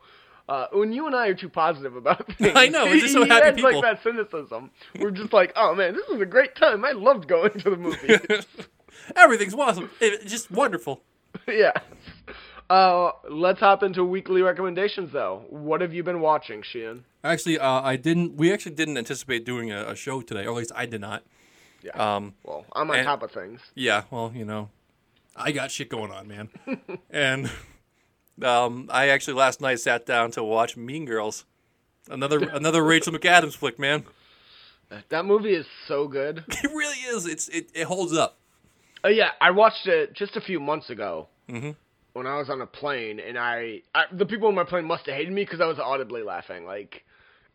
Uh, 0.49 0.67
when 0.73 0.91
you 0.91 1.07
and 1.07 1.15
I 1.15 1.27
are 1.27 1.33
too 1.33 1.47
positive 1.47 1.95
about 1.95 2.27
things, 2.37 2.51
I 2.55 2.67
know, 2.67 2.83
we're 2.85 2.99
just 2.99 3.13
so 3.13 3.25
happy 3.27 3.55
people. 3.61 3.71
like 3.71 3.81
that 3.83 4.03
cynicism. 4.03 4.69
We're 4.99 5.11
just 5.11 5.31
like, 5.31 5.53
oh 5.55 5.73
man, 5.73 5.93
this 5.93 6.05
was 6.09 6.19
a 6.19 6.25
great 6.25 6.55
time. 6.55 6.83
I 6.83 6.91
loved 6.91 7.27
going 7.29 7.51
to 7.59 7.69
the 7.69 7.77
movie. 7.77 8.17
Everything's 9.15 9.53
awesome. 9.53 9.89
It- 10.01 10.13
it's 10.21 10.31
just 10.31 10.51
wonderful. 10.51 11.01
yes. 11.47 11.77
Uh, 12.71 13.11
let's 13.29 13.59
hop 13.59 13.83
into 13.83 14.03
weekly 14.05 14.41
recommendations, 14.41 15.11
though. 15.11 15.43
What 15.49 15.81
have 15.81 15.93
you 15.93 16.03
been 16.03 16.21
watching, 16.21 16.63
Sheehan? 16.63 17.03
Actually, 17.23 17.59
uh, 17.59 17.81
I 17.81 17.97
didn't. 17.97 18.35
We 18.37 18.53
actually 18.53 18.75
didn't 18.75 18.97
anticipate 18.97 19.45
doing 19.45 19.71
a, 19.71 19.89
a 19.89 19.95
show 19.95 20.21
today, 20.21 20.45
or 20.45 20.51
at 20.51 20.55
least 20.55 20.71
I 20.73 20.85
did 20.85 21.01
not. 21.01 21.23
Yeah. 21.83 21.91
Um, 22.15 22.33
well, 22.43 22.65
I'm 22.73 22.89
on 22.89 22.97
and- 22.99 23.05
top 23.05 23.23
of 23.23 23.31
things. 23.31 23.59
yeah. 23.75 24.03
Well, 24.09 24.31
you 24.33 24.45
know, 24.45 24.69
I 25.35 25.51
got 25.51 25.69
shit 25.71 25.89
going 25.89 26.11
on, 26.11 26.27
man. 26.27 26.49
and 27.09 27.51
um, 28.41 28.87
I 28.89 29.09
actually 29.09 29.33
last 29.33 29.59
night 29.59 29.79
sat 29.81 30.05
down 30.05 30.31
to 30.31 30.43
watch 30.43 30.77
Mean 30.77 31.03
Girls, 31.05 31.43
another 32.09 32.37
another 32.53 32.83
Rachel 32.83 33.11
McAdams 33.11 33.55
flick, 33.55 33.79
man. 33.79 34.05
That 35.09 35.25
movie 35.25 35.53
is 35.55 35.65
so 35.87 36.07
good. 36.07 36.43
It 36.63 36.69
really 36.71 36.99
is. 37.15 37.25
It's 37.25 37.49
it, 37.49 37.69
it 37.73 37.83
holds 37.85 38.13
up. 38.15 38.37
Uh, 39.03 39.09
yeah, 39.09 39.31
I 39.41 39.51
watched 39.51 39.87
it 39.87 40.13
just 40.13 40.35
a 40.37 40.41
few 40.41 40.59
months 40.59 40.89
ago 40.89 41.27
Mhm. 41.49 41.75
When 42.13 42.27
I 42.27 42.37
was 42.37 42.49
on 42.49 42.61
a 42.61 42.65
plane, 42.67 43.19
and 43.19 43.37
I, 43.37 43.81
I 43.95 44.03
the 44.11 44.25
people 44.25 44.47
on 44.47 44.55
my 44.55 44.63
plane 44.63 44.85
must 44.85 45.05
have 45.05 45.15
hated 45.15 45.33
me 45.33 45.43
because 45.43 45.61
I 45.61 45.65
was 45.65 45.79
audibly 45.79 46.23
laughing. 46.23 46.65
Like, 46.65 47.03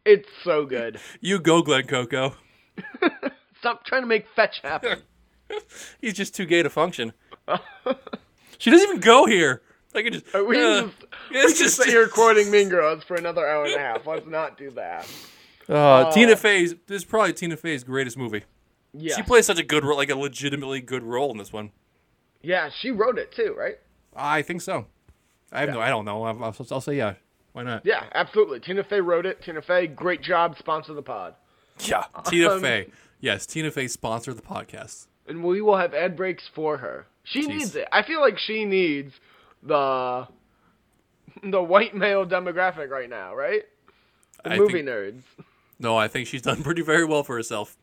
it's 0.05 0.29
so 0.45 0.65
good. 0.67 0.99
You 1.21 1.39
go, 1.39 1.63
Glenn 1.63 1.87
Coco. 1.87 2.35
Stop 3.61 3.85
trying 3.85 4.03
to 4.03 4.07
make 4.07 4.27
fetch 4.37 4.61
happen. 4.63 5.03
He's 6.01 6.15
just 6.15 6.35
too 6.35 6.47
gay 6.47 6.63
to 6.63 6.71
function. 6.71 7.13
She 8.59 8.71
doesn't 8.71 8.89
even 8.89 9.01
go 9.01 9.27
here. 9.27 9.63
I 9.95 10.03
can 10.03 10.13
just. 10.13 10.27
Uh, 10.35 10.45
we 10.45 10.57
uh, 10.57 10.61
can 10.83 10.91
just, 10.91 11.03
we 11.31 11.41
can 11.41 11.57
just- 11.57 11.77
sit 11.77 11.87
here 11.87 12.09
quoting 12.09 12.51
Mean 12.51 12.69
Girls 12.69 13.03
for 13.05 13.15
another 13.17 13.47
hour 13.47 13.65
and 13.65 13.75
a 13.75 13.79
half. 13.79 14.07
Let's 14.07 14.27
not 14.27 14.59
do 14.59 14.71
that. 14.73 15.09
Uh, 15.69 16.11
Tina 16.13 16.37
Fey's. 16.37 16.75
This 16.87 17.03
is 17.03 17.05
probably 17.05 17.33
Tina 17.33 17.57
Fey's 17.57 17.83
greatest 17.85 18.17
movie. 18.17 18.45
Yeah, 18.93 19.15
She 19.17 19.23
plays 19.23 19.45
such 19.47 19.59
a 19.59 19.63
good 19.63 19.85
role, 19.85 19.97
like 19.99 20.09
a 20.11 20.15
legitimately 20.17 20.81
good 20.81 21.03
role 21.03 21.31
in 21.31 21.37
this 21.39 21.53
one. 21.53 21.71
yeah, 22.43 22.71
she 22.81 22.91
wrote 22.91 23.19
it 23.19 23.31
too, 23.33 23.55
right? 23.59 23.77
I 24.17 24.43
think 24.43 24.63
so. 24.63 24.87
I 25.53 25.61
have 25.61 25.71
no. 25.71 25.81
I 25.81 25.89
don't 25.89 26.05
know. 26.05 26.25
I'll, 26.25 26.45
I'll, 26.45 26.57
I'll 26.71 26.81
say 26.81 26.97
yeah. 26.97 27.15
Why 27.53 27.63
not? 27.63 27.87
Yeah, 27.87 28.05
absolutely. 28.15 28.61
Tina 28.61 28.85
Fey 28.85 29.01
wrote 29.01 29.25
it. 29.27 29.43
Tina 29.43 29.63
Fey, 29.63 29.87
great 29.87 30.23
job. 30.23 30.57
Sponsor 30.59 30.93
the 30.95 31.03
pod. 31.03 31.35
Yeah. 31.81 32.05
Tina 32.27 32.51
Um, 32.51 32.61
Fey. 32.61 32.89
Yes, 33.21 33.47
Tina 33.47 33.71
Fey 33.71 33.89
sponsored 33.89 34.37
the 34.37 34.43
podcast. 34.43 35.07
and 35.27 35.43
we 35.43 35.61
will 35.63 35.77
have 35.79 35.95
ad 35.95 36.17
breaks 36.17 36.45
for 36.55 36.77
her. 36.79 37.07
She 37.25 37.43
Jeez. 37.43 37.49
needs 37.49 37.77
it. 37.77 37.89
I 37.93 38.03
feel 38.03 38.21
like 38.21 38.39
she 38.39 38.65
needs 38.65 39.13
the 39.63 40.29
the 41.43 41.63
white 41.63 41.95
male 41.95 42.27
demographic 42.27 42.89
right 42.91 43.09
now, 43.11 43.35
right? 43.35 43.63
The 44.45 44.53
I 44.53 44.59
movie 44.59 44.75
think- 44.75 44.89
nerds. 44.89 45.23
No, 45.79 45.97
I 45.97 46.09
think 46.09 46.27
she's 46.27 46.41
done 46.43 46.63
pretty 46.63 46.81
very 46.83 47.05
well 47.05 47.23
for 47.23 47.37
herself. 47.37 47.77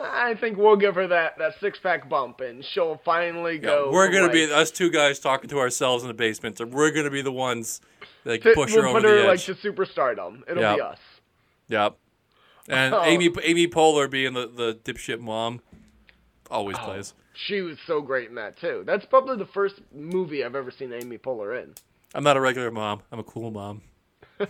I 0.00 0.34
think 0.34 0.56
we'll 0.58 0.76
give 0.76 0.94
her 0.94 1.08
that, 1.08 1.38
that 1.38 1.54
six 1.60 1.78
pack 1.80 2.08
bump, 2.08 2.40
and 2.40 2.64
she'll 2.64 3.00
finally 3.04 3.54
Yeah, 3.54 3.60
go. 3.60 3.90
we're 3.92 4.10
gonna 4.12 4.30
be 4.32 4.50
us 4.50 4.70
two 4.70 4.90
guys 4.90 5.18
talking 5.18 5.50
to 5.50 5.58
ourselves 5.58 6.04
in 6.04 6.08
the 6.08 6.14
basement. 6.14 6.58
So 6.58 6.66
we're 6.66 6.90
gonna 6.92 7.10
be 7.10 7.22
the 7.22 7.32
ones 7.32 7.80
that 8.24 8.42
to- 8.42 8.52
push 8.54 8.72
we'll 8.72 8.82
her 8.82 8.88
over 8.88 9.00
put 9.00 9.06
the 9.08 9.20
edge. 9.22 9.26
like 9.26 9.40
to 9.40 9.54
superstardom. 9.72 10.42
It'll 10.48 10.62
Yeah. 10.62 10.74
be 10.76 10.80
us. 10.82 10.98
Yep. 11.68 11.96
And 12.68 12.94
Oh. 12.94 13.02
Amy 13.02 13.30
Amy 13.42 13.66
Poehler 13.66 14.08
being 14.10 14.34
the 14.34 14.46
the 14.46 14.74
dipshit 14.84 15.18
mom, 15.20 15.60
always 16.50 16.76
Oh. 16.80 16.84
plays. 16.84 17.14
She 17.34 17.60
was 17.62 17.78
so 17.86 18.00
great 18.00 18.28
in 18.28 18.34
that 18.36 18.56
too. 18.58 18.82
That's 18.86 19.04
probably 19.06 19.36
the 19.36 19.46
first 19.46 19.80
movie 19.92 20.44
I've 20.44 20.54
ever 20.56 20.70
seen 20.70 20.92
Amy 20.92 21.18
Poehler 21.18 21.60
in. 21.62 21.74
I'm 22.14 22.22
not 22.24 22.36
a 22.36 22.40
regular 22.40 22.70
mom. 22.70 23.02
I'm 23.10 23.18
a 23.18 23.24
cool 23.24 23.50
mom. 23.50 23.82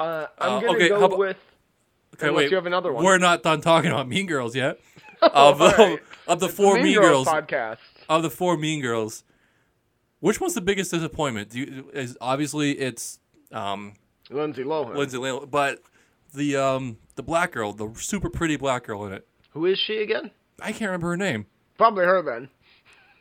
Uh, 0.00 0.26
I'm 0.38 0.52
Uh, 0.52 0.60
gonna 0.60 0.72
okay, 0.76 0.88
go 0.90 1.04
about- 1.04 1.18
with. 1.18 1.36
Okay, 2.18 2.28
Unless 2.28 2.36
wait. 2.44 2.50
you 2.50 2.56
have 2.56 2.66
another 2.66 2.92
one. 2.92 3.04
We're 3.04 3.18
not 3.18 3.42
done 3.42 3.60
talking 3.60 3.90
about 3.90 4.08
Mean 4.08 4.26
Girls 4.26 4.54
yet. 4.56 4.78
Of 5.20 5.58
the, 5.58 5.64
Alright. 5.64 5.98
of 6.28 6.38
the 6.38 6.48
four 6.48 6.74
Mean 6.74 6.84
Mean, 6.84 6.94
Girls 7.00 7.26
Girls, 7.26 7.26
podcast. 7.26 7.78
of 8.08 8.22
the 8.22 8.30
four 8.30 8.56
Mean 8.56 8.80
Girls, 8.80 9.24
which 10.20 10.40
one's 10.40 10.54
the 10.54 10.60
biggest 10.60 10.92
disappointment? 10.92 11.50
Do 11.50 11.58
you, 11.58 11.90
is 11.92 12.16
obviously 12.20 12.78
it's 12.78 13.18
um, 13.50 13.94
Lindsay 14.30 14.62
Lohan. 14.62 14.94
Lindsay 14.94 15.18
Lohan, 15.18 15.50
but 15.50 15.80
the 16.34 16.54
um, 16.54 16.98
the 17.16 17.24
black 17.24 17.50
girl, 17.50 17.72
the 17.72 17.90
super 17.96 18.30
pretty 18.30 18.54
black 18.56 18.84
girl 18.84 19.06
in 19.06 19.12
it. 19.12 19.26
Who 19.50 19.66
is 19.66 19.76
she 19.76 20.02
again? 20.02 20.30
I 20.60 20.70
can't 20.70 20.82
remember 20.82 21.08
her 21.08 21.16
name. 21.16 21.46
Probably 21.76 22.04
her 22.04 22.22
then. 22.22 22.48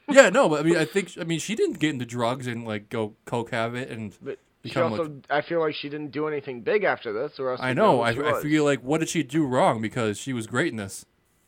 Yeah, 0.08 0.30
no, 0.30 0.48
but 0.50 0.60
I 0.60 0.64
mean, 0.64 0.78
I 0.78 0.86
think 0.94 1.14
I 1.20 1.24
mean 1.24 1.40
she 1.40 1.56
didn't 1.56 1.80
get 1.80 1.90
into 1.90 2.06
drugs 2.06 2.46
and 2.46 2.64
like 2.64 2.90
go 2.90 3.16
coke 3.26 3.50
habit 3.50 3.90
and 3.90 4.16
But 4.22 4.38
she 4.66 4.80
also, 4.80 5.04
like. 5.04 5.12
I 5.30 5.42
feel 5.42 5.60
like 5.60 5.76
she 5.76 5.90
didn't 5.90 6.12
do 6.12 6.28
anything 6.28 6.62
big 6.62 6.84
after 6.84 7.14
this, 7.14 7.40
or 7.40 7.52
else. 7.52 7.60
I 7.62 7.70
we'd 7.70 7.78
know. 7.78 8.02
I, 8.02 8.10
I 8.10 8.42
feel 8.42 8.64
like 8.64 8.82
what 8.82 9.00
did 9.00 9.10
she 9.10 9.24
do 9.24 9.46
wrong? 9.46 9.82
Because 9.82 10.18
she 10.18 10.34
was 10.34 10.48
great 10.48 10.72
in 10.72 10.78
this. 10.78 11.06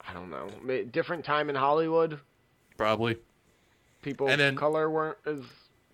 I 0.08 0.13
don't 0.13 0.30
know. 0.30 0.48
Different 0.86 1.26
time 1.26 1.50
in 1.50 1.56
Hollywood. 1.56 2.19
Probably. 2.78 3.17
People 4.02 4.30
And 4.30 4.41
of 4.41 4.56
color 4.56 4.89
weren't 4.89 5.17
as 5.26 5.39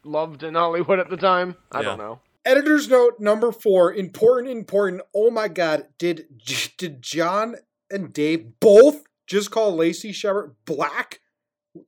loved 0.04 0.44
in 0.44 0.54
Hollywood 0.54 1.00
at 1.00 1.10
the 1.10 1.18
time. 1.18 1.56
I 1.72 1.82
don't 1.82 1.98
know. 1.98 2.20
Editor's 2.46 2.88
note 2.88 3.20
number 3.20 3.52
four. 3.52 3.92
Important, 3.92 4.52
important. 4.52 5.02
Oh 5.16 5.32
my 5.32 5.48
God! 5.48 5.88
Did 5.98 6.28
did 6.78 7.02
John 7.02 7.56
and 7.90 8.14
Dave 8.14 8.60
both 8.60 9.04
just 9.26 9.50
call 9.50 9.76
Lacey 9.76 10.12
Chabert 10.12 10.54
black? 10.66 11.22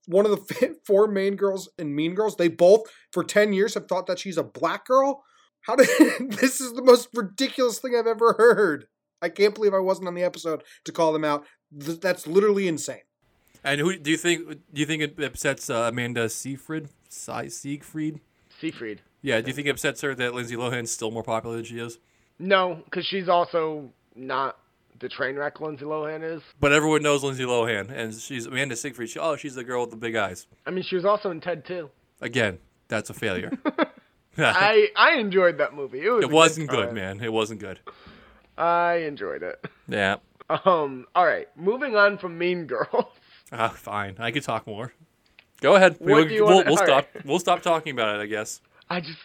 One 0.08 0.26
of 0.26 0.32
the 0.32 0.76
four 0.86 1.08
main 1.08 1.36
girls 1.36 1.70
in 1.78 1.96
Mean 1.96 2.14
Girls. 2.16 2.36
They 2.36 2.48
both 2.48 2.84
for 3.12 3.24
ten 3.24 3.54
years 3.54 3.74
have 3.74 3.88
thought 3.88 4.08
that 4.08 4.20
she's 4.20 4.38
a 4.38 4.44
black 4.44 4.86
girl. 4.86 5.24
How 5.62 5.76
did 5.76 5.88
this 6.32 6.62
is 6.62 6.74
the 6.74 6.84
most 6.84 7.10
ridiculous 7.14 7.80
thing 7.80 7.96
I've 7.96 8.08
ever 8.08 8.34
heard. 8.34 8.88
I 9.22 9.30
can't 9.30 9.56
believe 9.56 9.74
I 9.74 9.80
wasn't 9.80 10.08
on 10.08 10.14
the 10.16 10.24
episode 10.24 10.64
to 10.86 10.92
call 10.92 11.12
them 11.12 11.24
out. 11.26 11.46
Th- 11.84 12.00
That's 12.00 12.28
literally 12.28 12.68
insane. 12.68 13.02
And 13.64 13.82
who 13.82 13.98
do 13.98 14.12
you 14.12 14.18
think? 14.18 14.48
Do 14.50 14.80
you 14.80 14.86
think 14.86 15.02
it 15.02 15.20
upsets 15.24 15.70
uh, 15.70 15.90
Amanda 15.92 16.30
Seyfried? 16.30 16.90
Sie- 17.10 17.50
Siegfried? 17.50 18.22
Seafried. 18.62 19.00
Yeah. 19.22 19.42
Do 19.42 19.48
you 19.48 19.54
think 19.54 19.68
it 19.68 19.72
upsets 19.72 20.02
her 20.02 20.14
that 20.16 20.34
Lindsay 20.34 20.56
Lohan's 20.56 20.92
still 20.92 21.12
more 21.12 21.24
popular 21.24 21.56
than 21.58 21.66
she 21.66 21.80
is? 21.80 21.98
No, 22.40 22.82
because 22.86 23.06
she's 23.06 23.28
also 23.28 23.90
not 24.16 24.58
the 25.00 25.10
train 25.10 25.36
wreck 25.36 25.60
Lindsay 25.62 25.86
Lohan 25.86 26.24
is. 26.24 26.42
But 26.60 26.74
everyone 26.74 27.04
knows 27.04 27.24
Lindsay 27.24 27.44
Lohan, 27.44 27.92
and 27.92 28.14
she's 28.14 28.46
Amanda 28.46 28.76
Siegfried. 28.76 29.10
She, 29.10 29.20
oh, 29.20 29.36
she's 29.36 29.56
the 29.56 29.64
girl 29.64 29.82
with 29.82 29.92
the 29.92 29.98
big 29.98 30.16
eyes. 30.16 30.48
I 30.66 30.72
mean, 30.72 30.84
she 30.84 30.96
was 30.96 31.06
also 31.06 31.32
in 31.32 31.42
Ted 31.42 31.66
too. 31.66 31.90
Again, 32.22 32.60
that's 32.88 33.10
a 33.10 33.14
failure. 33.14 33.52
I 34.38 34.90
I 34.96 35.16
enjoyed 35.18 35.58
that 35.58 35.74
movie. 35.74 36.06
It, 36.06 36.10
was 36.10 36.24
it 36.24 36.32
wasn't 36.32 36.70
good, 36.70 36.88
time. 36.88 36.96
man. 36.96 37.22
It 37.22 37.34
wasn't 37.34 37.60
good. 37.60 37.80
I 38.58 38.98
enjoyed 39.08 39.44
it. 39.44 39.66
Yeah. 39.88 40.18
Um. 40.64 41.08
All 41.14 41.26
right. 41.26 41.50
Moving 41.58 41.98
on 41.98 42.18
from 42.18 42.38
Mean 42.38 42.68
Girls. 42.68 43.12
Ah, 43.52 43.68
fine. 43.68 44.16
I 44.18 44.32
could 44.32 44.44
talk 44.44 44.66
more. 44.66 44.94
Go 45.60 45.76
ahead. 45.76 45.98
We'll 46.00 46.24
do 46.24 46.34
you 46.34 46.46
we'll, 46.46 46.64
we'll 46.64 46.78
stop. 46.78 47.10
right. 47.14 47.26
We'll 47.26 47.40
stop 47.40 47.62
talking 47.62 47.92
about 47.92 48.18
it. 48.18 48.22
I 48.22 48.28
guess. 48.28 48.62
I 48.90 49.02
just, 49.02 49.20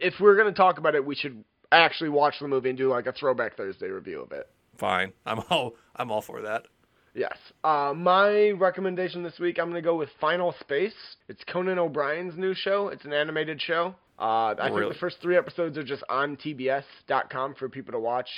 if 0.00 0.20
we're 0.20 0.36
gonna 0.36 0.52
talk 0.52 0.78
about 0.78 0.94
it, 0.94 1.04
we 1.04 1.16
should 1.16 1.42
actually 1.72 2.10
watch 2.10 2.34
the 2.40 2.46
movie 2.46 2.68
and 2.68 2.78
do 2.78 2.88
like 2.88 3.06
a 3.06 3.12
Throwback 3.12 3.56
Thursday 3.56 3.88
review 3.88 4.20
of 4.20 4.30
it. 4.30 4.48
Fine. 4.78 5.12
I'm 5.26 5.40
all. 5.50 5.74
I'm 5.96 6.10
all 6.10 6.22
for 6.22 6.42
that. 6.42 6.66
Yes. 7.14 7.36
Uh, 7.62 7.92
my 7.94 8.50
recommendation 8.52 9.22
this 9.22 9.38
week, 9.38 9.58
I'm 9.58 9.68
gonna 9.68 9.82
go 9.82 9.96
with 9.96 10.08
Final 10.20 10.54
Space. 10.60 10.94
It's 11.28 11.42
Conan 11.44 11.78
O'Brien's 11.78 12.36
new 12.38 12.54
show. 12.54 12.88
It's 12.88 13.04
an 13.04 13.12
animated 13.12 13.60
show. 13.60 13.94
Uh, 14.18 14.54
I 14.58 14.68
Really? 14.68 14.82
think 14.82 14.92
the 14.94 14.98
first 14.98 15.16
three 15.20 15.36
episodes 15.36 15.76
are 15.76 15.82
just 15.82 16.02
on 16.08 16.36
TBS.com 16.36 17.54
for 17.56 17.68
people 17.68 17.92
to 17.92 17.98
watch, 17.98 18.28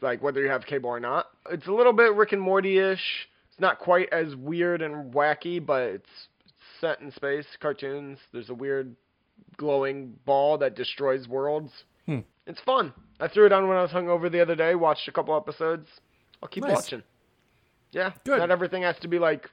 like 0.00 0.22
whether 0.22 0.40
you 0.40 0.48
have 0.48 0.64
cable 0.66 0.90
or 0.90 0.98
not. 1.00 1.26
It's 1.50 1.66
a 1.66 1.72
little 1.72 1.92
bit 1.92 2.14
Rick 2.14 2.32
and 2.32 2.40
Morty-ish. 2.40 3.28
It's 3.50 3.60
not 3.60 3.78
quite 3.78 4.08
as 4.12 4.34
weird 4.34 4.82
and 4.82 5.12
wacky, 5.12 5.64
but 5.64 5.82
it's 5.82 6.08
set 6.80 7.00
in 7.00 7.12
space, 7.12 7.46
cartoons. 7.60 8.18
There's 8.32 8.48
a 8.50 8.54
weird 8.54 8.96
glowing 9.56 10.14
ball 10.24 10.58
that 10.58 10.74
destroys 10.74 11.28
worlds. 11.28 11.70
Hmm. 12.06 12.20
It's 12.46 12.60
fun. 12.60 12.92
I 13.20 13.28
threw 13.28 13.46
it 13.46 13.52
on 13.52 13.68
when 13.68 13.76
I 13.76 13.82
was 13.82 13.90
hungover 13.90 14.30
the 14.30 14.40
other 14.40 14.54
day. 14.54 14.74
Watched 14.74 15.08
a 15.08 15.12
couple 15.12 15.36
episodes. 15.36 15.88
I'll 16.42 16.48
keep 16.48 16.64
Nice. 16.64 16.74
watching. 16.74 17.02
Yeah, 17.92 18.12
Good. 18.24 18.38
not 18.38 18.50
everything 18.50 18.82
has 18.82 18.98
to 19.00 19.08
be 19.08 19.18
like 19.18 19.48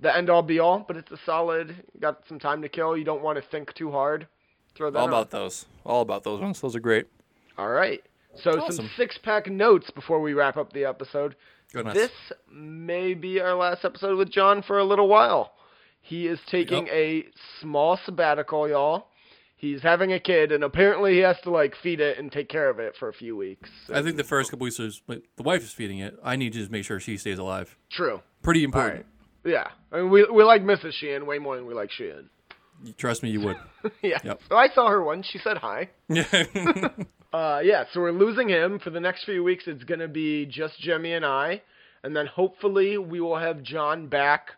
the 0.00 0.14
end 0.16 0.30
all 0.30 0.42
be 0.42 0.58
all, 0.58 0.80
but 0.86 0.96
it's 0.96 1.10
a 1.12 1.18
solid. 1.26 1.76
Got 2.00 2.22
some 2.28 2.38
time 2.38 2.62
to 2.62 2.68
kill. 2.68 2.96
You 2.96 3.04
don't 3.04 3.22
want 3.22 3.36
to 3.42 3.48
think 3.50 3.74
too 3.74 3.90
hard. 3.90 4.26
Throw 4.74 4.90
that 4.90 4.98
All 4.98 5.04
on. 5.04 5.10
about 5.10 5.30
those. 5.30 5.66
All 5.84 6.00
about 6.02 6.24
those 6.24 6.40
ones. 6.40 6.60
Those 6.60 6.74
are 6.76 6.80
great. 6.80 7.06
All 7.58 7.68
right. 7.68 8.02
So 8.36 8.60
Awesome. 8.60 8.76
some 8.86 8.90
six 8.96 9.18
pack 9.18 9.48
notes 9.48 9.90
before 9.90 10.20
we 10.20 10.32
wrap 10.34 10.56
up 10.56 10.72
the 10.72 10.84
episode. 10.84 11.34
Goodness. 11.72 11.94
This 11.94 12.10
may 12.50 13.12
be 13.14 13.40
our 13.40 13.54
last 13.54 13.84
episode 13.84 14.16
with 14.16 14.30
John 14.30 14.62
for 14.62 14.78
a 14.78 14.84
little 14.84 15.08
while. 15.08 15.52
He 16.00 16.26
is 16.26 16.38
taking 16.46 16.86
Yep. 16.86 16.94
a 16.94 17.28
small 17.60 17.96
sabbatical, 17.98 18.68
y'all. 18.68 19.07
He's 19.58 19.82
having 19.82 20.12
a 20.12 20.20
kid, 20.20 20.52
and 20.52 20.62
apparently 20.62 21.14
he 21.14 21.18
has 21.18 21.36
to 21.42 21.50
like 21.50 21.74
feed 21.82 21.98
it 22.00 22.16
and 22.16 22.30
take 22.30 22.48
care 22.48 22.70
of 22.70 22.78
it 22.78 22.94
for 22.96 23.08
a 23.08 23.12
few 23.12 23.36
weeks. 23.36 23.68
I 23.92 24.02
think 24.02 24.16
the 24.16 24.22
first 24.24 24.50
couple 24.52 24.64
weeks 24.64 24.78
is 24.78 25.02
but 25.06 25.22
the 25.36 25.42
wife 25.42 25.62
is 25.62 25.72
feeding 25.72 25.98
it. 25.98 26.16
I 26.22 26.36
need 26.36 26.52
to 26.52 26.60
just 26.60 26.70
make 26.70 26.84
sure 26.84 27.00
she 27.00 27.16
stays 27.16 27.38
alive. 27.38 27.76
True. 27.90 28.20
Pretty 28.42 28.62
important. 28.62 29.04
right. 29.44 29.52
Yeah. 29.52 29.66
I 29.90 30.02
mean, 30.02 30.10
we 30.10 30.24
we 30.32 30.44
like 30.44 30.62
Mrs. 30.62 30.92
Sheehan 30.92 31.26
way 31.26 31.38
more 31.38 31.56
than 31.56 31.66
we 31.66 31.74
like 31.74 31.90
Sheehan. 31.90 32.30
Trust 32.96 33.24
me, 33.24 33.30
you 33.30 33.40
would. 33.40 33.56
yeah. 34.02 34.18
Yep. 34.22 34.40
So 34.48 34.54
I 34.56 34.68
saw 34.72 34.88
her 34.88 35.02
once. 35.02 35.26
She 35.30 35.38
said 35.38 35.56
hi. 35.58 35.90
Yeah. 36.08 36.24
Uh, 37.30 37.60
yeah, 37.62 37.84
so 37.92 38.00
we're 38.00 38.10
losing 38.10 38.48
him 38.48 38.78
for 38.78 38.88
the 38.88 39.00
next 39.00 39.24
few 39.24 39.44
weeks. 39.44 39.64
It's 39.66 39.84
gonna 39.84 40.08
be 40.08 40.46
just 40.46 40.80
Jemmy 40.80 41.12
and 41.12 41.26
I, 41.26 41.60
and 42.02 42.16
then 42.16 42.24
hopefully 42.26 42.96
we 42.96 43.20
will 43.20 43.36
have 43.36 43.62
John 43.62 44.06
back 44.08 44.52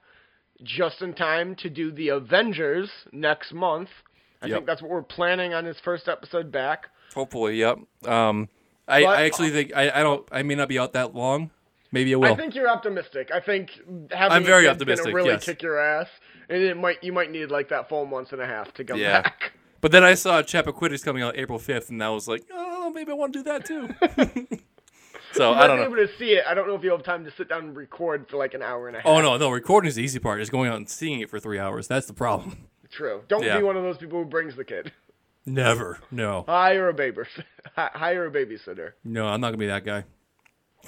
just 0.62 1.02
in 1.02 1.14
time 1.14 1.56
to 1.56 1.68
do 1.68 1.90
the 1.90 2.10
Avengers 2.10 2.88
next 3.12 3.52
month. 3.52 3.88
I 4.42 4.46
Yep. 4.46 4.54
think 4.56 4.66
that's 4.66 4.82
what 4.82 4.90
we're 4.90 5.02
planning 5.02 5.52
on 5.54 5.64
his 5.64 5.78
first 5.80 6.08
episode 6.08 6.50
back. 6.50 6.88
Hopefully, 7.14 7.56
yep. 7.56 7.78
Um, 8.06 8.48
I, 8.88 9.02
But- 9.02 9.18
I 9.18 9.22
actually 9.24 9.50
think 9.50 9.72
I, 9.76 9.90
I 9.90 10.02
don't. 10.02 10.26
I 10.32 10.42
may 10.42 10.54
not 10.54 10.68
be 10.68 10.78
out 10.78 10.92
that 10.94 11.14
long. 11.14 11.50
Maybe 11.92 12.14
I 12.14 12.16
will. 12.18 12.32
I 12.32 12.36
think 12.36 12.54
you're 12.54 12.68
optimistic. 12.70 13.30
I 13.34 13.40
think 13.40 13.70
having 14.12 14.36
I'm 14.36 14.44
very 14.44 14.68
optimistic, 14.68 15.06
Gonna 15.06 15.16
really 15.16 15.30
yes. 15.30 15.44
kick 15.44 15.60
your 15.62 15.78
ass, 15.78 16.06
and 16.48 16.62
it 16.62 16.76
might 16.76 17.02
you 17.02 17.12
might 17.12 17.30
need 17.32 17.50
like 17.50 17.68
that 17.70 17.88
full 17.88 18.06
month 18.06 18.32
and 18.32 18.40
a 18.40 18.46
half 18.46 18.72
to 18.74 18.84
come 18.84 18.98
Yeah. 18.98 19.22
back. 19.22 19.52
But 19.82 19.92
then 19.92 20.04
I 20.04 20.12
saw 20.12 20.42
Chappaquiddick's 20.42 21.02
coming 21.02 21.22
out 21.22 21.38
April 21.38 21.58
5th, 21.58 21.88
and 21.88 22.04
I 22.04 22.10
was 22.10 22.28
like, 22.28 22.44
oh, 22.52 22.90
maybe 22.94 23.12
I 23.12 23.14
want 23.14 23.32
to 23.32 23.38
do 23.38 23.42
that 23.44 23.64
too. 23.64 23.88
so 25.32 25.52
You 25.52 25.56
I 25.58 25.66
don't 25.66 25.78
know. 25.78 25.84
able 25.84 25.96
to 25.96 26.08
see 26.18 26.32
it. 26.32 26.44
I 26.46 26.52
don't 26.52 26.68
know 26.68 26.74
if 26.74 26.82
you'll 26.84 26.98
have 26.98 27.04
time 27.06 27.24
to 27.24 27.30
sit 27.36 27.48
down 27.48 27.60
and 27.64 27.74
record 27.76 28.26
for 28.28 28.36
like 28.36 28.52
an 28.52 28.60
hour 28.62 28.88
and 28.88 28.96
a 28.96 29.00
half. 29.00 29.06
Oh 29.08 29.22
no, 29.22 29.38
no, 29.38 29.50
recording 29.50 29.88
is 29.88 29.94
the 29.94 30.02
easy 30.02 30.18
part. 30.18 30.40
Is 30.42 30.50
going 30.50 30.68
out 30.68 30.76
and 30.76 30.86
seeing 30.88 31.20
it 31.20 31.30
for 31.30 31.38
three 31.40 31.58
hours. 31.58 31.88
That's 31.88 32.06
the 32.06 32.12
problem. 32.12 32.66
True. 32.90 33.22
Don't 33.28 33.44
Yeah. 33.44 33.58
be 33.58 33.62
one 33.64 33.76
of 33.76 33.82
those 33.82 33.98
people 33.98 34.18
who 34.22 34.28
brings 34.28 34.56
the 34.56 34.64
kid. 34.64 34.92
Never. 35.46 35.98
No. 36.10 36.44
Hire 36.46 36.88
a 36.88 36.94
baby. 36.94 37.22
Hire 37.76 38.26
a 38.26 38.30
babysitter. 38.30 38.92
No, 39.04 39.26
I'm 39.26 39.40
not 39.40 39.48
gonna 39.48 39.58
be 39.58 39.66
that 39.66 39.84
guy. 39.84 40.04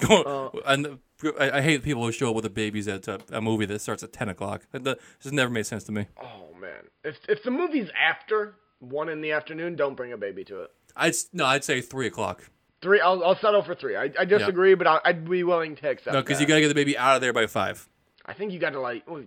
Uh, 0.09 0.49
and 0.65 0.97
I, 1.39 1.51
I 1.59 1.61
hate 1.61 1.83
people 1.83 2.03
who 2.03 2.11
show 2.11 2.29
up 2.29 2.35
with 2.35 2.43
the 2.43 2.49
babies 2.49 2.87
at 2.87 3.07
a, 3.07 3.19
a 3.31 3.39
movie 3.41 3.65
that 3.67 3.79
starts 3.79 4.01
at 4.03 4.11
10 4.11 4.29
o'clock. 4.29 4.63
That 4.71 4.83
that 4.85 4.99
just 5.21 5.33
never 5.33 5.51
made 5.51 5.65
sense 5.67 5.83
to 5.85 5.91
me. 5.91 6.07
Oh 6.21 6.53
man, 6.59 6.85
if 7.03 7.17
if 7.29 7.43
the 7.43 7.51
movie's 7.51 7.89
after 7.97 8.55
one 8.79 9.07
in 9.07 9.21
the 9.21 9.31
afternoon, 9.31 9.75
don't 9.75 9.95
bring 9.95 10.11
a 10.11 10.17
baby 10.17 10.43
to 10.45 10.63
it. 10.63 10.71
I'd 10.95 11.13
no, 11.31 11.45
I'd 11.45 11.63
say 11.63 11.79
three 11.79 12.07
o'clock. 12.07 12.49
Three, 12.81 12.99
I'll 12.99 13.23
I'll 13.23 13.37
settle 13.37 13.61
for 13.61 13.75
three. 13.75 13.95
I, 13.95 14.11
I 14.19 14.25
disagree, 14.25 14.73
but 14.75 14.87
I, 14.87 14.99
I'd 15.05 15.29
be 15.29 15.43
willing 15.43 15.75
to 15.77 15.89
accept. 15.89 16.13
No, 16.13 16.21
because 16.21 16.41
you 16.41 16.47
gotta 16.47 16.61
get 16.61 16.67
the 16.69 16.75
baby 16.75 16.97
out 16.97 17.15
of 17.15 17.21
there 17.21 17.31
by 17.33 17.45
five. 17.47 17.87
I 18.25 18.33
think 18.33 18.51
you 18.51 18.59
got 18.59 18.71
to 18.71 18.79
like, 18.81 19.07
well, 19.09 19.23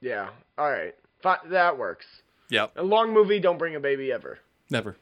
yeah. 0.00 0.30
All 0.58 0.68
right, 0.70 0.94
that 1.22 1.78
works. 1.78 2.06
Yep, 2.50 2.72
A 2.76 2.82
long 2.82 3.12
movie, 3.12 3.38
don't 3.38 3.58
bring 3.58 3.76
a 3.76 3.80
baby 3.80 4.10
ever. 4.12 4.38
never. 4.70 4.96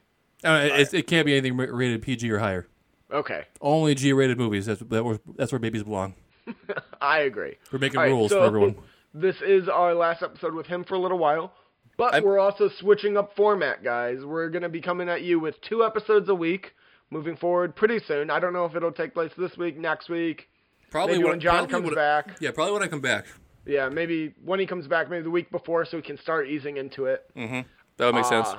Uh, 0.44 0.68
it, 0.72 0.94
it 0.94 1.06
can't 1.08 1.26
be 1.26 1.32
anything 1.36 1.56
rated 1.56 2.00
PG 2.02 2.30
or 2.30 2.38
higher. 2.38 2.66
Okay, 3.10 3.44
Only 3.60 3.94
G-rated 3.94 4.36
movies. 4.38 4.66
That's 4.66 4.80
that 4.80 5.02
where, 5.04 5.18
that's 5.36 5.50
where 5.50 5.58
babies 5.58 5.82
belong. 5.82 6.14
I 7.00 7.20
agree. 7.20 7.56
We're 7.72 7.78
making 7.78 7.98
right, 8.00 8.08
rules 8.10 8.30
so 8.30 8.40
for 8.40 8.46
everyone. 8.46 8.76
This 9.14 9.36
is 9.40 9.68
our 9.70 9.94
last 9.94 10.22
episode 10.22 10.52
with 10.54 10.66
him 10.66 10.84
for 10.84 10.94
a 10.94 10.98
little 10.98 11.16
while. 11.18 11.52
But 11.96 12.12
I'm- 12.14 12.22
we're 12.24 12.38
also 12.38 12.68
switching 12.78 13.16
up 13.16 13.34
format, 13.34 13.82
guys. 13.82 14.18
We're 14.22 14.50
going 14.50 14.62
to 14.62 14.68
be 14.68 14.82
coming 14.82 15.08
at 15.08 15.22
you 15.22 15.40
with 15.40 15.58
two 15.62 15.82
episodes 15.82 16.28
a 16.28 16.34
week 16.34 16.74
moving 17.10 17.34
forward 17.36 17.74
pretty 17.74 18.00
soon. 18.06 18.30
I 18.30 18.38
don't 18.38 18.52
know 18.52 18.66
if 18.66 18.76
it'll 18.76 18.92
take 18.92 19.14
place 19.14 19.32
this 19.38 19.56
week, 19.56 19.78
next 19.78 20.10
week, 20.10 20.46
Probably 20.90 21.24
when 21.24 21.40
John 21.40 21.66
probably 21.66 21.72
comes 21.72 21.84
when- 21.86 21.94
back. 21.94 22.36
Yeah, 22.40 22.50
probably 22.50 22.74
when 22.74 22.82
I 22.82 22.88
come 22.88 23.00
back. 23.00 23.24
Yeah, 23.68 23.88
maybe 23.90 24.34
when 24.44 24.58
he 24.58 24.66
comes 24.66 24.86
back, 24.88 25.10
maybe 25.10 25.22
the 25.22 25.30
week 25.30 25.50
before, 25.50 25.84
so 25.84 25.96
we 25.98 26.02
can 26.02 26.18
start 26.18 26.48
easing 26.48 26.78
into 26.78 27.04
it. 27.04 27.24
That 27.36 27.64
would 28.06 28.14
make 28.14 28.24
sense. 28.24 28.48
Uh, 28.48 28.58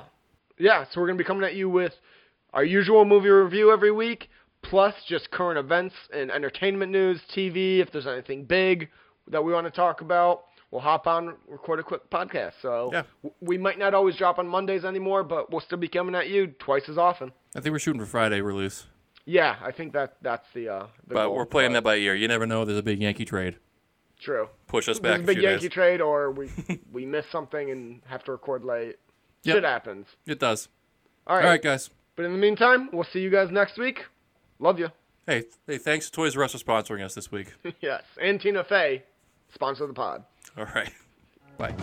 Yeah, 0.58 0.84
so 0.84 1.00
we're 1.00 1.06
gonna 1.08 1.18
be 1.18 1.24
coming 1.24 1.44
at 1.44 1.54
you 1.54 1.68
with 1.68 1.94
our 2.52 2.64
usual 2.64 3.04
movie 3.04 3.28
review 3.30 3.72
every 3.72 3.90
week, 3.90 4.28
plus 4.62 4.94
just 5.08 5.30
current 5.30 5.58
events 5.58 5.94
and 6.12 6.30
entertainment 6.30 6.92
news, 6.92 7.20
TV. 7.34 7.80
If 7.80 7.90
there's 7.90 8.06
anything 8.06 8.44
big 8.44 8.88
that 9.28 9.42
we 9.42 9.52
want 9.52 9.66
to 9.66 9.70
talk 9.70 10.00
about, 10.00 10.44
we'll 10.70 10.80
hop 10.82 11.06
on, 11.06 11.34
record 11.48 11.80
a 11.80 11.82
quick 11.82 12.08
podcast. 12.10 12.52
So 12.62 12.90
Yeah. 12.92 13.02
w- 13.22 13.34
we 13.40 13.58
might 13.58 13.78
not 13.78 13.94
always 13.94 14.16
drop 14.16 14.38
on 14.38 14.46
Mondays 14.46 14.84
anymore, 14.84 15.24
but 15.24 15.50
we'll 15.50 15.60
still 15.60 15.78
be 15.78 15.88
coming 15.88 16.14
at 16.14 16.28
you 16.28 16.48
twice 16.58 16.88
as 16.88 16.98
often. 16.98 17.32
I 17.56 17.60
think 17.60 17.72
we're 17.72 17.78
shooting 17.80 18.00
for 18.00 18.06
Friday 18.06 18.40
release, 18.42 18.86
Yeah, 19.24 19.56
I 19.62 19.70
think 19.72 19.92
that 19.94 20.16
that's 20.22 20.46
the 20.54 20.68
uh. 20.68 20.86
The 21.06 21.14
but 21.14 21.34
we're 21.34 21.46
playing 21.46 21.72
that 21.74 21.82
by 21.84 21.96
ear. 21.96 22.14
You 22.14 22.28
never 22.28 22.46
know. 22.46 22.64
There's 22.64 22.78
a 22.78 22.82
big 22.82 23.00
Yankee 23.00 23.24
trade. 23.24 23.56
True. 24.20 24.48
Push 24.66 24.88
us 24.88 24.98
back 24.98 25.20
a 25.20 25.22
a 25.22 25.26
big 25.26 25.42
Yankee 25.42 25.68
days. 25.68 25.72
trade, 25.72 26.00
or 26.00 26.30
we 26.30 26.50
we 26.92 27.06
miss 27.06 27.24
something 27.32 27.70
and 27.70 28.02
have 28.06 28.22
to 28.24 28.32
record 28.32 28.64
late. 28.64 28.96
Yep. 29.42 29.56
Shit 29.56 29.64
happens. 29.64 30.06
It 30.26 30.38
does. 30.38 30.68
All 31.26 31.36
right. 31.36 31.44
All 31.44 31.50
right, 31.50 31.62
guys. 31.62 31.90
But 32.16 32.26
in 32.26 32.32
the 32.32 32.38
meantime, 32.38 32.90
we'll 32.92 33.06
see 33.12 33.20
you 33.20 33.30
guys 33.30 33.50
next 33.50 33.78
week. 33.78 34.00
Love 34.58 34.78
you. 34.78 34.88
Hey, 35.26 35.44
hey, 35.66 35.78
thanks 35.78 36.06
to 36.06 36.12
Toys 36.12 36.36
R 36.36 36.42
Us 36.42 36.52
for 36.52 36.58
sponsoring 36.58 37.02
us 37.02 37.14
this 37.14 37.30
week. 37.32 37.52
yes. 37.80 38.02
And 38.20 38.40
Tina 38.40 38.64
Fey, 38.64 39.04
sponsor 39.54 39.86
the 39.86 39.94
pod. 39.94 40.24
All 40.56 40.66
right. 40.66 40.92
Bye. 41.58 41.74